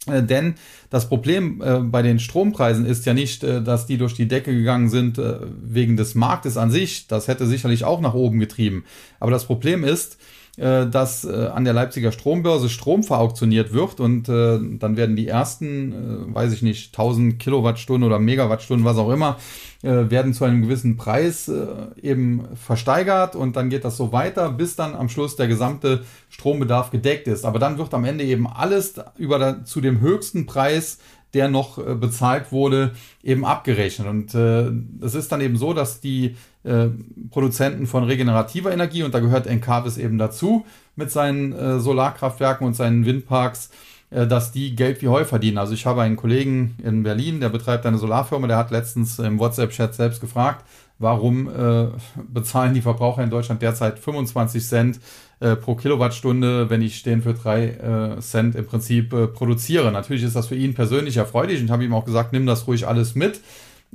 Äh, 0.06 0.22
denn 0.22 0.54
das 0.88 1.08
Problem 1.08 1.62
äh, 1.62 1.78
bei 1.80 2.02
den 2.02 2.18
Strompreisen 2.18 2.86
ist 2.86 3.06
ja 3.06 3.14
nicht, 3.14 3.44
äh, 3.44 3.62
dass 3.62 3.86
die 3.86 3.98
durch 3.98 4.14
die 4.14 4.28
Decke 4.28 4.54
gegangen 4.54 4.88
sind 4.88 5.18
äh, 5.18 5.36
wegen 5.62 5.96
des 5.96 6.14
Marktes 6.14 6.56
an 6.56 6.70
sich. 6.70 7.06
Das 7.06 7.28
hätte 7.28 7.46
sicherlich 7.46 7.84
auch 7.84 8.00
nach 8.00 8.14
oben 8.14 8.40
getrieben. 8.40 8.84
Aber 9.18 9.30
das 9.30 9.44
Problem 9.44 9.84
ist, 9.84 10.18
dass 10.60 11.24
äh, 11.24 11.46
an 11.46 11.64
der 11.64 11.72
Leipziger 11.72 12.12
Strombörse 12.12 12.68
Strom 12.68 13.02
verauktioniert 13.02 13.72
wird 13.72 13.98
und 13.98 14.28
äh, 14.28 14.58
dann 14.78 14.96
werden 14.96 15.16
die 15.16 15.26
ersten, 15.26 15.92
äh, 15.92 16.34
weiß 16.34 16.52
ich 16.52 16.60
nicht, 16.60 16.92
1000 16.92 17.38
Kilowattstunden 17.38 18.06
oder 18.06 18.18
Megawattstunden, 18.18 18.84
was 18.84 18.98
auch 18.98 19.10
immer, 19.10 19.38
äh, 19.82 20.10
werden 20.10 20.34
zu 20.34 20.44
einem 20.44 20.60
gewissen 20.60 20.98
Preis 20.98 21.48
äh, 21.48 21.64
eben 22.02 22.46
versteigert 22.54 23.36
und 23.36 23.56
dann 23.56 23.70
geht 23.70 23.86
das 23.86 23.96
so 23.96 24.12
weiter, 24.12 24.50
bis 24.50 24.76
dann 24.76 24.94
am 24.94 25.08
Schluss 25.08 25.36
der 25.36 25.48
gesamte 25.48 26.04
Strombedarf 26.28 26.90
gedeckt 26.90 27.26
ist. 27.26 27.46
Aber 27.46 27.58
dann 27.58 27.78
wird 27.78 27.94
am 27.94 28.04
Ende 28.04 28.24
eben 28.24 28.46
alles 28.46 28.94
über 29.16 29.64
zu 29.64 29.80
dem 29.80 30.00
höchsten 30.00 30.44
Preis 30.44 30.98
der 31.34 31.48
noch 31.48 31.78
äh, 31.78 31.94
bezahlt 31.94 32.52
wurde, 32.52 32.92
eben 33.22 33.44
abgerechnet. 33.44 34.08
Und 34.08 34.34
äh, 34.34 34.70
es 35.04 35.14
ist 35.14 35.30
dann 35.32 35.40
eben 35.40 35.56
so, 35.56 35.72
dass 35.72 36.00
die 36.00 36.36
äh, 36.64 36.88
Produzenten 37.30 37.86
von 37.86 38.04
regenerativer 38.04 38.72
Energie, 38.72 39.02
und 39.02 39.14
da 39.14 39.20
gehört 39.20 39.46
Encarvis 39.46 39.98
eben 39.98 40.18
dazu, 40.18 40.64
mit 40.96 41.10
seinen 41.10 41.52
äh, 41.52 41.78
Solarkraftwerken 41.80 42.66
und 42.66 42.74
seinen 42.74 43.06
Windparks, 43.06 43.70
äh, 44.10 44.26
dass 44.26 44.52
die 44.52 44.74
Geld 44.74 45.02
wie 45.02 45.08
Heu 45.08 45.24
verdienen. 45.24 45.58
Also 45.58 45.72
ich 45.72 45.86
habe 45.86 46.02
einen 46.02 46.16
Kollegen 46.16 46.76
in 46.82 47.02
Berlin, 47.02 47.40
der 47.40 47.48
betreibt 47.48 47.86
eine 47.86 47.98
Solarfirma, 47.98 48.46
der 48.46 48.56
hat 48.56 48.70
letztens 48.70 49.18
im 49.18 49.38
WhatsApp-Chat 49.38 49.94
selbst 49.94 50.20
gefragt, 50.20 50.64
warum 50.98 51.48
äh, 51.48 51.88
bezahlen 52.28 52.74
die 52.74 52.82
Verbraucher 52.82 53.22
in 53.22 53.30
Deutschland 53.30 53.62
derzeit 53.62 53.98
25 53.98 54.66
Cent 54.66 55.00
äh, 55.40 55.56
pro 55.56 55.74
Kilowattstunde, 55.74 56.70
wenn 56.70 56.82
ich 56.82 57.02
den 57.02 57.22
für 57.22 57.34
drei 57.34 57.68
äh, 57.68 58.20
Cent 58.20 58.54
im 58.54 58.66
Prinzip 58.66 59.12
äh, 59.12 59.26
produziere. 59.26 59.90
Natürlich 59.90 60.22
ist 60.22 60.36
das 60.36 60.48
für 60.48 60.54
ihn 60.54 60.74
persönlich 60.74 61.16
erfreulich 61.16 61.60
und 61.60 61.70
habe 61.70 61.84
ihm 61.84 61.94
auch 61.94 62.04
gesagt, 62.04 62.32
nimm 62.32 62.46
das 62.46 62.66
ruhig 62.66 62.86
alles 62.86 63.14
mit. 63.14 63.40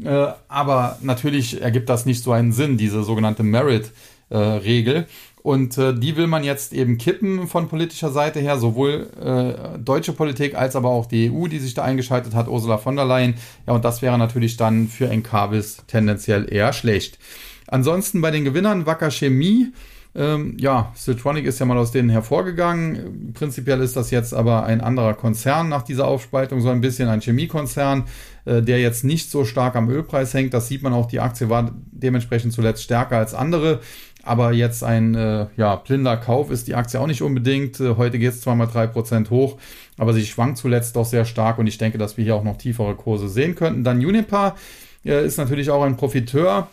Äh, 0.03 0.27
aber 0.47 0.97
natürlich 1.01 1.61
ergibt 1.61 1.89
das 1.89 2.05
nicht 2.05 2.23
so 2.23 2.31
einen 2.31 2.51
Sinn, 2.51 2.77
diese 2.77 3.03
sogenannte 3.03 3.43
Merit-Regel. 3.43 5.05
Und 5.45 5.77
äh, 5.77 5.93
die 5.93 6.17
will 6.17 6.25
man 6.25 6.43
jetzt 6.43 6.73
eben 6.73 6.97
kippen 6.97 7.47
von 7.47 7.67
politischer 7.67 8.09
Seite 8.09 8.39
her, 8.39 8.57
sowohl 8.57 9.11
äh, 9.21 9.77
deutsche 9.77 10.13
Politik 10.13 10.55
als 10.55 10.75
aber 10.75 10.89
auch 10.89 11.05
die 11.05 11.29
EU, 11.31 11.45
die 11.45 11.59
sich 11.59 11.75
da 11.75 11.83
eingeschaltet 11.83 12.33
hat, 12.33 12.47
Ursula 12.47 12.79
von 12.79 12.95
der 12.95 13.05
Leyen. 13.05 13.35
Ja, 13.67 13.73
und 13.73 13.85
das 13.85 14.01
wäre 14.01 14.17
natürlich 14.17 14.57
dann 14.57 14.87
für 14.87 15.07
Encarvis 15.07 15.83
tendenziell 15.85 16.51
eher 16.51 16.73
schlecht. 16.73 17.19
Ansonsten 17.67 18.21
bei 18.21 18.31
den 18.31 18.43
Gewinnern 18.43 18.87
Wacker 18.87 19.11
Chemie 19.11 19.71
ähm, 20.15 20.55
ja, 20.57 20.93
Siltronic 20.95 21.45
ist 21.45 21.59
ja 21.59 21.65
mal 21.65 21.77
aus 21.77 21.91
denen 21.91 22.09
hervorgegangen. 22.09 23.33
Prinzipiell 23.33 23.81
ist 23.81 23.97
das 23.97 24.11
jetzt 24.11 24.33
aber 24.33 24.65
ein 24.65 24.79
anderer 24.79 25.13
Konzern 25.13 25.67
nach 25.67 25.83
dieser 25.83 26.07
Aufspaltung, 26.07 26.61
so 26.61 26.69
ein 26.69 26.79
bisschen 26.79 27.09
ein 27.09 27.19
Chemiekonzern, 27.19 28.05
äh, 28.45 28.61
der 28.61 28.79
jetzt 28.79 29.03
nicht 29.03 29.29
so 29.29 29.43
stark 29.43 29.75
am 29.75 29.89
Ölpreis 29.89 30.33
hängt. 30.33 30.53
Das 30.53 30.69
sieht 30.69 30.83
man 30.83 30.93
auch, 30.93 31.07
die 31.07 31.19
Aktie 31.19 31.49
war 31.49 31.71
dementsprechend 31.91 32.53
zuletzt 32.53 32.83
stärker 32.83 33.17
als 33.17 33.33
andere. 33.33 33.81
Aber 34.23 34.53
jetzt 34.53 34.83
ein 34.83 35.15
äh, 35.15 35.47
ja, 35.57 35.75
blinder 35.75 36.15
Kauf 36.15 36.49
ist 36.49 36.67
die 36.67 36.75
Aktie 36.75 36.99
auch 36.99 37.07
nicht 37.07 37.21
unbedingt. 37.21 37.81
Äh, 37.81 37.95
heute 37.97 38.17
geht 38.17 38.31
es 38.31 38.41
zwar 38.41 38.55
mal 38.55 38.67
3% 38.67 39.29
hoch, 39.29 39.57
aber 39.97 40.13
sie 40.13 40.25
schwankt 40.25 40.57
zuletzt 40.57 40.95
doch 40.95 41.05
sehr 41.05 41.25
stark 41.25 41.59
und 41.59 41.67
ich 41.67 41.77
denke, 41.77 41.97
dass 41.97 42.15
wir 42.15 42.23
hier 42.23 42.35
auch 42.35 42.43
noch 42.43 42.57
tiefere 42.57 42.95
Kurse 42.95 43.27
sehen 43.27 43.55
könnten. 43.55 43.83
Dann 43.83 44.03
Unipa 44.03 44.55
äh, 45.03 45.25
ist 45.25 45.37
natürlich 45.37 45.69
auch 45.69 45.83
ein 45.83 45.97
Profiteur 45.97 46.69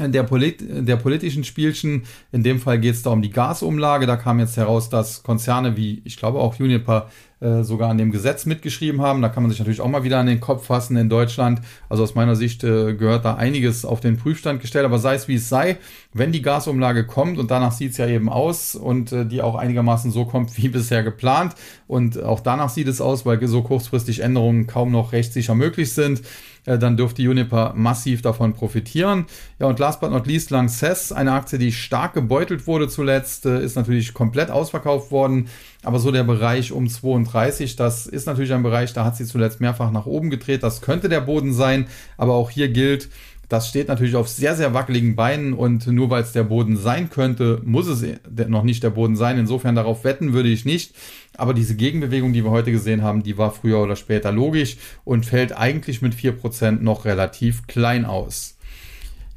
der, 0.00 0.22
Polit 0.22 0.58
der 0.60 0.96
politischen 0.96 1.44
Spielchen. 1.44 2.04
In 2.32 2.42
dem 2.42 2.60
Fall 2.60 2.78
geht 2.78 2.94
es 2.94 3.02
da 3.02 3.10
um 3.10 3.22
die 3.22 3.30
Gasumlage. 3.30 4.06
Da 4.06 4.16
kam 4.16 4.38
jetzt 4.38 4.56
heraus, 4.56 4.88
dass 4.88 5.22
Konzerne 5.22 5.76
wie, 5.76 6.02
ich 6.04 6.16
glaube 6.16 6.38
auch 6.38 6.58
Uniper, 6.58 7.10
äh, 7.42 7.64
sogar 7.64 7.90
an 7.90 7.98
dem 7.98 8.12
Gesetz 8.12 8.46
mitgeschrieben 8.46 9.02
haben. 9.02 9.20
Da 9.20 9.28
kann 9.28 9.42
man 9.42 9.50
sich 9.50 9.58
natürlich 9.58 9.80
auch 9.80 9.88
mal 9.88 10.04
wieder 10.04 10.18
an 10.18 10.26
den 10.26 10.38
Kopf 10.38 10.66
fassen 10.66 10.96
in 10.96 11.08
Deutschland. 11.08 11.60
Also 11.88 12.04
aus 12.04 12.14
meiner 12.14 12.36
Sicht 12.36 12.62
äh, 12.62 12.94
gehört 12.94 13.24
da 13.24 13.34
einiges 13.34 13.84
auf 13.84 13.98
den 13.98 14.16
Prüfstand 14.16 14.60
gestellt, 14.60 14.84
aber 14.84 14.98
sei 15.00 15.14
es 15.14 15.26
wie 15.26 15.34
es 15.34 15.48
sei, 15.48 15.76
wenn 16.12 16.30
die 16.30 16.40
Gasumlage 16.40 17.04
kommt 17.04 17.38
und 17.38 17.50
danach 17.50 17.72
sieht 17.72 17.92
es 17.92 17.96
ja 17.96 18.06
eben 18.06 18.28
aus 18.28 18.76
und 18.76 19.10
äh, 19.10 19.26
die 19.26 19.42
auch 19.42 19.56
einigermaßen 19.56 20.12
so 20.12 20.24
kommt 20.24 20.56
wie 20.62 20.68
bisher 20.68 21.02
geplant 21.02 21.54
und 21.88 22.22
auch 22.22 22.40
danach 22.40 22.68
sieht 22.68 22.86
es 22.86 23.00
aus, 23.00 23.26
weil 23.26 23.44
so 23.48 23.62
kurzfristig 23.62 24.20
Änderungen 24.20 24.68
kaum 24.68 24.92
noch 24.92 25.10
rechtssicher 25.12 25.56
möglich 25.56 25.92
sind, 25.94 26.22
äh, 26.64 26.78
dann 26.78 26.96
dürfte 26.96 27.22
Juniper 27.22 27.72
massiv 27.74 28.22
davon 28.22 28.52
profitieren. 28.52 29.26
Ja, 29.58 29.66
und 29.66 29.78
last 29.78 30.00
but 30.00 30.10
not 30.10 30.26
least 30.26 30.50
Lanxess, 30.50 31.12
eine 31.12 31.32
Aktie, 31.32 31.58
die 31.58 31.72
stark 31.72 32.14
gebeutelt 32.14 32.66
wurde 32.66 32.88
zuletzt, 32.88 33.46
äh, 33.46 33.62
ist 33.62 33.76
natürlich 33.76 34.14
komplett 34.14 34.50
ausverkauft 34.50 35.10
worden. 35.10 35.48
Aber 35.82 35.98
so 35.98 36.12
der 36.12 36.22
Bereich 36.22 36.70
um 36.70 36.88
32, 36.88 37.74
das 37.76 38.06
ist 38.06 38.26
natürlich 38.26 38.52
ein 38.52 38.62
Bereich, 38.62 38.92
da 38.92 39.04
hat 39.04 39.16
sie 39.16 39.24
zuletzt 39.24 39.60
mehrfach 39.60 39.90
nach 39.90 40.06
oben 40.06 40.30
gedreht. 40.30 40.62
Das 40.62 40.80
könnte 40.80 41.08
der 41.08 41.20
Boden 41.20 41.52
sein. 41.52 41.86
Aber 42.16 42.34
auch 42.34 42.50
hier 42.50 42.68
gilt, 42.68 43.08
das 43.52 43.68
steht 43.68 43.88
natürlich 43.88 44.16
auf 44.16 44.28
sehr, 44.28 44.56
sehr 44.56 44.72
wackeligen 44.72 45.14
Beinen 45.14 45.52
und 45.52 45.86
nur 45.86 46.08
weil 46.08 46.22
es 46.22 46.32
der 46.32 46.42
Boden 46.42 46.78
sein 46.78 47.10
könnte, 47.10 47.60
muss 47.66 47.86
es 47.86 48.02
noch 48.48 48.62
nicht 48.62 48.82
der 48.82 48.88
Boden 48.88 49.14
sein. 49.14 49.38
Insofern 49.38 49.74
darauf 49.74 50.04
wetten 50.04 50.32
würde 50.32 50.48
ich 50.48 50.64
nicht. 50.64 50.94
Aber 51.36 51.52
diese 51.52 51.76
Gegenbewegung, 51.76 52.32
die 52.32 52.44
wir 52.44 52.50
heute 52.50 52.72
gesehen 52.72 53.02
haben, 53.02 53.22
die 53.22 53.36
war 53.36 53.50
früher 53.50 53.82
oder 53.82 53.94
später 53.94 54.32
logisch 54.32 54.78
und 55.04 55.26
fällt 55.26 55.54
eigentlich 55.54 56.00
mit 56.00 56.14
4% 56.14 56.80
noch 56.80 57.04
relativ 57.04 57.66
klein 57.66 58.06
aus. 58.06 58.56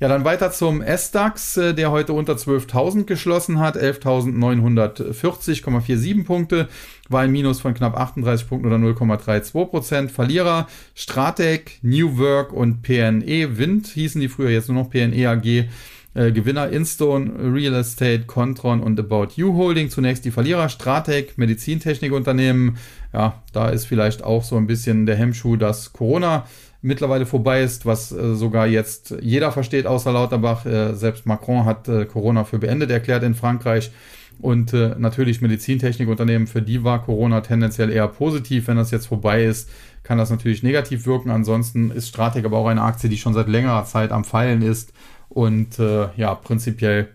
Ja, 0.02 0.10
dann 0.10 0.26
weiter 0.26 0.52
zum 0.52 0.82
S-DAX, 0.82 1.56
äh, 1.56 1.74
der 1.74 1.90
heute 1.90 2.12
unter 2.12 2.34
12.000 2.34 3.06
geschlossen 3.06 3.60
hat, 3.60 3.78
11.940,47 3.78 6.26
Punkte, 6.26 6.68
war 7.08 7.22
ein 7.22 7.32
Minus 7.32 7.62
von 7.62 7.74
knapp 7.74 7.98
38 7.98 8.50
Punkten 8.50 8.68
oder 8.68 8.76
0,32 8.76 9.68
Prozent. 9.68 10.12
Verlierer 10.12 10.68
Stratec, 10.96 11.80
New 11.82 12.18
Work 12.18 12.52
und 12.52 12.82
PNE 12.82 13.58
Wind 13.58 13.88
hießen 13.88 14.20
die 14.20 14.28
früher, 14.28 14.50
jetzt 14.50 14.68
nur 14.68 14.84
noch 14.84 14.90
PNE 14.90 15.30
AG. 15.30 15.70
Äh, 16.14 16.32
Gewinner 16.32 16.70
Instone, 16.70 17.54
Real 17.54 17.74
Estate, 17.76 18.24
Contron 18.26 18.82
und 18.82 19.00
About 19.00 19.30
You 19.36 19.54
Holding. 19.54 19.90
Zunächst 19.90 20.26
die 20.26 20.32
Verlierer 20.32 20.68
Stratec, 20.70 21.38
Medizintechnikunternehmen. 21.38 22.78
Ja, 23.14 23.44
da 23.54 23.70
ist 23.70 23.86
vielleicht 23.86 24.24
auch 24.24 24.44
so 24.44 24.58
ein 24.58 24.66
bisschen 24.68 25.06
der 25.06 25.16
Hemmschuh, 25.16 25.56
dass 25.58 25.94
Corona 25.94 26.48
mittlerweile 26.86 27.26
vorbei 27.26 27.64
ist, 27.64 27.86
was 27.86 28.12
äh, 28.12 28.36
sogar 28.36 28.68
jetzt 28.68 29.16
jeder 29.22 29.52
versteht 29.52 29.88
außer 29.88 30.12
Lauterbach. 30.12 30.66
Äh, 30.66 30.94
selbst 30.94 31.26
Macron 31.26 31.66
hat 31.66 31.88
äh, 31.88 32.06
Corona 32.06 32.44
für 32.44 32.60
beendet 32.60 32.92
erklärt 32.92 33.24
in 33.24 33.34
Frankreich. 33.34 33.92
Und 34.40 34.74
äh, 34.74 34.96
natürlich 34.98 35.42
Medizintechnikunternehmen, 35.42 36.48
für 36.48 36.62
die 36.62 36.84
war 36.84 37.02
Corona 37.02 37.42
tendenziell 37.42 37.90
eher 37.90 38.08
positiv. 38.08 38.68
Wenn 38.68 38.78
das 38.78 38.92
jetzt 38.92 39.08
vorbei 39.08 39.46
ist, 39.46 39.70
kann 40.04 40.18
das 40.18 40.30
natürlich 40.30 40.62
negativ 40.62 41.06
wirken. 41.06 41.32
Ansonsten 41.32 41.90
ist 41.90 42.10
Strateg 42.10 42.46
aber 42.46 42.58
auch 42.58 42.68
eine 42.68 42.84
Aktie, 42.84 43.10
die 43.10 43.18
schon 43.18 43.34
seit 43.34 43.48
längerer 43.48 43.86
Zeit 43.86 44.12
am 44.12 44.24
Fallen 44.24 44.62
ist 44.62 44.94
und 45.30 45.80
äh, 45.80 46.08
ja, 46.18 46.36
prinzipiell 46.36 47.10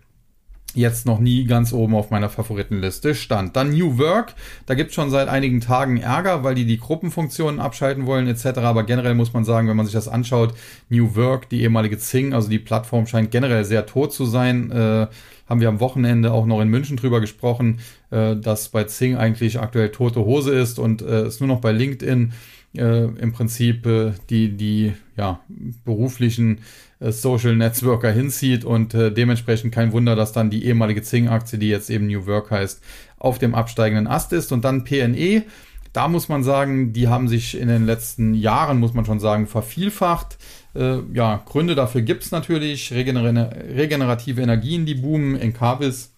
jetzt 0.75 1.07
noch 1.07 1.19
nie 1.19 1.45
ganz 1.45 1.73
oben 1.73 1.95
auf 1.95 2.11
meiner 2.11 2.29
Favoritenliste 2.29 3.15
stand. 3.15 3.57
Dann 3.57 3.71
New 3.71 3.99
Work, 3.99 4.35
da 4.67 4.75
gibt 4.75 4.91
es 4.91 4.95
schon 4.95 5.11
seit 5.11 5.29
einigen 5.29 5.61
Tagen 5.61 5.97
Ärger, 5.97 6.45
weil 6.45 6.55
die 6.55 6.65
die 6.65 6.79
Gruppenfunktionen 6.79 7.61
abschalten 7.61 8.07
wollen 8.07 8.29
etc. 8.29 8.59
Aber 8.59 8.85
generell 8.85 9.15
muss 9.15 9.33
man 9.33 9.45
sagen, 9.45 9.69
wenn 9.69 9.77
man 9.77 9.87
sich 9.87 9.95
das 9.95 10.09
anschaut, 10.09 10.55
New 10.89 11.17
Work, 11.17 11.49
die 11.49 11.63
ehemalige 11.63 11.99
Zing, 11.99 12.33
also 12.35 12.49
die 12.49 12.59
Plattform 12.59 13.07
scheint 13.07 13.31
generell 13.31 13.65
sehr 13.65 13.87
tot 13.87 14.13
zu 14.13 14.25
sein. 14.25 14.71
Äh, 14.71 15.07
haben 15.49 15.61
wir 15.61 15.69
am 15.69 15.81
Wochenende 15.81 16.33
auch 16.33 16.47
noch 16.47 16.61
in 16.61 16.69
München 16.69 16.97
drüber 16.97 17.21
gesprochen, 17.21 17.81
äh, 18.11 18.37
dass 18.37 18.69
bei 18.69 18.85
Zing 18.85 19.17
eigentlich 19.17 19.59
aktuell 19.59 19.91
tote 19.91 20.21
Hose 20.21 20.55
ist 20.55 20.79
und 20.79 21.03
äh, 21.03 21.23
es 21.23 21.41
nur 21.41 21.49
noch 21.49 21.61
bei 21.61 21.73
LinkedIn 21.73 22.33
äh, 22.77 23.05
im 23.05 23.33
Prinzip 23.33 23.87
äh, 23.87 24.13
die, 24.29 24.57
die 24.57 24.93
ja, 25.17 25.41
beruflichen 25.85 26.61
äh, 27.01 27.13
Social 27.13 27.57
Netzwerker 27.57 28.11
hinzieht 28.11 28.65
und 28.65 28.95
äh, 28.95 29.13
dementsprechend 29.13 29.75
kein 29.75 29.93
Wunder, 29.93 30.17
dass 30.17 30.33
dann 30.33 30.51
die 30.51 30.65
ehemalige 30.65 31.03
Zing-Aktie, 31.03 31.59
die 31.59 31.69
jetzt 31.69 31.91
eben 31.91 32.07
New 32.07 32.27
Work 32.27 32.51
heißt, 32.51 32.83
auf 33.19 33.39
dem 33.39 33.55
absteigenden 33.55 34.07
Ast 34.07 34.33
ist 34.33 34.53
und 34.53 34.65
dann 34.65 34.85
PNE. 34.85 35.45
Da 35.93 36.07
muss 36.07 36.29
man 36.29 36.45
sagen, 36.45 36.93
die 36.93 37.09
haben 37.09 37.27
sich 37.27 37.59
in 37.59 37.67
den 37.67 37.85
letzten 37.85 38.35
Jahren, 38.35 38.79
muss 38.79 38.95
man 38.95 39.05
schon 39.05 39.19
sagen, 39.19 39.49
vervielfacht. 39.49 40.39
Äh, 40.75 40.99
ja, 41.13 41.43
Gründe 41.45 41.75
dafür 41.75 42.03
gibt's 42.03 42.31
natürlich. 42.31 42.93
Regener 42.93 43.51
regenerative 43.75 44.41
Energien, 44.41 44.87
die 44.87 44.95
boomen. 44.95 45.35
in 45.35 45.41
Encarvis 45.41 46.13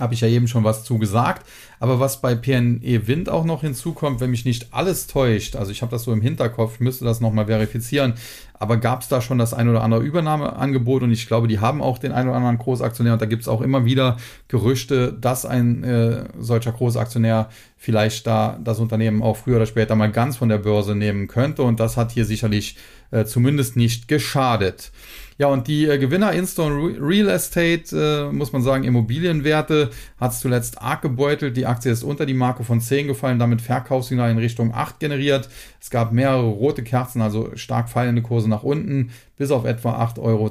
habe 0.00 0.14
ich 0.14 0.22
ja 0.22 0.28
eben 0.28 0.48
schon 0.48 0.64
was 0.64 0.84
zu 0.84 0.98
gesagt. 0.98 1.46
Aber 1.78 2.00
was 2.00 2.20
bei 2.20 2.34
PNE 2.34 3.06
Wind 3.06 3.28
auch 3.28 3.44
noch 3.44 3.62
hinzukommt, 3.62 4.20
wenn 4.20 4.30
mich 4.30 4.44
nicht 4.44 4.68
alles 4.72 5.06
täuscht, 5.06 5.56
also 5.56 5.70
ich 5.70 5.82
habe 5.82 5.90
das 5.90 6.02
so 6.02 6.12
im 6.12 6.20
Hinterkopf, 6.20 6.80
müsste 6.80 7.04
das 7.04 7.20
nochmal 7.20 7.46
verifizieren, 7.46 8.14
aber 8.54 8.76
gab 8.76 9.00
es 9.00 9.08
da 9.08 9.22
schon 9.22 9.38
das 9.38 9.54
ein 9.54 9.68
oder 9.68 9.82
andere 9.82 10.02
Übernahmeangebot 10.02 11.02
und 11.02 11.10
ich 11.10 11.26
glaube, 11.26 11.48
die 11.48 11.60
haben 11.60 11.80
auch 11.80 11.98
den 11.98 12.12
ein 12.12 12.28
oder 12.28 12.36
anderen 12.36 12.58
Großaktionär 12.58 13.14
und 13.14 13.22
da 13.22 13.26
gibt 13.26 13.42
es 13.42 13.48
auch 13.48 13.62
immer 13.62 13.86
wieder 13.86 14.18
Gerüchte, 14.48 15.14
dass 15.18 15.46
ein 15.46 15.82
äh, 15.82 16.24
solcher 16.38 16.72
Großaktionär 16.72 17.48
vielleicht 17.78 18.26
da 18.26 18.58
das 18.62 18.78
Unternehmen 18.78 19.22
auch 19.22 19.38
früher 19.38 19.56
oder 19.56 19.66
später 19.66 19.96
mal 19.96 20.12
ganz 20.12 20.36
von 20.36 20.50
der 20.50 20.58
Börse 20.58 20.94
nehmen 20.94 21.28
könnte 21.28 21.62
und 21.62 21.80
das 21.80 21.96
hat 21.96 22.12
hier 22.12 22.26
sicherlich 22.26 22.76
äh, 23.10 23.24
zumindest 23.24 23.76
nicht 23.76 24.08
geschadet. 24.08 24.92
Ja, 25.40 25.46
und 25.46 25.68
die 25.68 25.86
äh, 25.86 25.96
Gewinner 25.96 26.32
Instone 26.32 27.00
Real 27.00 27.30
Estate, 27.30 28.28
äh, 28.28 28.30
muss 28.30 28.52
man 28.52 28.60
sagen, 28.60 28.84
Immobilienwerte, 28.84 29.88
hat 30.18 30.32
es 30.32 30.40
zuletzt 30.40 30.82
arg 30.82 31.00
gebeutelt. 31.00 31.56
Die 31.56 31.64
Aktie 31.64 31.90
ist 31.90 32.02
unter 32.02 32.26
die 32.26 32.34
Marke 32.34 32.62
von 32.62 32.82
10 32.82 33.06
gefallen, 33.06 33.38
damit 33.38 33.62
Verkaufssignal 33.62 34.30
in 34.30 34.36
Richtung 34.36 34.74
8 34.74 35.00
generiert. 35.00 35.48
Es 35.80 35.88
gab 35.88 36.12
mehrere 36.12 36.44
rote 36.44 36.82
Kerzen, 36.82 37.22
also 37.22 37.52
stark 37.54 37.88
fallende 37.88 38.20
Kurse 38.20 38.50
nach 38.50 38.64
unten, 38.64 39.12
bis 39.38 39.50
auf 39.50 39.64
etwa 39.64 40.04
8,20 40.04 40.18
Euro. 40.20 40.50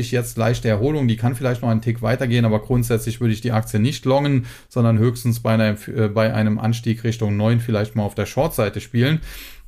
Jetzt 0.00 0.36
leichte 0.36 0.68
Erholung, 0.68 1.06
die 1.06 1.16
kann 1.16 1.36
vielleicht 1.36 1.62
noch 1.62 1.68
einen 1.68 1.80
Tick 1.80 2.02
weitergehen, 2.02 2.44
aber 2.44 2.58
grundsätzlich 2.58 3.20
würde 3.20 3.34
ich 3.34 3.40
die 3.40 3.52
Aktie 3.52 3.78
nicht 3.78 4.04
longen, 4.04 4.46
sondern 4.68 4.98
höchstens 4.98 5.38
bei 5.38 5.54
einem, 5.54 5.76
äh, 5.96 6.08
bei 6.08 6.34
einem 6.34 6.58
Anstieg 6.58 7.04
Richtung 7.04 7.36
9 7.36 7.60
vielleicht 7.60 7.94
mal 7.94 8.02
auf 8.02 8.16
der 8.16 8.26
Short-Seite 8.26 8.80
spielen. 8.80 9.20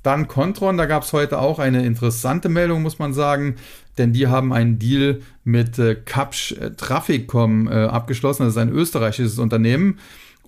Dann 0.07 0.29
Contron, 0.29 0.77
da 0.77 0.87
gab 0.87 1.03
es 1.03 1.13
heute 1.13 1.41
auch 1.41 1.59
eine 1.59 1.85
interessante 1.85 2.49
Meldung, 2.49 2.83
muss 2.83 3.01
man 3.01 3.13
sagen, 3.13 3.57
denn 3.99 4.13
die 4.13 4.29
haben 4.29 4.53
einen 4.53 4.79
Deal 4.79 5.21
mit 5.43 5.81
äh, 5.81 5.97
Kapsch 5.97 6.53
äh, 6.53 6.71
Trafficom 6.71 7.67
äh, 7.67 7.73
abgeschlossen. 7.87 8.45
Das 8.45 8.53
ist 8.53 8.59
ein 8.59 8.71
österreichisches 8.71 9.41
Unternehmen. 9.41 9.99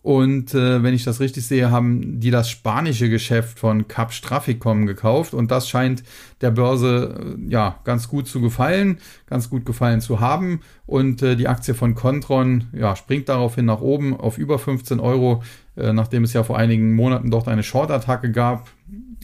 Und 0.03 0.55
äh, 0.55 0.83
wenn 0.83 0.95
ich 0.95 1.05
das 1.05 1.21
richtig 1.21 1.47
sehe, 1.47 1.71
haben 1.71 2.21
die 2.21 2.31
das 2.31 2.51
spanische 2.51 3.09
Geschäft 3.09 3.59
von 3.59 3.89
Capsch 3.89 4.23
Trafficom 4.23 4.87
gekauft. 4.87 5.35
Und 5.35 5.51
das 5.51 5.69
scheint 5.69 6.03
der 6.41 6.51
Börse 6.51 7.37
äh, 7.39 7.51
ja 7.51 7.81
ganz 7.85 8.09
gut 8.09 8.29
zu 8.29 8.41
gefallen, 8.41 8.99
ganz 9.27 9.51
gut 9.51 9.67
gefallen 9.67 10.01
zu 10.01 10.21
haben. 10.21 10.61
Und 10.87 11.23
äh, 11.23 11.37
die 11.37 11.49
Aktie 11.49 11.75
von 11.75 11.95
Contron 11.95 12.65
ja, 12.73 12.97
springt 12.97 13.29
daraufhin 13.29 13.65
nach 13.65 13.81
oben 13.81 14.19
auf 14.19 14.39
über 14.39 14.59
15 14.59 15.01
Euro, 15.01 15.43
äh, 15.77 15.93
nachdem 15.93 16.25
es 16.25 16.33
ja 16.33 16.45
vor 16.45 16.59
einigen 16.59 16.95
Monaten 16.95 17.31
dort 17.31 17.49
eine 17.49 17.63
Short-Attacke 17.63 18.33
gab 18.33 18.69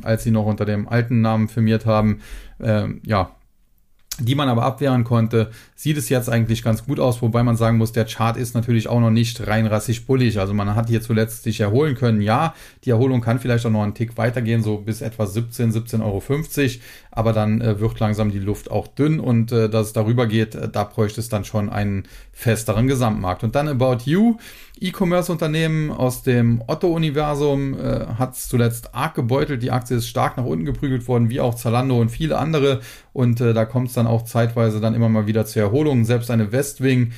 als 0.02 0.24
sie 0.24 0.30
noch 0.30 0.46
unter 0.46 0.64
dem 0.64 0.88
alten 0.88 1.20
Namen 1.20 1.48
firmiert 1.48 1.86
haben. 1.86 2.20
Ähm, 2.60 3.00
ja, 3.04 3.34
die 4.20 4.34
man 4.34 4.48
aber 4.48 4.62
abwehren 4.62 5.02
konnte, 5.02 5.50
sieht 5.74 5.96
es 5.96 6.08
jetzt 6.08 6.28
eigentlich 6.28 6.62
ganz 6.62 6.84
gut 6.84 7.00
aus, 7.00 7.20
wobei 7.20 7.42
man 7.42 7.56
sagen 7.56 7.78
muss, 7.78 7.92
der 7.92 8.04
Chart 8.04 8.36
ist 8.36 8.54
natürlich 8.54 8.88
auch 8.88 9.00
noch 9.00 9.10
nicht 9.10 9.46
rein 9.46 9.66
rassig 9.66 10.06
bullig. 10.06 10.38
Also 10.38 10.54
man 10.54 10.74
hat 10.74 10.88
hier 10.88 11.00
zuletzt 11.00 11.42
sich 11.42 11.60
erholen 11.60 11.96
können. 11.96 12.20
Ja, 12.20 12.54
die 12.84 12.90
Erholung 12.90 13.20
kann 13.20 13.40
vielleicht 13.40 13.66
auch 13.66 13.70
noch 13.70 13.82
einen 13.82 13.94
Tick 13.94 14.16
weitergehen, 14.16 14.62
so 14.62 14.78
bis 14.78 15.00
etwa 15.00 15.26
17, 15.26 15.72
17,50 15.72 16.02
Euro. 16.02 16.22
Aber 17.16 17.32
dann 17.32 17.60
äh, 17.60 17.78
wird 17.78 18.00
langsam 18.00 18.32
die 18.32 18.40
Luft 18.40 18.72
auch 18.72 18.88
dünn 18.88 19.20
und 19.20 19.52
äh, 19.52 19.70
dass 19.70 19.86
es 19.86 19.92
darüber 19.92 20.26
geht, 20.26 20.56
äh, 20.56 20.68
da 20.68 20.82
bräuchte 20.82 21.20
es 21.20 21.28
dann 21.28 21.44
schon 21.44 21.70
einen 21.70 22.08
festeren 22.32 22.88
Gesamtmarkt. 22.88 23.44
Und 23.44 23.54
dann 23.54 23.68
About 23.68 23.98
You. 24.04 24.36
E-Commerce-Unternehmen 24.80 25.92
aus 25.92 26.24
dem 26.24 26.60
Otto-Universum 26.66 27.78
äh, 27.78 28.06
hat 28.18 28.34
es 28.34 28.48
zuletzt 28.48 28.96
arg 28.96 29.14
gebeutelt. 29.14 29.62
Die 29.62 29.70
Aktie 29.70 29.96
ist 29.96 30.08
stark 30.08 30.36
nach 30.36 30.44
unten 30.44 30.64
geprügelt 30.64 31.06
worden, 31.06 31.30
wie 31.30 31.40
auch 31.40 31.54
Zalando 31.54 32.00
und 32.00 32.08
viele 32.08 32.36
andere. 32.36 32.80
Und 33.12 33.40
äh, 33.40 33.54
da 33.54 33.64
kommt 33.64 33.88
es 33.88 33.94
dann 33.94 34.08
auch 34.08 34.24
zeitweise 34.24 34.80
dann 34.80 34.94
immer 34.94 35.08
mal 35.08 35.28
wieder 35.28 35.46
zu 35.46 35.60
Erholungen. 35.60 36.04
Selbst 36.04 36.32
eine 36.32 36.50
Westwing, 36.50 37.12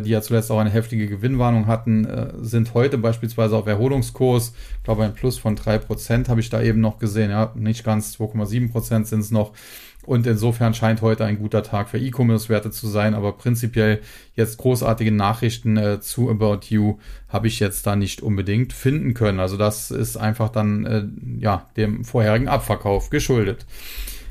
die 0.00 0.10
ja 0.10 0.22
zuletzt 0.22 0.50
auch 0.50 0.58
eine 0.58 0.70
heftige 0.70 1.06
Gewinnwarnung 1.06 1.66
hatten, 1.66 2.04
äh, 2.04 2.32
sind 2.40 2.74
heute 2.74 2.98
beispielsweise 2.98 3.56
auf 3.56 3.66
Erholungskurs. 3.66 4.54
Ich 4.78 4.84
glaube, 4.84 5.04
ein 5.04 5.14
Plus 5.14 5.38
von 5.38 5.56
drei 5.56 5.78
Prozent 5.78 6.28
habe 6.28 6.40
ich 6.40 6.50
da 6.50 6.62
eben 6.62 6.80
noch 6.80 6.98
gesehen. 6.98 7.30
Ja, 7.30 7.52
nicht 7.54 7.84
ganz 7.84 8.14
2,7 8.16 8.70
Prozent 8.72 9.06
sind 9.06 9.20
es 9.20 9.30
noch. 9.30 9.52
Und 10.06 10.26
insofern 10.26 10.74
scheint 10.74 11.02
heute 11.02 11.24
ein 11.24 11.38
guter 11.38 11.62
Tag 11.62 11.88
für 11.88 11.98
E-Commerce-Werte 11.98 12.70
zu 12.70 12.88
sein. 12.88 13.14
Aber 13.14 13.32
prinzipiell 13.32 14.00
jetzt 14.34 14.58
großartige 14.58 15.12
Nachrichten 15.12 15.76
äh, 15.76 16.00
zu 16.00 16.30
About 16.30 16.60
You 16.68 16.98
habe 17.28 17.46
ich 17.46 17.60
jetzt 17.60 17.86
da 17.86 17.96
nicht 17.96 18.22
unbedingt 18.22 18.72
finden 18.72 19.14
können. 19.14 19.40
Also 19.40 19.56
das 19.56 19.90
ist 19.90 20.16
einfach 20.16 20.50
dann 20.50 20.86
äh, 20.86 21.04
ja 21.38 21.68
dem 21.76 22.04
vorherigen 22.04 22.48
Abverkauf 22.48 23.10
geschuldet. 23.10 23.66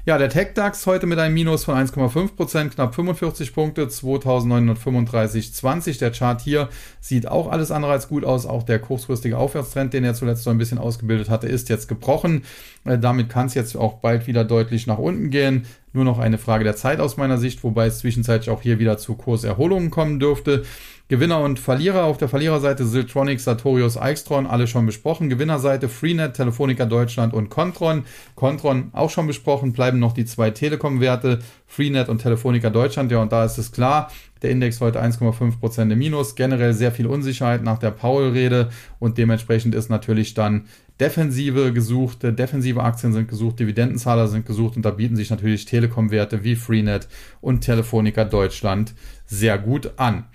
Ja, 0.06 0.18
der 0.18 0.28
Tech-DAX 0.28 0.86
heute 0.86 1.08
mit 1.08 1.18
einem 1.18 1.34
Minus 1.34 1.64
von 1.64 1.76
1,5%, 1.76 2.72
knapp 2.72 2.94
45 2.94 3.54
Punkte, 3.54 3.86
2935,20. 3.86 6.00
Der 6.00 6.12
Chart 6.12 6.42
hier 6.42 6.68
sieht 7.00 7.30
auch 7.30 7.50
alles 7.50 7.72
andere 7.72 7.94
als 7.94 8.10
gut 8.10 8.26
aus. 8.26 8.46
Auch 8.46 8.64
der 8.64 8.80
kurzfristige 8.80 9.38
Aufwärtstrend, 9.38 9.94
den 9.94 10.04
er 10.04 10.14
zuletzt 10.14 10.44
so 10.44 10.50
ein 10.50 10.58
bisschen 10.58 10.78
ausgebildet 10.78 11.30
hatte, 11.30 11.48
ist 11.48 11.70
jetzt 11.70 11.88
gebrochen. 11.88 12.44
Äh, 12.84 13.00
damit 13.00 13.30
kann 13.30 13.46
es 13.46 13.54
jetzt 13.54 13.78
auch 13.78 14.00
bald 14.00 14.28
wieder 14.28 14.44
deutlich 14.44 14.88
nach 14.88 14.98
unten 14.98 15.30
gehen. 15.30 15.68
Nur 15.94 16.06
noch 16.06 16.18
eine 16.18 16.40
Frage 16.40 16.64
der 16.64 16.76
Zeit 16.76 17.00
aus 17.00 17.18
meiner 17.18 17.38
Sicht, 17.38 17.64
wobei 17.64 17.86
es 17.86 18.00
zwischenzeitlich 18.00 18.50
auch 18.50 18.64
hier 18.64 18.80
wieder 18.80 18.98
zu 18.98 19.14
Kurserholungen 19.16 19.92
kommen 19.92 20.20
dürfte. 20.20 20.64
Gewinner 21.08 21.42
und 21.42 21.60
Verlierer 21.60 22.06
auf 22.06 22.18
der 22.18 22.30
Verliererseite 22.30 22.88
Siltronic, 22.88 23.40
Sartorius, 23.40 23.98
Eichstron, 23.98 24.48
alle 24.48 24.66
schon 24.66 24.88
besprochen. 24.88 25.30
Gewinnerseite 25.30 25.90
Freenet, 25.90 26.34
Telefonica 26.34 26.86
Deutschland 26.86 27.36
und 27.36 27.50
Contron. 27.50 28.06
Contron 28.34 28.90
auch 28.94 29.12
schon 29.12 29.28
besprochen, 29.28 29.74
bleiben 29.74 30.00
noch 30.00 30.14
die 30.14 30.26
zwei 30.26 30.50
Telekom-Werte, 30.50 31.40
Freenet 31.68 32.10
und 32.10 32.24
Telefonica 32.24 32.72
Deutschland. 32.72 33.12
Ja, 33.12 33.22
und 33.22 33.32
da 33.32 33.46
ist 33.46 33.60
es 33.60 33.72
klar, 33.72 34.12
der 34.42 34.50
Index 34.50 34.82
heute 34.82 35.04
1,5% 35.04 35.92
im 35.92 36.00
Minus. 36.00 36.36
Generell 36.36 36.74
sehr 36.74 36.92
viel 36.92 37.06
Unsicherheit 37.06 37.62
nach 37.64 37.78
der 37.78 37.92
Paul-Rede 37.92 38.70
und 38.98 39.20
dementsprechend 39.20 39.76
ist 39.76 39.90
natürlich 39.90 40.34
dann 40.34 40.66
Defensive 41.00 41.74
gesucht, 41.74 42.20
defensive 42.22 42.84
Aktien 42.84 43.14
sind 43.14 43.28
gesucht, 43.28 43.60
Dividendenzahler 43.60 44.28
sind 44.28 44.46
gesucht 44.46 44.76
und 44.76 44.84
da 44.84 44.92
bieten 44.92 45.16
sich 45.16 45.30
natürlich 45.30 45.66
Telekom-Werte 45.66 46.44
wie 46.44 46.56
Freenet 46.56 47.08
und 47.42 47.62
Telefonica 47.62 48.26
Deutschland 48.26 48.94
sehr 49.26 49.58
gut 49.58 49.92
an. 49.98 50.26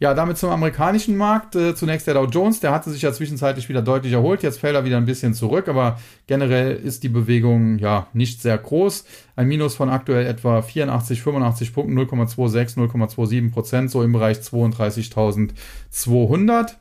Ja, 0.00 0.14
damit 0.14 0.38
zum 0.38 0.50
amerikanischen 0.50 1.16
Markt. 1.16 1.56
Äh, 1.56 1.74
zunächst 1.74 2.06
der 2.06 2.14
Dow 2.14 2.26
Jones, 2.26 2.60
der 2.60 2.70
hatte 2.70 2.88
sich 2.90 3.02
ja 3.02 3.12
zwischenzeitlich 3.12 3.68
wieder 3.68 3.82
deutlich 3.82 4.12
erholt. 4.12 4.44
Jetzt 4.44 4.60
fällt 4.60 4.76
er 4.76 4.84
wieder 4.84 4.96
ein 4.96 5.06
bisschen 5.06 5.34
zurück, 5.34 5.66
aber 5.66 5.98
generell 6.28 6.76
ist 6.76 7.02
die 7.02 7.08
Bewegung 7.08 7.78
ja 7.78 8.06
nicht 8.12 8.40
sehr 8.40 8.58
groß. 8.58 9.04
Ein 9.34 9.48
Minus 9.48 9.74
von 9.74 9.90
aktuell 9.90 10.26
etwa 10.26 10.62
84, 10.62 11.20
85 11.20 11.74
Punkten, 11.74 11.98
0,26, 11.98 12.76
0,27 12.76 13.50
Prozent, 13.50 13.90
so 13.90 14.04
im 14.04 14.12
Bereich 14.12 14.38
32.200. 14.38 16.74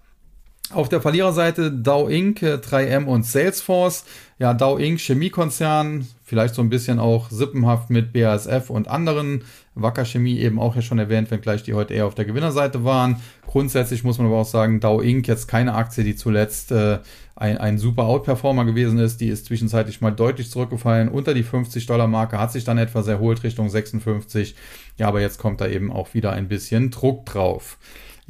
Auf 0.72 0.90
der 0.90 1.00
Verliererseite 1.00 1.72
Dow 1.72 2.10
Inc., 2.10 2.42
3M 2.42 3.06
und 3.06 3.26
Salesforce. 3.26 4.04
Ja, 4.38 4.54
Dow 4.54 4.78
Inc., 4.78 5.00
Chemiekonzern, 5.00 6.06
vielleicht 6.24 6.56
so 6.56 6.62
ein 6.62 6.70
bisschen 6.70 7.00
auch 7.00 7.30
sippenhaft 7.30 7.90
mit 7.90 8.12
BASF 8.12 8.70
und 8.70 8.90
anderen. 8.90 9.46
Wacker 9.76 10.04
Chemie 10.04 10.38
eben 10.40 10.60
auch 10.60 10.76
ja 10.76 10.82
schon 10.82 11.00
erwähnt, 11.00 11.32
wenngleich 11.32 11.64
die 11.64 11.74
heute 11.74 11.94
eher 11.94 12.06
auf 12.06 12.16
der 12.16 12.26
Gewinnerseite 12.26 12.84
waren. 12.84 13.22
Grundsätzlich 13.46 14.04
muss 14.04 14.18
man 14.18 14.28
aber 14.28 14.38
auch 14.38 14.46
sagen, 14.46 14.82
Dow 14.82 15.02
Inc. 15.02 15.26
jetzt 15.30 15.48
keine 15.48 15.74
Aktie, 15.74 16.04
die 16.04 16.18
zuletzt 16.18 16.74
äh, 16.74 17.00
ein, 17.38 17.58
ein 17.58 17.78
super 17.78 18.04
Outperformer 18.04 18.66
gewesen 18.66 19.00
ist. 19.00 19.22
Die 19.22 19.30
ist 19.30 19.46
zwischenzeitlich 19.46 20.02
mal 20.02 20.12
deutlich 20.12 20.52
zurückgefallen. 20.52 21.08
Unter 21.08 21.34
die 21.34 21.44
50 21.44 21.86
Dollar 21.86 22.08
Marke 22.08 22.40
hat 22.40 22.52
sich 22.52 22.66
dann 22.66 22.78
etwas 22.78 23.08
erholt 23.08 23.44
Richtung 23.44 23.70
56. 23.70 24.54
Ja, 24.98 25.08
aber 25.08 25.22
jetzt 25.22 25.38
kommt 25.38 25.62
da 25.62 25.68
eben 25.68 25.94
auch 25.94 26.14
wieder 26.14 26.34
ein 26.34 26.50
bisschen 26.50 26.92
Druck 26.92 27.26
drauf. 27.26 27.78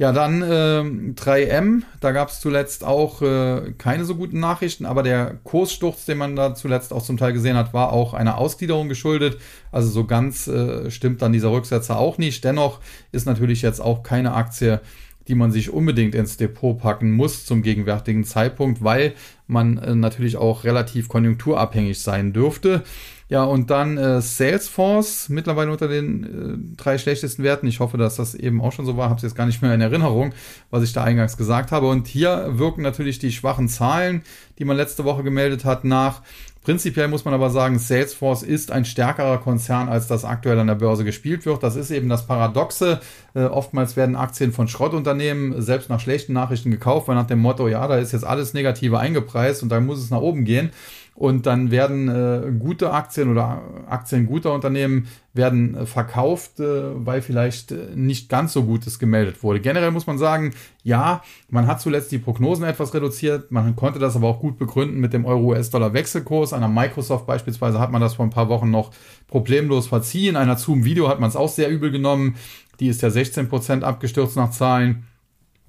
Ja, 0.00 0.12
dann 0.12 0.42
äh, 0.42 0.84
3M, 1.20 1.82
da 2.00 2.12
gab 2.12 2.28
es 2.28 2.38
zuletzt 2.38 2.84
auch 2.84 3.20
äh, 3.20 3.72
keine 3.78 4.04
so 4.04 4.14
guten 4.14 4.38
Nachrichten, 4.38 4.86
aber 4.86 5.02
der 5.02 5.40
Kurssturz, 5.42 6.04
den 6.04 6.18
man 6.18 6.36
da 6.36 6.54
zuletzt 6.54 6.92
auch 6.92 7.02
zum 7.02 7.16
Teil 7.16 7.32
gesehen 7.32 7.56
hat, 7.56 7.74
war 7.74 7.92
auch 7.92 8.14
einer 8.14 8.38
Ausgliederung 8.38 8.88
geschuldet. 8.88 9.38
Also 9.72 9.88
so 9.90 10.04
ganz 10.04 10.46
äh, 10.46 10.88
stimmt 10.92 11.20
dann 11.20 11.32
dieser 11.32 11.50
Rücksetzer 11.50 11.98
auch 11.98 12.16
nicht. 12.16 12.44
Dennoch 12.44 12.78
ist 13.10 13.26
natürlich 13.26 13.60
jetzt 13.60 13.80
auch 13.80 14.04
keine 14.04 14.34
Aktie, 14.34 14.80
die 15.26 15.34
man 15.34 15.50
sich 15.50 15.70
unbedingt 15.70 16.14
ins 16.14 16.36
Depot 16.36 16.78
packen 16.78 17.10
muss 17.10 17.44
zum 17.44 17.62
gegenwärtigen 17.62 18.22
Zeitpunkt, 18.22 18.84
weil 18.84 19.14
man 19.48 19.78
äh, 19.78 19.96
natürlich 19.96 20.36
auch 20.36 20.62
relativ 20.62 21.08
konjunkturabhängig 21.08 22.00
sein 22.00 22.32
dürfte. 22.32 22.84
Ja, 23.30 23.44
und 23.44 23.68
dann 23.68 23.98
äh, 23.98 24.22
Salesforce, 24.22 25.28
mittlerweile 25.28 25.70
unter 25.70 25.86
den 25.86 26.24
äh, 26.24 26.76
drei 26.76 26.96
schlechtesten 26.96 27.42
Werten. 27.42 27.66
Ich 27.66 27.78
hoffe, 27.78 27.98
dass 27.98 28.16
das 28.16 28.34
eben 28.34 28.62
auch 28.62 28.72
schon 28.72 28.86
so 28.86 28.96
war. 28.96 29.10
Habe 29.10 29.18
es 29.18 29.22
jetzt 29.22 29.34
gar 29.34 29.44
nicht 29.44 29.60
mehr 29.60 29.74
in 29.74 29.82
Erinnerung, 29.82 30.32
was 30.70 30.82
ich 30.82 30.94
da 30.94 31.04
eingangs 31.04 31.36
gesagt 31.36 31.70
habe. 31.70 31.88
Und 31.88 32.06
hier 32.06 32.58
wirken 32.58 32.80
natürlich 32.80 33.18
die 33.18 33.30
schwachen 33.30 33.68
Zahlen, 33.68 34.22
die 34.58 34.64
man 34.64 34.78
letzte 34.78 35.04
Woche 35.04 35.22
gemeldet 35.22 35.66
hat, 35.66 35.84
nach. 35.84 36.22
Prinzipiell 36.62 37.08
muss 37.08 37.24
man 37.24 37.34
aber 37.34 37.50
sagen, 37.50 37.78
Salesforce 37.78 38.42
ist 38.42 38.72
ein 38.72 38.84
stärkerer 38.84 39.38
Konzern, 39.38 39.88
als 39.88 40.06
das 40.06 40.24
aktuell 40.24 40.58
an 40.58 40.66
der 40.66 40.74
Börse 40.74 41.04
gespielt 41.04 41.46
wird. 41.46 41.62
Das 41.62 41.76
ist 41.76 41.90
eben 41.90 42.08
das 42.08 42.26
Paradoxe. 42.26 43.00
Äh, 43.34 43.44
oftmals 43.44 43.96
werden 43.96 44.16
Aktien 44.16 44.52
von 44.52 44.68
Schrottunternehmen 44.68 45.60
selbst 45.60 45.90
nach 45.90 46.00
schlechten 46.00 46.32
Nachrichten 46.32 46.70
gekauft, 46.70 47.08
weil 47.08 47.14
nach 47.14 47.26
dem 47.26 47.40
Motto, 47.40 47.68
ja, 47.68 47.86
da 47.86 47.98
ist 47.98 48.12
jetzt 48.12 48.26
alles 48.26 48.54
Negative 48.54 48.98
eingepreist 48.98 49.62
und 49.62 49.68
da 49.68 49.80
muss 49.80 49.98
es 49.98 50.10
nach 50.10 50.20
oben 50.20 50.44
gehen 50.44 50.70
und 51.18 51.46
dann 51.46 51.72
werden 51.72 52.08
äh, 52.08 52.52
gute 52.60 52.92
Aktien 52.92 53.28
oder 53.28 53.60
Aktien 53.88 54.26
guter 54.26 54.54
Unternehmen 54.54 55.08
werden 55.34 55.74
äh, 55.74 55.84
verkauft, 55.84 56.60
äh, 56.60 56.64
weil 57.04 57.22
vielleicht 57.22 57.72
äh, 57.72 57.88
nicht 57.96 58.28
ganz 58.28 58.52
so 58.52 58.62
Gutes 58.62 59.00
gemeldet 59.00 59.42
wurde. 59.42 59.58
Generell 59.58 59.90
muss 59.90 60.06
man 60.06 60.16
sagen, 60.16 60.54
ja, 60.84 61.22
man 61.50 61.66
hat 61.66 61.80
zuletzt 61.80 62.12
die 62.12 62.18
Prognosen 62.18 62.64
etwas 62.64 62.94
reduziert, 62.94 63.50
man 63.50 63.74
konnte 63.74 63.98
das 63.98 64.14
aber 64.14 64.28
auch 64.28 64.38
gut 64.38 64.58
begründen 64.58 65.00
mit 65.00 65.12
dem 65.12 65.24
Euro-US-Dollar-Wechselkurs. 65.24 66.52
Einer 66.52 66.68
Microsoft 66.68 67.26
beispielsweise 67.26 67.80
hat 67.80 67.90
man 67.90 68.00
das 68.00 68.14
vor 68.14 68.24
ein 68.24 68.30
paar 68.30 68.48
Wochen 68.48 68.70
noch 68.70 68.92
problemlos 69.26 69.88
verziehen. 69.88 70.36
Einer 70.36 70.56
Zoom-Video 70.56 71.08
hat 71.08 71.18
man 71.18 71.30
es 71.30 71.34
auch 71.36 71.48
sehr 71.48 71.68
übel 71.68 71.90
genommen. 71.90 72.36
Die 72.78 72.86
ist 72.86 73.02
ja 73.02 73.08
16% 73.08 73.82
abgestürzt 73.82 74.36
nach 74.36 74.52
Zahlen 74.52 75.04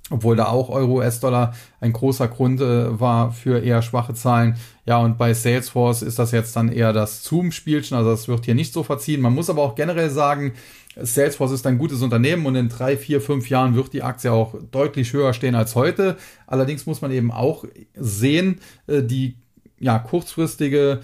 obwohl 0.10 0.36
da 0.36 0.48
auch 0.48 0.70
Euro-US-Dollar 0.70 1.54
ein 1.82 1.94
großer 1.94 2.28
Grund 2.28 2.62
äh, 2.62 3.00
war 3.00 3.32
für 3.32 3.60
eher 3.60 3.82
schwache 3.82 4.14
Zahlen. 4.14 4.56
Ja, 4.86 4.98
und 5.00 5.18
bei 5.18 5.34
Salesforce 5.34 6.02
ist 6.02 6.20
das 6.20 6.32
jetzt 6.32 6.56
dann 6.56 6.72
eher 6.72 6.94
das 6.94 7.24
Zoom-Spielchen, 7.24 7.96
also 7.96 8.10
das 8.10 8.28
wird 8.28 8.46
hier 8.46 8.56
nicht 8.56 8.74
so 8.74 8.84
verziehen. 8.84 9.22
Man 9.22 9.36
muss 9.36 9.50
aber 9.50 9.62
auch 9.62 9.76
generell 9.76 10.10
sagen, 10.10 10.54
Salesforce 10.96 11.52
ist 11.52 11.68
ein 11.68 11.78
gutes 11.78 12.02
Unternehmen 12.02 12.46
und 12.46 12.56
in 12.56 12.70
drei, 12.70 12.98
vier, 12.98 13.22
fünf 13.22 13.50
Jahren 13.50 13.76
wird 13.76 13.94
die 13.94 14.04
Aktie 14.04 14.32
auch 14.32 14.56
deutlich 14.72 15.14
höher 15.14 15.34
stehen 15.34 15.56
als 15.56 15.76
heute. 15.76 16.18
Allerdings 16.48 16.86
muss 16.86 17.02
man 17.02 17.12
eben 17.12 17.32
auch 17.32 17.66
sehen, 17.96 18.60
äh, 18.88 19.04
die 19.04 19.36
ja, 19.80 19.98
kurzfristige 20.00 21.02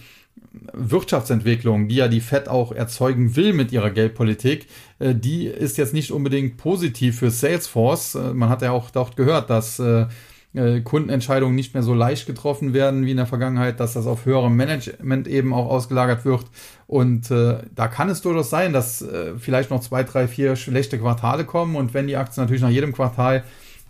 Wirtschaftsentwicklung, 0.73 1.87
die 1.87 1.95
ja 1.95 2.07
die 2.07 2.21
Fed 2.21 2.47
auch 2.47 2.71
erzeugen 2.71 3.35
will 3.35 3.53
mit 3.53 3.71
ihrer 3.71 3.91
Geldpolitik, 3.91 4.67
äh, 4.99 5.15
die 5.15 5.47
ist 5.47 5.77
jetzt 5.77 5.93
nicht 5.93 6.11
unbedingt 6.11 6.57
positiv 6.57 7.19
für 7.19 7.31
Salesforce. 7.31 8.15
Äh, 8.15 8.33
man 8.33 8.49
hat 8.49 8.61
ja 8.61 8.71
auch 8.71 8.89
dort 8.89 9.15
gehört, 9.15 9.49
dass 9.49 9.79
äh, 9.79 10.07
Kundenentscheidungen 10.81 11.53
nicht 11.53 11.73
mehr 11.73 11.83
so 11.83 11.93
leicht 11.93 12.27
getroffen 12.27 12.73
werden 12.73 13.05
wie 13.05 13.11
in 13.11 13.17
der 13.17 13.25
Vergangenheit, 13.25 13.79
dass 13.81 13.93
das 13.93 14.07
auf 14.07 14.25
höherem 14.25 14.55
Management 14.55 15.27
eben 15.27 15.53
auch 15.53 15.69
ausgelagert 15.69 16.23
wird. 16.23 16.45
Und 16.87 17.29
äh, 17.29 17.57
da 17.75 17.87
kann 17.89 18.09
es 18.09 18.21
durchaus 18.21 18.49
sein, 18.49 18.71
dass 18.71 19.01
äh, 19.01 19.33
vielleicht 19.37 19.69
noch 19.69 19.81
zwei, 19.81 20.03
drei, 20.03 20.29
vier 20.29 20.55
schlechte 20.55 20.97
Quartale 20.97 21.43
kommen. 21.43 21.75
Und 21.75 21.93
wenn 21.93 22.07
die 22.07 22.15
Aktie 22.15 22.41
natürlich 22.41 22.61
nach 22.61 22.69
jedem 22.69 22.93
Quartal 22.93 23.43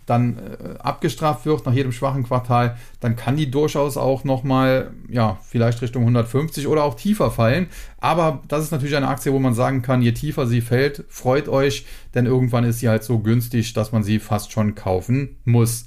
dann 0.06 0.38
äh, 0.38 0.78
abgestraft 0.78 1.44
wird 1.44 1.66
nach 1.66 1.72
jedem 1.74 1.92
schwachen 1.92 2.22
Quartal, 2.22 2.76
dann 3.00 3.16
kann 3.16 3.36
die 3.36 3.50
durchaus 3.50 3.96
auch 3.96 4.24
nochmal, 4.24 4.92
ja, 5.08 5.38
vielleicht 5.46 5.82
Richtung 5.82 6.02
150 6.02 6.68
oder 6.68 6.84
auch 6.84 6.94
tiefer 6.94 7.30
fallen. 7.30 7.66
Aber 7.98 8.42
das 8.48 8.62
ist 8.62 8.70
natürlich 8.70 8.96
eine 8.96 9.08
Aktie, 9.08 9.32
wo 9.32 9.38
man 9.38 9.54
sagen 9.54 9.82
kann, 9.82 10.02
je 10.02 10.12
tiefer 10.12 10.46
sie 10.46 10.60
fällt, 10.60 11.04
freut 11.08 11.48
euch, 11.48 11.86
denn 12.14 12.24
irgendwann 12.26 12.64
ist 12.64 12.78
sie 12.78 12.88
halt 12.88 13.04
so 13.04 13.18
günstig, 13.18 13.72
dass 13.74 13.92
man 13.92 14.04
sie 14.04 14.20
fast 14.20 14.52
schon 14.52 14.74
kaufen 14.74 15.36
muss. 15.44 15.86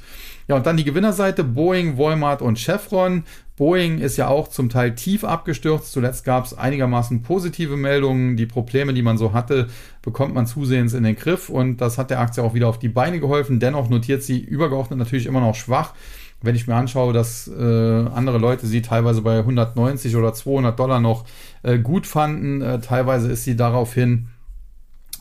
Ja, 0.49 0.55
und 0.55 0.65
dann 0.65 0.77
die 0.77 0.83
Gewinnerseite 0.83 1.43
Boeing, 1.43 1.99
Walmart 1.99 2.41
und 2.41 2.57
Chevron. 2.57 3.23
Boeing 3.55 3.99
ist 3.99 4.17
ja 4.17 4.29
auch 4.29 4.47
zum 4.47 4.69
Teil 4.69 4.95
tief 4.95 5.23
abgestürzt. 5.23 5.91
Zuletzt 5.91 6.25
gab 6.25 6.45
es 6.45 6.57
einigermaßen 6.57 7.21
positive 7.21 7.77
Meldungen. 7.77 8.35
Die 8.35 8.47
Probleme, 8.47 8.95
die 8.95 9.03
man 9.03 9.19
so 9.19 9.33
hatte, 9.33 9.67
bekommt 10.01 10.33
man 10.33 10.47
zusehends 10.47 10.95
in 10.95 11.03
den 11.03 11.15
Griff 11.15 11.49
und 11.49 11.77
das 11.77 11.99
hat 11.99 12.09
der 12.09 12.19
Aktie 12.19 12.41
auch 12.41 12.55
wieder 12.55 12.67
auf 12.67 12.79
die 12.79 12.89
Beine 12.89 13.19
geholfen. 13.19 13.59
Dennoch 13.59 13.89
notiert 13.89 14.23
sie 14.23 14.39
übergeordnet 14.39 14.97
natürlich 14.97 15.27
immer 15.27 15.39
noch 15.39 15.53
schwach. 15.53 15.93
Wenn 16.41 16.55
ich 16.55 16.65
mir 16.65 16.75
anschaue, 16.75 17.13
dass 17.13 17.47
äh, 17.47 17.61
andere 17.61 18.39
Leute 18.39 18.65
sie 18.65 18.81
teilweise 18.81 19.21
bei 19.21 19.37
190 19.37 20.15
oder 20.15 20.33
200 20.33 20.79
Dollar 20.79 20.99
noch 20.99 21.25
äh, 21.61 21.77
gut 21.77 22.07
fanden, 22.07 22.61
äh, 22.63 22.79
teilweise 22.79 23.31
ist 23.31 23.43
sie 23.43 23.55
daraufhin 23.55 24.29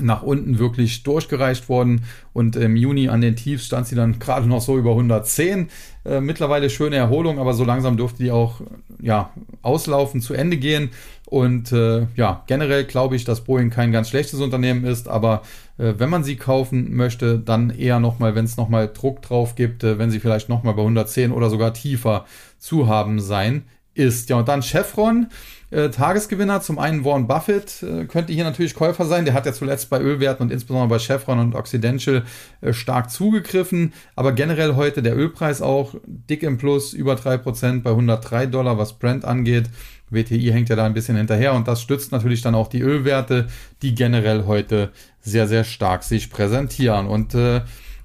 nach 0.00 0.22
unten 0.22 0.58
wirklich 0.58 1.02
durchgereicht 1.02 1.68
worden 1.68 2.02
und 2.32 2.56
im 2.56 2.76
Juni 2.76 3.08
an 3.08 3.20
den 3.20 3.36
Tiefs 3.36 3.66
stand 3.66 3.86
sie 3.86 3.96
dann 3.96 4.18
gerade 4.18 4.46
noch 4.46 4.60
so 4.60 4.78
über 4.78 4.90
110. 4.90 5.68
Äh, 6.04 6.20
mittlerweile 6.20 6.70
schöne 6.70 6.96
Erholung, 6.96 7.38
aber 7.38 7.54
so 7.54 7.64
langsam 7.64 7.96
dürfte 7.96 8.22
die 8.22 8.30
auch 8.30 8.60
ja, 9.00 9.30
auslaufen, 9.62 10.20
zu 10.20 10.34
Ende 10.34 10.56
gehen. 10.56 10.90
Und 11.26 11.72
äh, 11.72 12.06
ja, 12.16 12.42
generell 12.46 12.84
glaube 12.84 13.16
ich, 13.16 13.24
dass 13.24 13.44
Boeing 13.44 13.70
kein 13.70 13.92
ganz 13.92 14.08
schlechtes 14.08 14.40
Unternehmen 14.40 14.84
ist, 14.84 15.08
aber 15.08 15.42
äh, 15.76 15.94
wenn 15.98 16.08
man 16.08 16.24
sie 16.24 16.36
kaufen 16.36 16.94
möchte, 16.96 17.38
dann 17.38 17.70
eher 17.70 18.00
nochmal, 18.00 18.34
wenn 18.34 18.46
es 18.46 18.56
nochmal 18.56 18.88
Druck 18.92 19.22
drauf 19.22 19.54
gibt, 19.54 19.84
äh, 19.84 19.98
wenn 19.98 20.10
sie 20.10 20.20
vielleicht 20.20 20.48
nochmal 20.48 20.74
bei 20.74 20.82
110 20.82 21.32
oder 21.32 21.50
sogar 21.50 21.74
tiefer 21.74 22.24
zu 22.58 22.88
haben 22.88 23.20
sein 23.20 23.64
ist. 23.98 24.30
Ja, 24.30 24.36
und 24.36 24.48
dann 24.48 24.62
Chevron 24.62 25.28
äh, 25.70 25.90
Tagesgewinner. 25.90 26.60
Zum 26.60 26.78
einen 26.78 27.04
Warren 27.04 27.26
Buffett 27.26 27.82
äh, 27.82 28.06
könnte 28.06 28.32
hier 28.32 28.44
natürlich 28.44 28.74
Käufer 28.74 29.04
sein. 29.04 29.24
Der 29.24 29.34
hat 29.34 29.46
ja 29.46 29.52
zuletzt 29.52 29.90
bei 29.90 30.00
Ölwerten 30.00 30.46
und 30.46 30.52
insbesondere 30.52 30.88
bei 30.88 30.98
Chevron 30.98 31.38
und 31.38 31.54
Occidental 31.54 32.24
äh, 32.60 32.72
stark 32.72 33.10
zugegriffen. 33.10 33.92
Aber 34.16 34.32
generell 34.32 34.76
heute 34.76 35.02
der 35.02 35.16
Ölpreis 35.16 35.60
auch 35.60 35.94
dick 36.06 36.42
im 36.42 36.58
Plus, 36.58 36.94
über 36.94 37.14
3% 37.14 37.82
bei 37.82 37.90
103 37.90 38.46
Dollar, 38.46 38.78
was 38.78 38.94
Brent 38.94 39.24
angeht. 39.24 39.66
WTI 40.10 40.52
hängt 40.52 40.70
ja 40.70 40.76
da 40.76 40.86
ein 40.86 40.94
bisschen 40.94 41.16
hinterher 41.16 41.52
und 41.52 41.68
das 41.68 41.82
stützt 41.82 42.12
natürlich 42.12 42.40
dann 42.40 42.54
auch 42.54 42.68
die 42.68 42.80
Ölwerte, 42.80 43.48
die 43.82 43.94
generell 43.94 44.46
heute 44.46 44.90
sehr, 45.20 45.46
sehr 45.46 45.64
stark 45.64 46.02
sich 46.02 46.30
präsentieren. 46.30 47.06
Und 47.06 47.34
äh, 47.34 47.60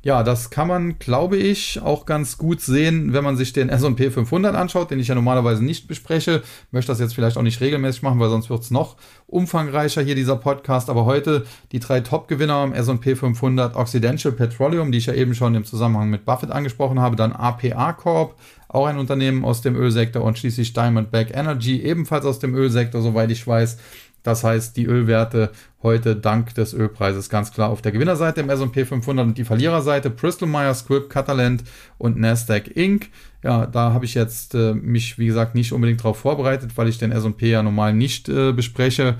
ja, 0.06 0.22
das 0.22 0.49
kann 0.49 0.68
man, 0.68 0.99
glaube 0.99 1.38
ich, 1.38 1.82
auch 1.82 2.06
ganz 2.06 2.38
gut 2.38 2.60
sehen, 2.60 3.14
wenn 3.14 3.24
man 3.24 3.38
sich 3.38 3.54
den 3.54 3.70
S&P 3.70 4.12
500 4.12 4.54
anschaut, 4.54 4.91
den 4.91 4.99
ich 4.99 5.08
ja 5.08 5.16
normalerweise 5.16 5.64
nicht 5.64 5.88
bespreche. 5.88 6.43
Möchte 6.72 6.91
das 6.91 6.99
jetzt 6.99 7.16
vielleicht 7.16 7.38
auch 7.38 7.41
nicht 7.41 7.62
regelmäßig 7.62 8.01
machen, 8.01 8.20
weil 8.20 8.30
sonst 8.30 8.49
wird 8.49 8.62
es 8.62 8.70
noch 8.70 8.97
umfangreicher 9.28 10.01
hier 10.01 10.16
dieser 10.16 10.36
Podcast. 10.36 10.89
Aber 10.89 11.06
heute 11.06 11.45
die 11.72 11.80
drei 11.80 12.01
Top-Gewinner 12.01 12.56
am 12.56 12.74
S&P 12.74 13.16
500 13.16 13.78
Occidental 13.78 14.34
Petroleum, 14.34 14.91
die 14.91 14.97
ich 14.97 15.06
ja 15.06 15.14
eben 15.14 15.36
schon 15.36 15.56
im 15.56 15.64
Zusammenhang 15.64 16.10
mit 16.10 16.26
Buffett 16.26 16.51
angesprochen 16.51 16.99
habe, 16.99 17.16
dann 17.16 17.32
APA 17.32 17.93
Corp, 17.93 18.38
auch 18.68 18.88
ein 18.88 18.97
Unternehmen 18.97 19.45
aus 19.45 19.62
dem 19.62 19.78
Ölsektor 19.78 20.22
und 20.22 20.38
schließlich 20.38 20.74
Diamondback 20.74 21.34
Energy, 21.34 21.82
ebenfalls 21.82 22.26
aus 22.26 22.39
dem 22.39 22.56
Ölsektor, 22.56 23.01
soweit 23.01 23.32
ich 23.32 23.47
weiß. 23.47 23.78
Das 24.24 24.43
heißt, 24.43 24.76
die 24.78 24.86
Ölwerte 24.86 25.51
heute 25.84 26.15
dank 26.15 26.55
des 26.55 26.74
Ölpreises 26.74 27.30
ganz 27.30 27.51
klar 27.51 27.69
auf 27.69 27.82
der 27.82 27.91
Gewinnerseite 27.91 28.41
im 28.41 28.49
S&P 28.49 28.86
500 28.86 29.28
und 29.28 29.38
die 29.38 29.43
Verliererseite 29.43 30.09
Bristol 30.09 30.47
Myers 30.47 30.80
Squibb, 30.80 31.09
Catalent 31.09 31.63
und 31.97 32.17
Nasdaq 32.17 32.76
Inc. 32.76 33.09
Ja, 33.43 33.65
da 33.65 33.91
habe 33.91 34.05
ich 34.05 34.13
jetzt 34.13 34.55
äh, 34.55 34.74
mich, 34.74 35.19
wie 35.19 35.26
gesagt, 35.26 35.55
nicht 35.55 35.74
unbedingt 35.74 35.99
darauf 35.99 36.17
vorbereitet, 36.17 36.71
weil 36.76 36.88
ich 36.88 36.97
den 36.97 37.11
S&P 37.11 37.51
ja 37.51 37.61
normal 37.61 37.93
nicht 37.93 38.30
äh, 38.30 38.53
bespreche. 38.53 39.17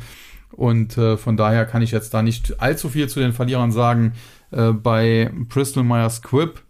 Und 0.52 0.98
äh, 0.98 1.18
von 1.18 1.36
daher 1.36 1.66
kann 1.66 1.82
ich 1.82 1.92
jetzt 1.92 2.14
da 2.14 2.22
nicht 2.22 2.62
allzu 2.62 2.90
viel 2.90 3.10
zu 3.10 3.20
den 3.20 3.34
Verlierern 3.34 3.72
sagen. 3.72 4.14
Äh, 4.52 4.72
bei 4.72 5.32
Bristol 5.50 5.84
Myers 5.84 6.18
Squibb 6.18 6.62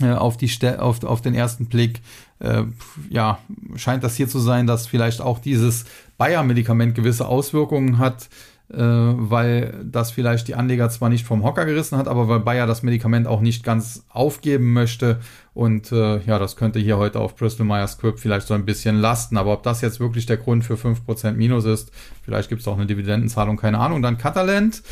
äh, 0.00 0.12
auf, 0.12 0.36
die 0.36 0.50
auf, 0.78 1.04
auf 1.04 1.20
den 1.20 1.34
ersten 1.34 1.66
Blick, 1.66 2.00
äh, 2.40 2.64
ja, 3.10 3.38
scheint 3.76 4.04
das 4.04 4.16
hier 4.16 4.28
zu 4.28 4.38
sein, 4.38 4.66
dass 4.66 4.86
vielleicht 4.86 5.20
auch 5.20 5.38
dieses 5.38 5.84
Bayer-Medikament 6.18 6.94
gewisse 6.94 7.26
Auswirkungen 7.26 7.98
hat, 7.98 8.28
äh, 8.70 8.76
weil 8.78 9.84
das 9.84 10.10
vielleicht 10.10 10.46
die 10.48 10.54
Anleger 10.54 10.90
zwar 10.90 11.08
nicht 11.08 11.24
vom 11.24 11.42
Hocker 11.42 11.64
gerissen 11.64 11.96
hat, 11.96 12.06
aber 12.06 12.28
weil 12.28 12.40
Bayer 12.40 12.66
das 12.66 12.82
Medikament 12.82 13.26
auch 13.26 13.40
nicht 13.40 13.64
ganz 13.64 14.04
aufgeben 14.08 14.72
möchte. 14.72 15.20
Und 15.54 15.90
äh, 15.90 16.20
ja, 16.20 16.38
das 16.38 16.56
könnte 16.56 16.78
hier 16.78 16.98
heute 16.98 17.18
auf 17.20 17.34
Bristol 17.34 17.66
Myers 17.66 17.92
Squibb 17.92 18.18
vielleicht 18.18 18.46
so 18.46 18.54
ein 18.54 18.66
bisschen 18.66 19.00
lasten. 19.00 19.36
Aber 19.36 19.52
ob 19.52 19.62
das 19.62 19.80
jetzt 19.80 20.00
wirklich 20.00 20.26
der 20.26 20.36
Grund 20.36 20.64
für 20.64 20.74
5% 20.74 21.32
Minus 21.32 21.64
ist, 21.64 21.90
vielleicht 22.22 22.50
gibt 22.50 22.60
es 22.60 22.68
auch 22.68 22.76
eine 22.76 22.86
Dividendenzahlung, 22.86 23.56
keine 23.56 23.78
Ahnung. 23.78 24.02
Dann 24.02 24.18
Catalent, 24.18 24.82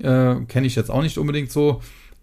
äh, 0.00 0.34
kenne 0.48 0.66
ich 0.66 0.74
jetzt 0.74 0.90
auch 0.90 1.02
nicht 1.02 1.16
unbedingt 1.16 1.52
so 1.52 1.80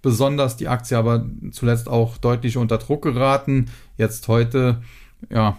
besonders 0.08 0.55
die 0.55 0.70
Aktie 0.70 0.97
aber 0.97 1.26
zuletzt 1.51 1.89
auch 1.89 2.16
deutlich 2.18 2.55
unter 2.55 2.78
Druck 2.78 3.01
geraten. 3.01 3.66
Jetzt 3.97 4.30
heute, 4.30 4.82
ja, 5.30 5.58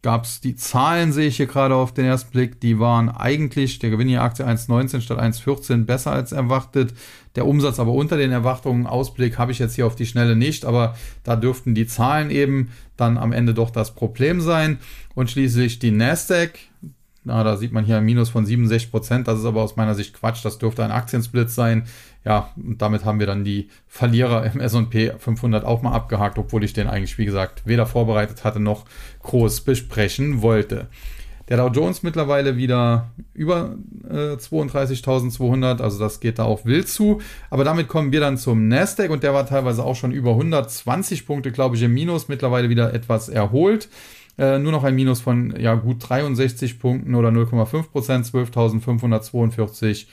gab 0.00 0.24
es 0.24 0.40
die 0.40 0.56
Zahlen, 0.56 1.12
sehe 1.12 1.28
ich 1.28 1.36
hier 1.36 1.46
gerade 1.46 1.74
auf 1.74 1.92
den 1.92 2.06
ersten 2.06 2.30
Blick, 2.30 2.62
die 2.62 2.78
waren 2.78 3.10
eigentlich, 3.10 3.78
der 3.78 3.90
Gewinn 3.90 4.08
der 4.08 4.22
Aktie 4.22 4.46
1,19 4.46 5.02
statt 5.02 5.18
1,14 5.18 5.84
besser 5.84 6.12
als 6.12 6.32
erwartet. 6.32 6.94
Der 7.36 7.46
Umsatz 7.46 7.78
aber 7.78 7.92
unter 7.92 8.16
den 8.16 8.32
Erwartungen, 8.32 8.86
Ausblick 8.86 9.36
habe 9.36 9.52
ich 9.52 9.58
jetzt 9.58 9.74
hier 9.74 9.86
auf 9.86 9.96
die 9.96 10.06
Schnelle 10.06 10.34
nicht, 10.34 10.64
aber 10.64 10.96
da 11.24 11.36
dürften 11.36 11.74
die 11.74 11.86
Zahlen 11.86 12.30
eben 12.30 12.70
dann 12.96 13.18
am 13.18 13.32
Ende 13.32 13.52
doch 13.52 13.68
das 13.68 13.94
Problem 13.94 14.40
sein. 14.40 14.78
Und 15.14 15.30
schließlich 15.30 15.78
die 15.78 15.90
Nasdaq, 15.90 16.58
na, 17.24 17.44
da 17.44 17.56
sieht 17.56 17.72
man 17.72 17.84
hier 17.84 17.98
ein 17.98 18.04
Minus 18.04 18.30
von 18.30 18.44
67 18.44 18.90
Prozent. 18.90 19.28
Das 19.28 19.38
ist 19.38 19.44
aber 19.44 19.62
aus 19.62 19.76
meiner 19.76 19.94
Sicht 19.94 20.14
Quatsch. 20.14 20.44
Das 20.44 20.58
dürfte 20.58 20.82
ein 20.82 20.90
Aktiensplit 20.90 21.50
sein. 21.50 21.84
Ja, 22.24 22.52
und 22.56 22.80
damit 22.80 23.04
haben 23.04 23.18
wir 23.18 23.26
dann 23.26 23.44
die 23.44 23.68
Verlierer 23.88 24.44
im 24.44 24.60
S&P 24.60 25.12
500 25.18 25.64
auch 25.64 25.82
mal 25.82 25.92
abgehakt, 25.92 26.38
obwohl 26.38 26.62
ich 26.62 26.72
den 26.72 26.86
eigentlich, 26.86 27.18
wie 27.18 27.24
gesagt, 27.24 27.62
weder 27.66 27.86
vorbereitet 27.86 28.44
hatte 28.44 28.60
noch 28.60 28.84
groß 29.22 29.62
besprechen 29.62 30.40
wollte. 30.40 30.88
Der 31.48 31.56
Dow 31.56 31.68
Jones 31.68 32.02
mittlerweile 32.02 32.56
wieder 32.56 33.10
über 33.34 33.76
äh, 34.08 34.36
32.200, 34.36 35.82
also 35.82 35.98
das 35.98 36.20
geht 36.20 36.38
da 36.38 36.44
auch 36.44 36.64
wild 36.64 36.88
zu. 36.88 37.20
Aber 37.50 37.64
damit 37.64 37.88
kommen 37.88 38.12
wir 38.12 38.20
dann 38.20 38.38
zum 38.38 38.68
Nasdaq 38.68 39.10
und 39.10 39.24
der 39.24 39.34
war 39.34 39.44
teilweise 39.44 39.84
auch 39.84 39.96
schon 39.96 40.12
über 40.12 40.30
120 40.30 41.26
Punkte, 41.26 41.50
glaube 41.50 41.76
ich, 41.76 41.82
im 41.82 41.92
Minus, 41.92 42.28
mittlerweile 42.28 42.68
wieder 42.68 42.94
etwas 42.94 43.28
erholt. 43.28 43.88
Äh, 44.38 44.60
nur 44.60 44.72
noch 44.72 44.84
ein 44.84 44.94
Minus 44.94 45.20
von 45.20 45.54
ja, 45.58 45.74
gut 45.74 45.96
63 46.08 46.78
Punkten 46.78 47.14
oder 47.14 47.28
0,5 47.28 47.90
Prozent, 47.90 48.26
12.542 48.26 49.90
äh, 49.90 50.06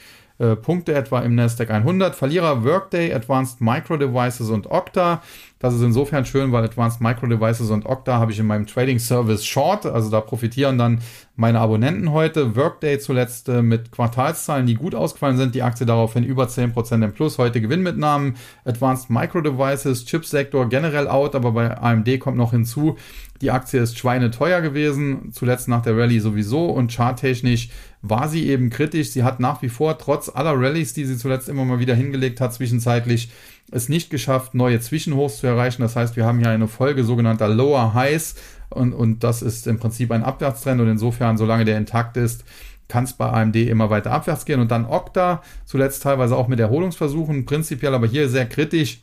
Punkte 0.55 0.93
etwa 0.93 1.19
im 1.21 1.35
Nasdaq 1.35 1.69
100. 1.69 2.15
Verlierer 2.15 2.63
Workday, 2.63 3.13
Advanced 3.13 3.61
Micro 3.61 3.97
Devices 3.97 4.49
und 4.49 4.67
Okta. 4.67 5.21
Das 5.59 5.73
ist 5.73 5.81
insofern 5.81 6.25
schön, 6.25 6.53
weil 6.53 6.63
Advanced 6.63 7.01
Micro 7.01 7.27
Devices 7.27 7.69
und 7.69 7.85
Okta 7.85 8.17
habe 8.17 8.31
ich 8.31 8.39
in 8.39 8.47
meinem 8.47 8.65
Trading 8.65 8.97
Service 8.97 9.45
Short. 9.45 9.85
Also 9.85 10.09
da 10.09 10.21
profitieren 10.21 10.77
dann 10.77 11.01
meine 11.35 11.59
Abonnenten 11.59 12.13
heute. 12.13 12.55
Workday 12.55 12.97
zuletzt 12.97 13.49
äh, 13.49 13.61
mit 13.61 13.91
Quartalszahlen, 13.91 14.67
die 14.67 14.75
gut 14.75 14.95
ausgefallen 14.95 15.35
sind. 15.35 15.55
Die 15.55 15.61
Aktie 15.61 15.85
daraufhin 15.85 16.23
über 16.23 16.45
10% 16.45 17.03
im 17.03 17.11
Plus. 17.11 17.37
Heute 17.37 17.59
Gewinnmitnahmen. 17.59 18.37
Advanced 18.63 19.09
Micro 19.09 19.41
Devices, 19.41 20.05
Chipsektor 20.05 20.69
generell 20.69 21.09
out, 21.09 21.35
aber 21.35 21.51
bei 21.51 21.77
AMD 21.77 22.21
kommt 22.21 22.37
noch 22.37 22.51
hinzu, 22.51 22.95
die 23.41 23.51
Aktie 23.51 23.79
ist 23.79 23.97
schweineteuer 23.97 24.59
gewesen, 24.59 25.31
zuletzt 25.31 25.69
nach 25.69 25.81
der 25.81 25.97
Rallye 25.97 26.19
sowieso 26.19 26.65
und 26.65 26.91
charttechnisch 26.91 27.69
war 28.01 28.27
sie 28.27 28.47
eben 28.47 28.69
kritisch. 28.69 29.11
Sie 29.11 29.23
hat 29.23 29.39
nach 29.39 29.61
wie 29.61 29.69
vor, 29.69 29.97
trotz 29.97 30.29
aller 30.33 30.53
Rallyes, 30.59 30.93
die 30.93 31.05
sie 31.05 31.17
zuletzt 31.17 31.47
immer 31.47 31.63
mal 31.63 31.79
wieder 31.79 31.95
hingelegt 31.95 32.41
hat, 32.41 32.53
zwischenzeitlich 32.53 33.29
es 33.71 33.89
nicht 33.89 34.09
geschafft, 34.09 34.53
neue 34.53 34.79
Zwischenhochs 34.79 35.39
zu 35.39 35.47
erreichen. 35.47 35.81
Das 35.81 35.95
heißt, 35.95 36.15
wir 36.15 36.25
haben 36.25 36.39
hier 36.39 36.49
eine 36.49 36.67
Folge 36.67 37.03
sogenannter 37.03 37.47
Lower 37.47 37.93
Highs 37.93 38.35
und, 38.69 38.93
und 38.93 39.23
das 39.23 39.41
ist 39.41 39.67
im 39.67 39.79
Prinzip 39.79 40.11
ein 40.11 40.23
Abwärtstrend 40.23 40.81
und 40.81 40.87
insofern, 40.87 41.37
solange 41.37 41.65
der 41.65 41.77
intakt 41.77 42.17
ist, 42.17 42.43
kann 42.87 43.03
es 43.03 43.13
bei 43.13 43.29
AMD 43.29 43.55
immer 43.55 43.89
weiter 43.89 44.11
abwärts 44.11 44.45
gehen 44.45 44.59
und 44.59 44.71
dann 44.71 44.85
Okta, 44.85 45.43
zuletzt 45.65 46.03
teilweise 46.03 46.35
auch 46.35 46.47
mit 46.47 46.59
Erholungsversuchen, 46.59 47.45
prinzipiell 47.45 47.93
aber 47.93 48.07
hier 48.07 48.29
sehr 48.29 48.47
kritisch 48.47 49.01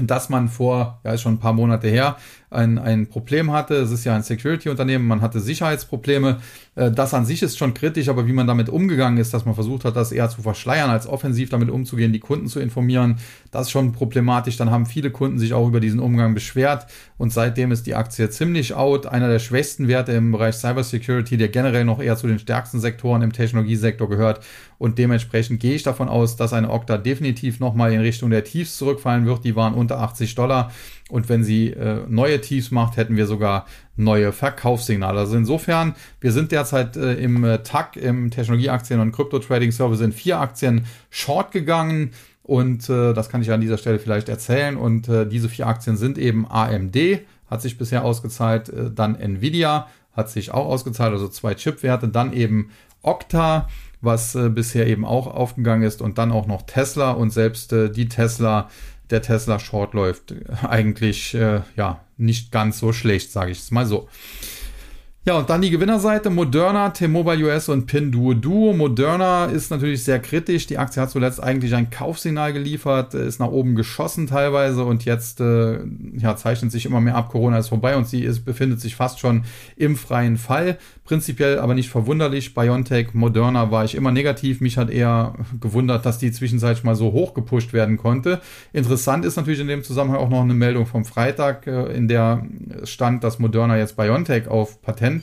dass 0.00 0.28
man 0.28 0.48
vor, 0.48 1.00
ja, 1.04 1.12
ist 1.12 1.22
schon 1.22 1.34
ein 1.34 1.38
paar 1.38 1.52
Monate 1.52 1.88
her, 1.88 2.16
ein, 2.50 2.78
ein 2.78 3.06
Problem 3.08 3.52
hatte. 3.52 3.74
Es 3.74 3.90
ist 3.90 4.04
ja 4.04 4.14
ein 4.14 4.22
Security-Unternehmen, 4.22 5.06
man 5.06 5.20
hatte 5.20 5.40
Sicherheitsprobleme. 5.40 6.38
Äh, 6.74 6.90
das 6.90 7.14
an 7.14 7.26
sich 7.26 7.42
ist 7.42 7.58
schon 7.58 7.74
kritisch, 7.74 8.08
aber 8.08 8.26
wie 8.26 8.32
man 8.32 8.46
damit 8.46 8.68
umgegangen 8.68 9.18
ist, 9.18 9.34
dass 9.34 9.44
man 9.44 9.54
versucht 9.54 9.84
hat, 9.84 9.96
das 9.96 10.12
eher 10.12 10.28
zu 10.28 10.42
verschleiern, 10.42 10.90
als 10.90 11.06
offensiv 11.06 11.50
damit 11.50 11.70
umzugehen, 11.70 12.12
die 12.12 12.20
Kunden 12.20 12.46
zu 12.46 12.60
informieren, 12.60 13.16
das 13.50 13.62
ist 13.62 13.70
schon 13.70 13.92
problematisch. 13.92 14.56
Dann 14.56 14.70
haben 14.70 14.86
viele 14.86 15.10
Kunden 15.10 15.38
sich 15.38 15.52
auch 15.52 15.68
über 15.68 15.80
diesen 15.80 16.00
Umgang 16.00 16.34
beschwert 16.34 16.86
und 17.18 17.32
seitdem 17.32 17.70
ist 17.70 17.86
die 17.86 17.94
Aktie 17.94 18.28
ziemlich 18.30 18.74
out. 18.74 19.06
Einer 19.06 19.28
der 19.28 19.38
schwächsten 19.38 19.86
Werte 19.88 20.12
im 20.12 20.32
Bereich 20.32 20.56
Cybersecurity, 20.56 21.36
der 21.36 21.48
generell 21.48 21.84
noch 21.84 22.00
eher 22.00 22.16
zu 22.16 22.26
den 22.26 22.38
stärksten 22.38 22.80
Sektoren 22.80 23.22
im 23.22 23.32
Technologiesektor 23.32 24.08
gehört 24.08 24.40
und 24.84 24.98
dementsprechend 24.98 25.60
gehe 25.60 25.74
ich 25.74 25.82
davon 25.82 26.10
aus, 26.10 26.36
dass 26.36 26.52
eine 26.52 26.68
Okta 26.68 26.98
definitiv 26.98 27.58
nochmal 27.58 27.94
in 27.94 28.00
Richtung 28.00 28.28
der 28.28 28.44
Tiefs 28.44 28.76
zurückfallen 28.76 29.24
wird. 29.24 29.42
Die 29.42 29.56
waren 29.56 29.72
unter 29.72 29.98
80 29.98 30.34
Dollar. 30.34 30.72
Und 31.08 31.30
wenn 31.30 31.42
sie 31.42 31.70
äh, 31.70 32.02
neue 32.06 32.38
Tiefs 32.42 32.70
macht, 32.70 32.98
hätten 32.98 33.16
wir 33.16 33.26
sogar 33.26 33.64
neue 33.96 34.30
Verkaufssignale. 34.30 35.20
Also 35.20 35.38
insofern, 35.38 35.94
wir 36.20 36.32
sind 36.32 36.52
derzeit 36.52 36.98
äh, 36.98 37.14
im 37.14 37.44
äh, 37.44 37.62
TAC, 37.62 37.96
im 37.96 38.30
Technologieaktien- 38.30 39.00
und 39.00 39.12
Krypto-Trading-Service 39.12 40.02
in 40.02 40.12
vier 40.12 40.38
Aktien 40.38 40.84
short 41.08 41.50
gegangen. 41.50 42.10
Und 42.42 42.90
äh, 42.90 43.14
das 43.14 43.30
kann 43.30 43.40
ich 43.40 43.50
an 43.52 43.62
dieser 43.62 43.78
Stelle 43.78 43.98
vielleicht 43.98 44.28
erzählen. 44.28 44.76
Und 44.76 45.08
äh, 45.08 45.26
diese 45.26 45.48
vier 45.48 45.66
Aktien 45.66 45.96
sind 45.96 46.18
eben 46.18 46.46
AMD, 46.46 46.96
hat 47.48 47.62
sich 47.62 47.78
bisher 47.78 48.04
ausgezahlt, 48.04 48.68
äh, 48.68 48.90
dann 48.94 49.14
Nvidia 49.14 49.88
hat 50.12 50.28
sich 50.28 50.52
auch 50.52 50.66
ausgezahlt, 50.66 51.14
also 51.14 51.26
zwei 51.28 51.54
Chipwerte, 51.54 52.08
dann 52.08 52.34
eben 52.34 52.70
Okta, 53.04 53.68
was 54.04 54.34
äh, 54.34 54.48
bisher 54.48 54.86
eben 54.86 55.04
auch 55.04 55.26
aufgegangen 55.26 55.82
ist 55.82 56.02
und 56.02 56.18
dann 56.18 56.32
auch 56.32 56.46
noch 56.46 56.62
Tesla 56.62 57.12
und 57.12 57.30
selbst 57.30 57.72
äh, 57.72 57.90
die 57.90 58.08
Tesla 58.08 58.68
der 59.10 59.22
Tesla 59.22 59.58
Short 59.58 59.94
läuft, 59.94 60.34
eigentlich 60.62 61.34
äh, 61.34 61.60
ja 61.76 62.00
nicht 62.16 62.52
ganz 62.52 62.78
so 62.78 62.92
schlecht, 62.92 63.30
sage 63.30 63.50
ich 63.50 63.58
es 63.58 63.70
mal 63.70 63.86
so. 63.86 64.08
Ja, 65.26 65.38
und 65.38 65.48
dann 65.48 65.62
die 65.62 65.70
Gewinnerseite 65.70 66.28
Moderna, 66.28 66.90
T-Mobile 66.90 67.46
US 67.46 67.70
und 67.70 67.86
Pinduo 67.86 68.34
Duo. 68.34 68.74
Moderna 68.74 69.46
ist 69.46 69.70
natürlich 69.70 70.04
sehr 70.04 70.18
kritisch. 70.18 70.66
Die 70.66 70.76
Aktie 70.76 71.00
hat 71.00 71.10
zuletzt 71.10 71.42
eigentlich 71.42 71.74
ein 71.74 71.88
Kaufsignal 71.88 72.52
geliefert, 72.52 73.14
ist 73.14 73.40
nach 73.40 73.48
oben 73.48 73.74
geschossen 73.74 74.26
teilweise 74.26 74.84
und 74.84 75.06
jetzt 75.06 75.40
äh, 75.40 75.78
ja, 76.18 76.36
zeichnet 76.36 76.72
sich 76.72 76.84
immer 76.84 77.00
mehr 77.00 77.14
ab. 77.14 77.30
Corona 77.30 77.56
ist 77.56 77.68
vorbei 77.68 77.96
und 77.96 78.06
sie 78.06 78.22
ist, 78.22 78.44
befindet 78.44 78.82
sich 78.82 78.96
fast 78.96 79.18
schon 79.18 79.44
im 79.76 79.96
freien 79.96 80.36
Fall. 80.36 80.76
Prinzipiell 81.04 81.58
aber 81.58 81.74
nicht 81.74 81.88
verwunderlich. 81.88 82.52
BioNTech, 82.52 83.14
Moderna 83.14 83.70
war 83.70 83.86
ich 83.86 83.94
immer 83.94 84.12
negativ. 84.12 84.60
Mich 84.60 84.76
hat 84.76 84.90
eher 84.90 85.34
gewundert, 85.58 86.04
dass 86.04 86.18
die 86.18 86.32
zwischenzeitlich 86.32 86.84
mal 86.84 86.96
so 86.96 87.12
hoch 87.12 87.32
gepusht 87.32 87.72
werden 87.72 87.96
konnte. 87.96 88.42
Interessant 88.74 89.24
ist 89.24 89.36
natürlich 89.36 89.60
in 89.60 89.68
dem 89.68 89.84
Zusammenhang 89.84 90.20
auch 90.20 90.28
noch 90.28 90.42
eine 90.42 90.52
Meldung 90.52 90.84
vom 90.84 91.06
Freitag, 91.06 91.66
äh, 91.66 91.94
in 91.94 92.08
der 92.08 92.46
stand, 92.84 93.24
dass 93.24 93.38
Moderna 93.38 93.78
jetzt 93.78 93.96
BioNTech 93.96 94.48
auf 94.48 94.82
Patent 94.82 95.13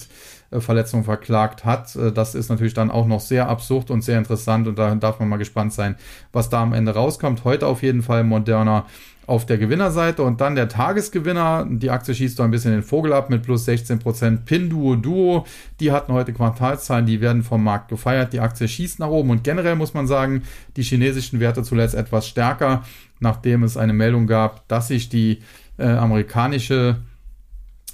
Verletzung 0.52 1.06
verklagt 1.06 1.64
hat. 1.64 1.98
das 2.14 2.36
ist 2.36 2.50
natürlich 2.50 2.74
dann 2.74 2.92
auch 2.92 3.08
noch 3.08 3.22
sehr 3.22 3.48
absurd 3.48 3.90
und 3.90 4.04
sehr 4.04 4.18
interessant 4.18 4.68
und 4.68 4.78
da 4.78 4.94
darf 4.96 5.20
man 5.20 5.30
mal 5.30 5.38
gespannt 5.38 5.72
sein, 5.72 5.96
was 6.34 6.50
da 6.50 6.62
am 6.62 6.74
Ende 6.74 6.94
rauskommt. 6.94 7.46
Heute 7.46 7.68
auf 7.68 7.84
jeden 7.84 8.02
Fall 8.02 8.26
Moderna 8.26 8.86
auf 9.28 9.46
der 9.46 9.58
Gewinnerseite 9.58 10.24
und 10.24 10.42
dann 10.42 10.56
der 10.56 10.68
Tagesgewinner. 10.68 11.66
Die 11.70 11.90
Aktie 11.90 12.14
schießt 12.14 12.36
so 12.36 12.44
ein 12.44 12.52
bisschen 12.52 12.72
den 12.72 12.84
Vogel 12.84 13.14
ab 13.14 13.30
mit 13.30 13.44
plus 13.44 13.66
16%. 13.66 14.40
Pinduo 14.46 14.96
Duo, 14.96 15.46
die 15.80 15.94
hatten 15.94 16.12
heute 16.12 16.34
Quartalszahlen, 16.34 17.06
die 17.06 17.22
werden 17.22 17.44
vom 17.44 17.64
Markt 17.64 17.88
gefeiert. 17.88 18.34
Die 18.34 18.42
Aktie 18.42 18.68
schießt 18.68 19.00
nach 19.00 19.08
oben 19.08 19.30
und 19.30 19.44
generell 19.44 19.76
muss 19.76 19.94
man 19.94 20.06
sagen, 20.06 20.44
die 20.76 20.84
chinesischen 20.84 21.40
Werte 21.40 21.64
zuletzt 21.64 21.96
etwas 21.96 22.28
stärker, 22.28 22.84
nachdem 23.22 23.64
es 23.64 23.78
eine 23.78 23.94
Meldung 23.94 24.28
gab, 24.28 24.68
dass 24.68 24.90
sich 24.90 25.08
die 25.08 25.40
äh, 25.78 25.86
amerikanische 25.86 26.98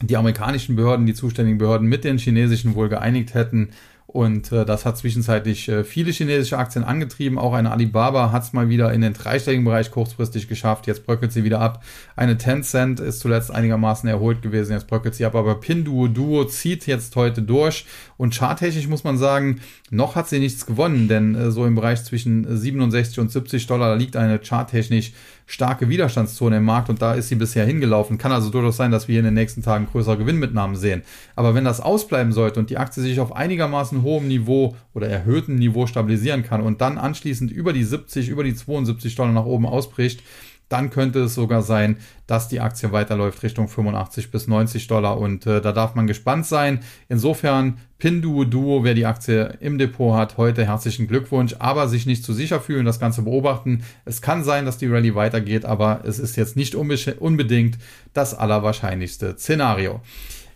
die 0.02 0.18
amerikanischen 0.18 0.76
Behörden, 0.76 1.06
die 1.06 1.14
zuständigen 1.14 1.58
Behörden 1.58 1.88
mit 1.88 2.04
den 2.04 2.18
chinesischen 2.18 2.76
wohl 2.76 2.90
geeinigt 2.90 3.34
hätten, 3.34 3.70
und 4.08 4.54
äh, 4.54 4.64
das 4.64 4.86
hat 4.86 4.98
zwischenzeitlich 4.98 5.68
äh, 5.68 5.84
viele 5.84 6.12
chinesische 6.12 6.58
Aktien 6.58 6.86
angetrieben. 6.86 7.38
Auch 7.38 7.54
eine 7.54 7.72
Alibaba 7.72 8.32
hat 8.32 8.44
es 8.44 8.54
mal 8.54 8.70
wieder 8.70 8.94
in 8.94 9.02
den 9.02 9.12
dreistelligen 9.12 9.66
Bereich 9.66 9.92
kurzfristig 9.92 10.48
geschafft. 10.48 10.88
Jetzt 10.88 11.06
bröckelt 11.06 11.34
sie 11.34 11.44
wieder 11.44 11.60
ab. 11.60 11.84
Eine 12.16 12.38
Tencent 12.38 13.02
ist 13.02 13.20
zuletzt 13.20 13.52
einigermaßen 13.52 14.08
erholt 14.08 14.42
gewesen. 14.42 14.72
Jetzt 14.72 14.88
bröckelt 14.88 15.14
sie 15.14 15.26
ab. 15.26 15.36
Aber 15.36 15.60
Pinduo 15.60 16.08
Duo 16.08 16.46
zieht 16.46 16.88
jetzt 16.88 17.18
heute 17.18 17.42
durch. 17.42 17.86
Und 18.16 18.34
charttechnisch 18.34 18.88
muss 18.88 19.04
man 19.04 19.18
sagen, 19.18 19.60
noch 19.90 20.16
hat 20.16 20.30
sie 20.30 20.40
nichts 20.40 20.66
gewonnen. 20.66 21.10
Denn 21.10 21.36
äh, 21.36 21.52
so 21.52 21.66
im 21.66 21.76
Bereich 21.76 22.02
zwischen 22.06 22.58
67 22.58 23.20
und 23.20 23.30
70 23.30 23.68
Dollar, 23.68 23.98
liegt 23.98 24.16
eine 24.16 24.40
charttechnisch 24.40 25.12
starke 25.48 25.88
Widerstandszone 25.88 26.58
im 26.58 26.66
Markt 26.66 26.90
und 26.90 27.02
da 27.02 27.14
ist 27.14 27.30
sie 27.30 27.36
bisher 27.36 27.66
hingelaufen. 27.66 28.18
Kann 28.18 28.34
also 28.34 28.50
durchaus 28.50 28.78
sein, 28.78 28.92
dass 28.92 29.08
wir 29.08 29.18
in 29.18 29.26
den 29.26 29.34
nächsten 29.34 29.64
Tagen 29.64 29.88
größere 29.90 30.18
Gewinnmitnahmen 30.18 30.76
sehen. 30.76 31.04
Aber 31.36 31.56
wenn 31.56 31.64
das 31.64 31.80
ausbleiben 31.80 32.34
sollte 32.34 32.60
und 32.60 32.70
die 32.70 32.78
Aktie 32.78 33.02
sich 33.02 33.20
auf 33.22 33.36
einigermaßen 33.36 34.04
hohem 34.04 34.28
Niveau 34.28 34.76
oder 34.94 35.08
erhöhtem 35.08 35.56
Niveau 35.56 35.88
stabilisieren 35.88 36.44
kann 36.44 36.62
und 36.62 36.82
dann 36.82 36.98
anschließend 36.98 37.50
über 37.50 37.72
die 37.72 37.86
70, 37.86 38.28
über 38.28 38.44
die 38.44 38.54
72 38.54 39.16
Dollar 39.16 39.32
nach 39.32 39.46
oben 39.46 39.66
ausbricht, 39.66 40.22
dann 40.70 40.90
könnte 40.90 41.20
es 41.20 41.36
sogar 41.36 41.62
sein, 41.62 41.98
dass 42.26 42.50
die 42.50 42.60
Aktie 42.60 42.92
weiterläuft 42.92 43.42
Richtung 43.44 43.68
85 43.68 44.32
bis 44.32 44.48
90 44.48 44.88
Dollar 44.88 45.18
und 45.18 45.46
äh, 45.46 45.62
da 45.62 45.72
darf 45.72 45.96
man 45.96 46.08
gespannt 46.08 46.46
sein. 46.46 46.82
Insofern 47.08 47.78
Pinduo 48.00 48.44
Duo, 48.44 48.84
wer 48.84 48.94
die 48.94 49.06
Aktie 49.06 49.58
im 49.60 49.78
Depot 49.78 50.16
hat, 50.16 50.38
heute 50.38 50.66
herzlichen 50.66 51.08
Glückwunsch, 51.08 51.56
aber 51.60 51.88
sich 51.88 52.06
nicht 52.06 52.24
zu 52.24 52.34
sicher 52.34 52.60
fühlen, 52.60 52.86
das 52.86 53.00
Ganze 53.00 53.22
beobachten. 53.24 53.84
Es 54.06 54.22
kann 54.22 54.44
sein, 54.44 54.66
dass 54.66 54.78
die 54.78 54.88
Rallye 54.88 55.16
weitergeht, 55.16 55.66
aber 55.66 56.02
es 56.06 56.20
ist 56.20 56.36
jetzt 56.36 56.56
nicht 56.56 56.76
unbedingt 56.76 57.78
das 58.14 58.34
allerwahrscheinlichste 58.34 59.38
Szenario. 59.38 60.02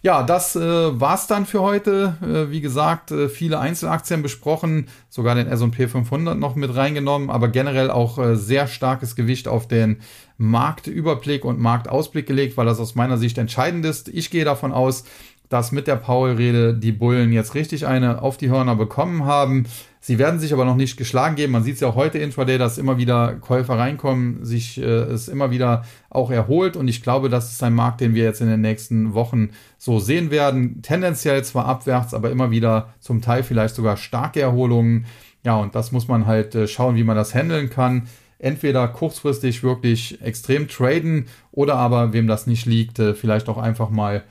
Ja, 0.04 0.24
das 0.24 0.56
äh, 0.56 1.00
war's 1.00 1.28
dann 1.28 1.46
für 1.46 1.62
heute. 1.62 2.18
Äh, 2.24 2.50
wie 2.52 2.62
gesagt, 2.62 3.12
äh, 3.12 3.30
viele 3.30 3.60
Einzelaktien 3.60 4.24
besprochen, 4.24 4.88
sogar 5.10 5.36
den 5.36 5.46
S&P 5.46 5.88
500 5.88 6.40
noch 6.40 6.56
mit 6.56 6.76
reingenommen, 6.76 7.30
aber 7.30 7.50
generell 7.50 7.92
auch 7.92 8.18
äh, 8.18 8.36
sehr 8.36 8.66
starkes 8.66 9.16
Gewicht 9.16 9.48
auf 9.48 9.68
den 9.68 10.00
Marktüberblick 10.40 11.46
und 11.46 11.60
Marktausblick 11.60 12.26
gelegt, 12.26 12.58
weil 12.58 12.66
das 12.66 12.80
aus 12.80 12.96
meiner 12.96 13.20
Sicht 13.20 13.38
entscheidend 13.38 13.86
ist. 13.86 14.08
Ich 14.10 14.32
gehe 14.32 14.44
davon 14.44 14.72
aus, 14.72 15.04
dass 15.52 15.74
mit 15.74 15.86
der 15.86 15.98
Powell-Rede 15.98 16.74
die 16.74 16.94
Bullen 16.94 17.34
jetzt 17.34 17.56
richtig 17.56 17.86
eine 17.86 18.22
auf 18.22 18.38
die 18.38 18.50
Hörner 18.50 18.78
bekommen 18.78 19.26
haben. 19.26 19.66
Sie 20.00 20.18
werden 20.18 20.40
sich 20.40 20.54
aber 20.54 20.64
noch 20.64 20.78
nicht 20.78 20.96
geschlagen 20.96 21.36
geben. 21.36 21.52
Man 21.52 21.64
sieht 21.64 21.76
es 21.76 21.82
ja 21.82 21.90
auch 21.90 21.96
heute 21.96 22.20
intraday, 22.20 22.58
dass 22.58 22.78
immer 22.78 22.98
wieder 22.98 23.36
Käufer 23.36 23.78
reinkommen, 23.78 24.46
sich 24.46 24.82
äh, 24.82 24.84
es 24.84 25.28
immer 25.28 25.52
wieder 25.52 25.84
auch 26.10 26.32
erholt. 26.32 26.78
Und 26.78 26.88
ich 26.88 27.04
glaube, 27.04 27.28
das 27.28 27.52
ist 27.52 27.62
ein 27.64 27.74
Markt, 27.74 28.00
den 28.00 28.16
wir 28.16 28.24
jetzt 28.24 28.40
in 28.40 28.48
den 28.48 28.62
nächsten 28.62 29.14
Wochen 29.14 29.50
so 29.78 30.00
sehen 30.00 30.32
werden. 30.32 30.82
Tendenziell 30.84 31.44
zwar 31.44 31.66
abwärts, 31.66 32.14
aber 32.14 32.32
immer 32.32 32.50
wieder 32.50 32.94
zum 33.02 33.22
Teil 33.22 33.44
vielleicht 33.44 33.76
sogar 33.76 33.98
starke 33.98 34.40
Erholungen. 34.40 35.06
Ja, 35.44 35.58
und 35.58 35.76
das 35.76 35.92
muss 35.92 36.08
man 36.08 36.28
halt 36.28 36.56
äh, 36.56 36.66
schauen, 36.66 36.96
wie 36.96 37.04
man 37.04 37.18
das 37.18 37.36
handeln 37.36 37.70
kann 37.70 38.08
entweder 38.40 38.88
kurzfristig 38.88 39.62
wirklich 39.62 40.20
extrem 40.22 40.68
traden 40.68 41.28
oder 41.52 41.76
aber, 41.76 42.12
wem 42.12 42.26
das 42.26 42.48
nicht 42.48 42.66
liegt, 42.66 42.98
äh, 42.98 43.14
vielleicht 43.14 43.48
auch 43.50 43.60
einfach 43.60 43.92
mal 43.92 44.24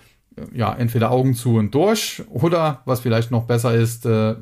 ja, 0.54 0.74
entweder 0.74 1.10
Augen 1.10 1.34
zu 1.34 1.56
und 1.56 1.74
durch 1.74 2.22
oder 2.28 2.82
was 2.84 3.00
vielleicht 3.00 3.30
noch 3.30 3.44
besser 3.44 3.74
ist, 3.74 4.06
äh, 4.06 4.36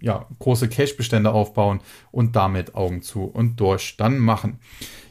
ja, 0.00 0.26
große 0.38 0.68
Cache-Bestände 0.68 1.32
aufbauen 1.32 1.80
und 2.10 2.36
damit 2.36 2.74
Augen 2.74 3.00
zu 3.00 3.24
und 3.24 3.58
durch 3.58 3.96
dann 3.96 4.18
machen. 4.18 4.58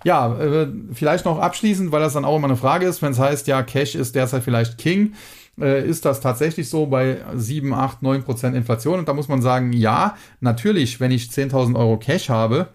Ja, 0.04 0.38
äh, 0.40 0.68
vielleicht 0.94 1.26
noch 1.26 1.40
abschließend, 1.40 1.92
weil 1.92 2.02
das 2.02 2.14
dann 2.14 2.26
auch 2.26 2.38
immer 2.38 2.48
eine 2.48 2.58
Frage 2.58 2.86
ist, 2.86 3.02
wenn 3.02 3.12
es 3.12 3.20
heißt, 3.20 3.48
ja, 3.48 3.64
Cash 3.64 3.96
ist 3.96 4.16
derzeit 4.16 4.44
vielleicht 4.44 4.78
King. 4.78 5.14
Äh, 5.60 5.88
ist 5.88 6.06
das 6.06 6.20
tatsächlich 6.20 6.70
so 6.70 6.86
bei 6.86 7.18
7, 7.36 7.74
8, 7.74 8.04
9 8.04 8.24
Prozent 8.24 8.56
Inflation? 8.56 9.00
Und 9.00 9.08
da 9.08 9.14
muss 9.14 9.28
man 9.28 9.42
sagen, 9.42 9.74
ja, 9.74 10.16
natürlich, 10.42 11.00
wenn 11.00 11.12
ich 11.12 11.30
10.000 11.30 11.76
Euro 11.76 11.98
Cash 11.98 12.30
habe, 12.30 12.68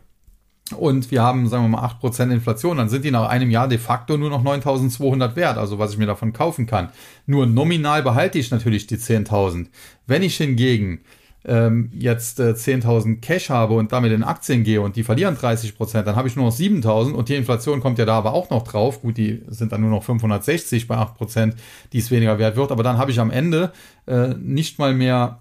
und 0.73 1.11
wir 1.11 1.23
haben, 1.23 1.49
sagen 1.49 1.64
wir 1.64 1.69
mal, 1.69 1.87
8% 1.87 2.31
Inflation, 2.33 2.77
dann 2.77 2.89
sind 2.89 3.05
die 3.05 3.11
nach 3.11 3.29
einem 3.29 3.51
Jahr 3.51 3.69
de 3.69 3.79
facto 3.79 4.16
nur 4.16 4.31
noch 4.31 4.45
9.200 4.45 5.37
wert, 5.37 5.59
also 5.59 5.79
was 5.79 5.93
ich 5.93 5.99
mir 5.99 6.07
davon 6.07 6.33
kaufen 6.33 6.66
kann. 6.66 6.91
Nur 7.27 7.47
nominal 7.47 8.03
behalte 8.03 8.39
ich 8.39 8.51
natürlich 8.51 8.87
die 8.87 8.97
10.000. 8.97 9.66
Wenn 10.07 10.23
ich 10.23 10.37
hingegen 10.37 11.01
ähm, 11.45 11.91
jetzt 11.95 12.41
äh, 12.41 12.51
10.000 12.51 13.21
Cash 13.21 13.51
habe 13.51 13.75
und 13.75 13.93
damit 13.93 14.12
in 14.12 14.23
Aktien 14.23 14.64
gehe 14.64 14.81
und 14.81 14.97
die 14.97 15.05
verlieren 15.05 15.37
30%, 15.37 16.03
dann 16.03 16.16
habe 16.16 16.29
ich 16.29 16.37
nur 16.37 16.47
noch 16.47 16.55
7.000 16.55 17.12
und 17.12 17.29
die 17.29 17.37
Inflation 17.37 17.81
kommt 17.81 17.99
ja 17.99 18.05
da 18.05 18.19
aber 18.19 18.35
auch 18.35 18.51
noch 18.51 18.64
drauf. 18.64 19.03
Gut, 19.03 19.16
die 19.16 19.43
sind 19.49 19.73
dann 19.73 19.81
nur 19.81 19.91
noch 19.91 20.03
560 20.03 20.89
bei 20.89 20.97
8%, 20.97 21.55
die 21.93 21.99
es 21.99 22.11
weniger 22.11 22.39
wert 22.39 22.57
wird, 22.57 22.73
aber 22.73 22.83
dann 22.83 22.99
habe 22.99 23.11
ich 23.11 23.21
am 23.21 23.31
Ende 23.31 23.73
äh, 24.07 24.35
nicht 24.39 24.79
mal 24.79 24.95
mehr 24.95 25.41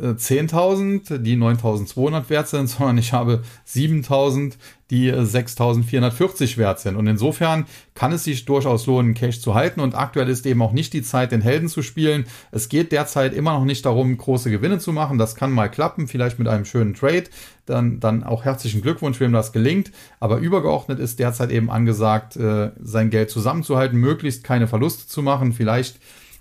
10.000, 0.00 1.18
die 1.18 1.36
9.200 1.36 2.30
wert 2.30 2.48
sind, 2.48 2.66
sondern 2.68 2.98
ich 2.98 3.12
habe 3.12 3.42
7.000, 3.68 4.54
die 4.90 5.12
6.440 5.12 6.56
wert 6.56 6.80
sind. 6.80 6.96
Und 6.96 7.06
insofern 7.06 7.66
kann 7.94 8.12
es 8.12 8.24
sich 8.24 8.44
durchaus 8.44 8.86
lohnen, 8.86 9.14
Cash 9.14 9.40
zu 9.40 9.54
halten. 9.54 9.80
Und 9.80 9.94
aktuell 9.94 10.28
ist 10.28 10.46
eben 10.46 10.62
auch 10.62 10.72
nicht 10.72 10.92
die 10.92 11.02
Zeit, 11.02 11.32
den 11.32 11.42
Helden 11.42 11.68
zu 11.68 11.82
spielen. 11.82 12.24
Es 12.50 12.68
geht 12.68 12.92
derzeit 12.92 13.34
immer 13.34 13.52
noch 13.52 13.64
nicht 13.64 13.84
darum, 13.84 14.16
große 14.16 14.50
Gewinne 14.50 14.78
zu 14.78 14.92
machen. 14.92 15.18
Das 15.18 15.34
kann 15.34 15.52
mal 15.52 15.70
klappen, 15.70 16.08
vielleicht 16.08 16.38
mit 16.38 16.48
einem 16.48 16.64
schönen 16.64 16.94
Trade. 16.94 17.24
Dann, 17.66 18.00
dann 18.00 18.24
auch 18.24 18.44
herzlichen 18.44 18.82
Glückwunsch, 18.82 19.20
wem 19.20 19.32
das 19.32 19.52
gelingt. 19.52 19.92
Aber 20.20 20.38
übergeordnet 20.38 21.00
ist 21.00 21.18
derzeit 21.18 21.50
eben 21.50 21.70
angesagt, 21.70 22.36
äh, 22.36 22.72
sein 22.80 23.10
Geld 23.10 23.30
zusammenzuhalten, 23.30 23.98
möglichst 23.98 24.42
keine 24.42 24.68
Verluste 24.68 25.06
zu 25.06 25.22
machen, 25.22 25.52
vielleicht 25.52 25.96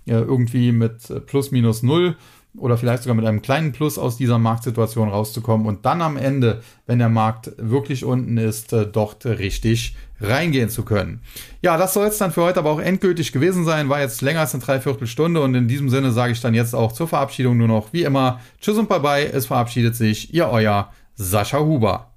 äh, 0.06 0.14
irgendwie 0.14 0.72
mit 0.72 1.26
plus 1.28 1.52
minus 1.52 1.84
null 1.84 2.16
oder 2.58 2.78
vielleicht 2.78 3.04
sogar 3.04 3.16
mit 3.16 3.26
einem 3.26 3.42
kleinen 3.42 3.72
Plus 3.72 3.98
aus 3.98 4.18
dieser 4.18 4.38
Marktsituation 4.38 5.10
rauszukommen 5.10 5.66
und 5.68 5.86
dann 5.86 6.02
am 6.02 6.18
Ende, 6.18 6.62
wenn 6.86 7.00
der 7.00 7.10
Markt 7.10 7.52
wirklich 7.58 8.04
unten 8.04 8.38
ist, 8.38 8.74
äh, 8.74 8.86
dort 8.86 9.26
richtig 9.26 9.96
reingehen 10.20 10.70
zu 10.70 10.84
können. 10.84 11.22
Ja, 11.62 11.78
das 11.78 11.94
soll 11.94 12.08
es 12.08 12.18
dann 12.18 12.32
für 12.32 12.44
heute 12.44 12.60
aber 12.60 12.72
auch 12.72 12.80
endgültig 12.80 13.32
gewesen 13.32 13.66
sein. 13.66 13.90
War 13.90 14.02
jetzt 14.02 14.22
länger 14.22 14.42
als 14.42 14.54
eine 14.54 14.64
Dreiviertelstunde 14.64 15.42
und 15.42 15.56
in 15.56 15.68
diesem 15.68 15.90
Sinne 15.90 16.12
sage 16.12 16.34
ich 16.34 16.42
dann 16.42 16.54
jetzt 16.54 16.76
auch 16.76 16.92
zur 16.92 17.08
Verabschiedung 17.08 17.58
nur 17.58 17.68
noch 17.68 17.94
wie 17.94 18.04
immer 18.04 18.40
Tschüss 18.60 18.78
und 18.78 18.90
Bye 18.90 19.00
bye. 19.00 19.32
Es 19.32 19.48
verabschiedet 19.48 19.96
sich 19.96 20.34
Ihr 20.34 20.48
euer 20.48 20.92
Sascha 21.16 21.60
Huber. 21.60 22.08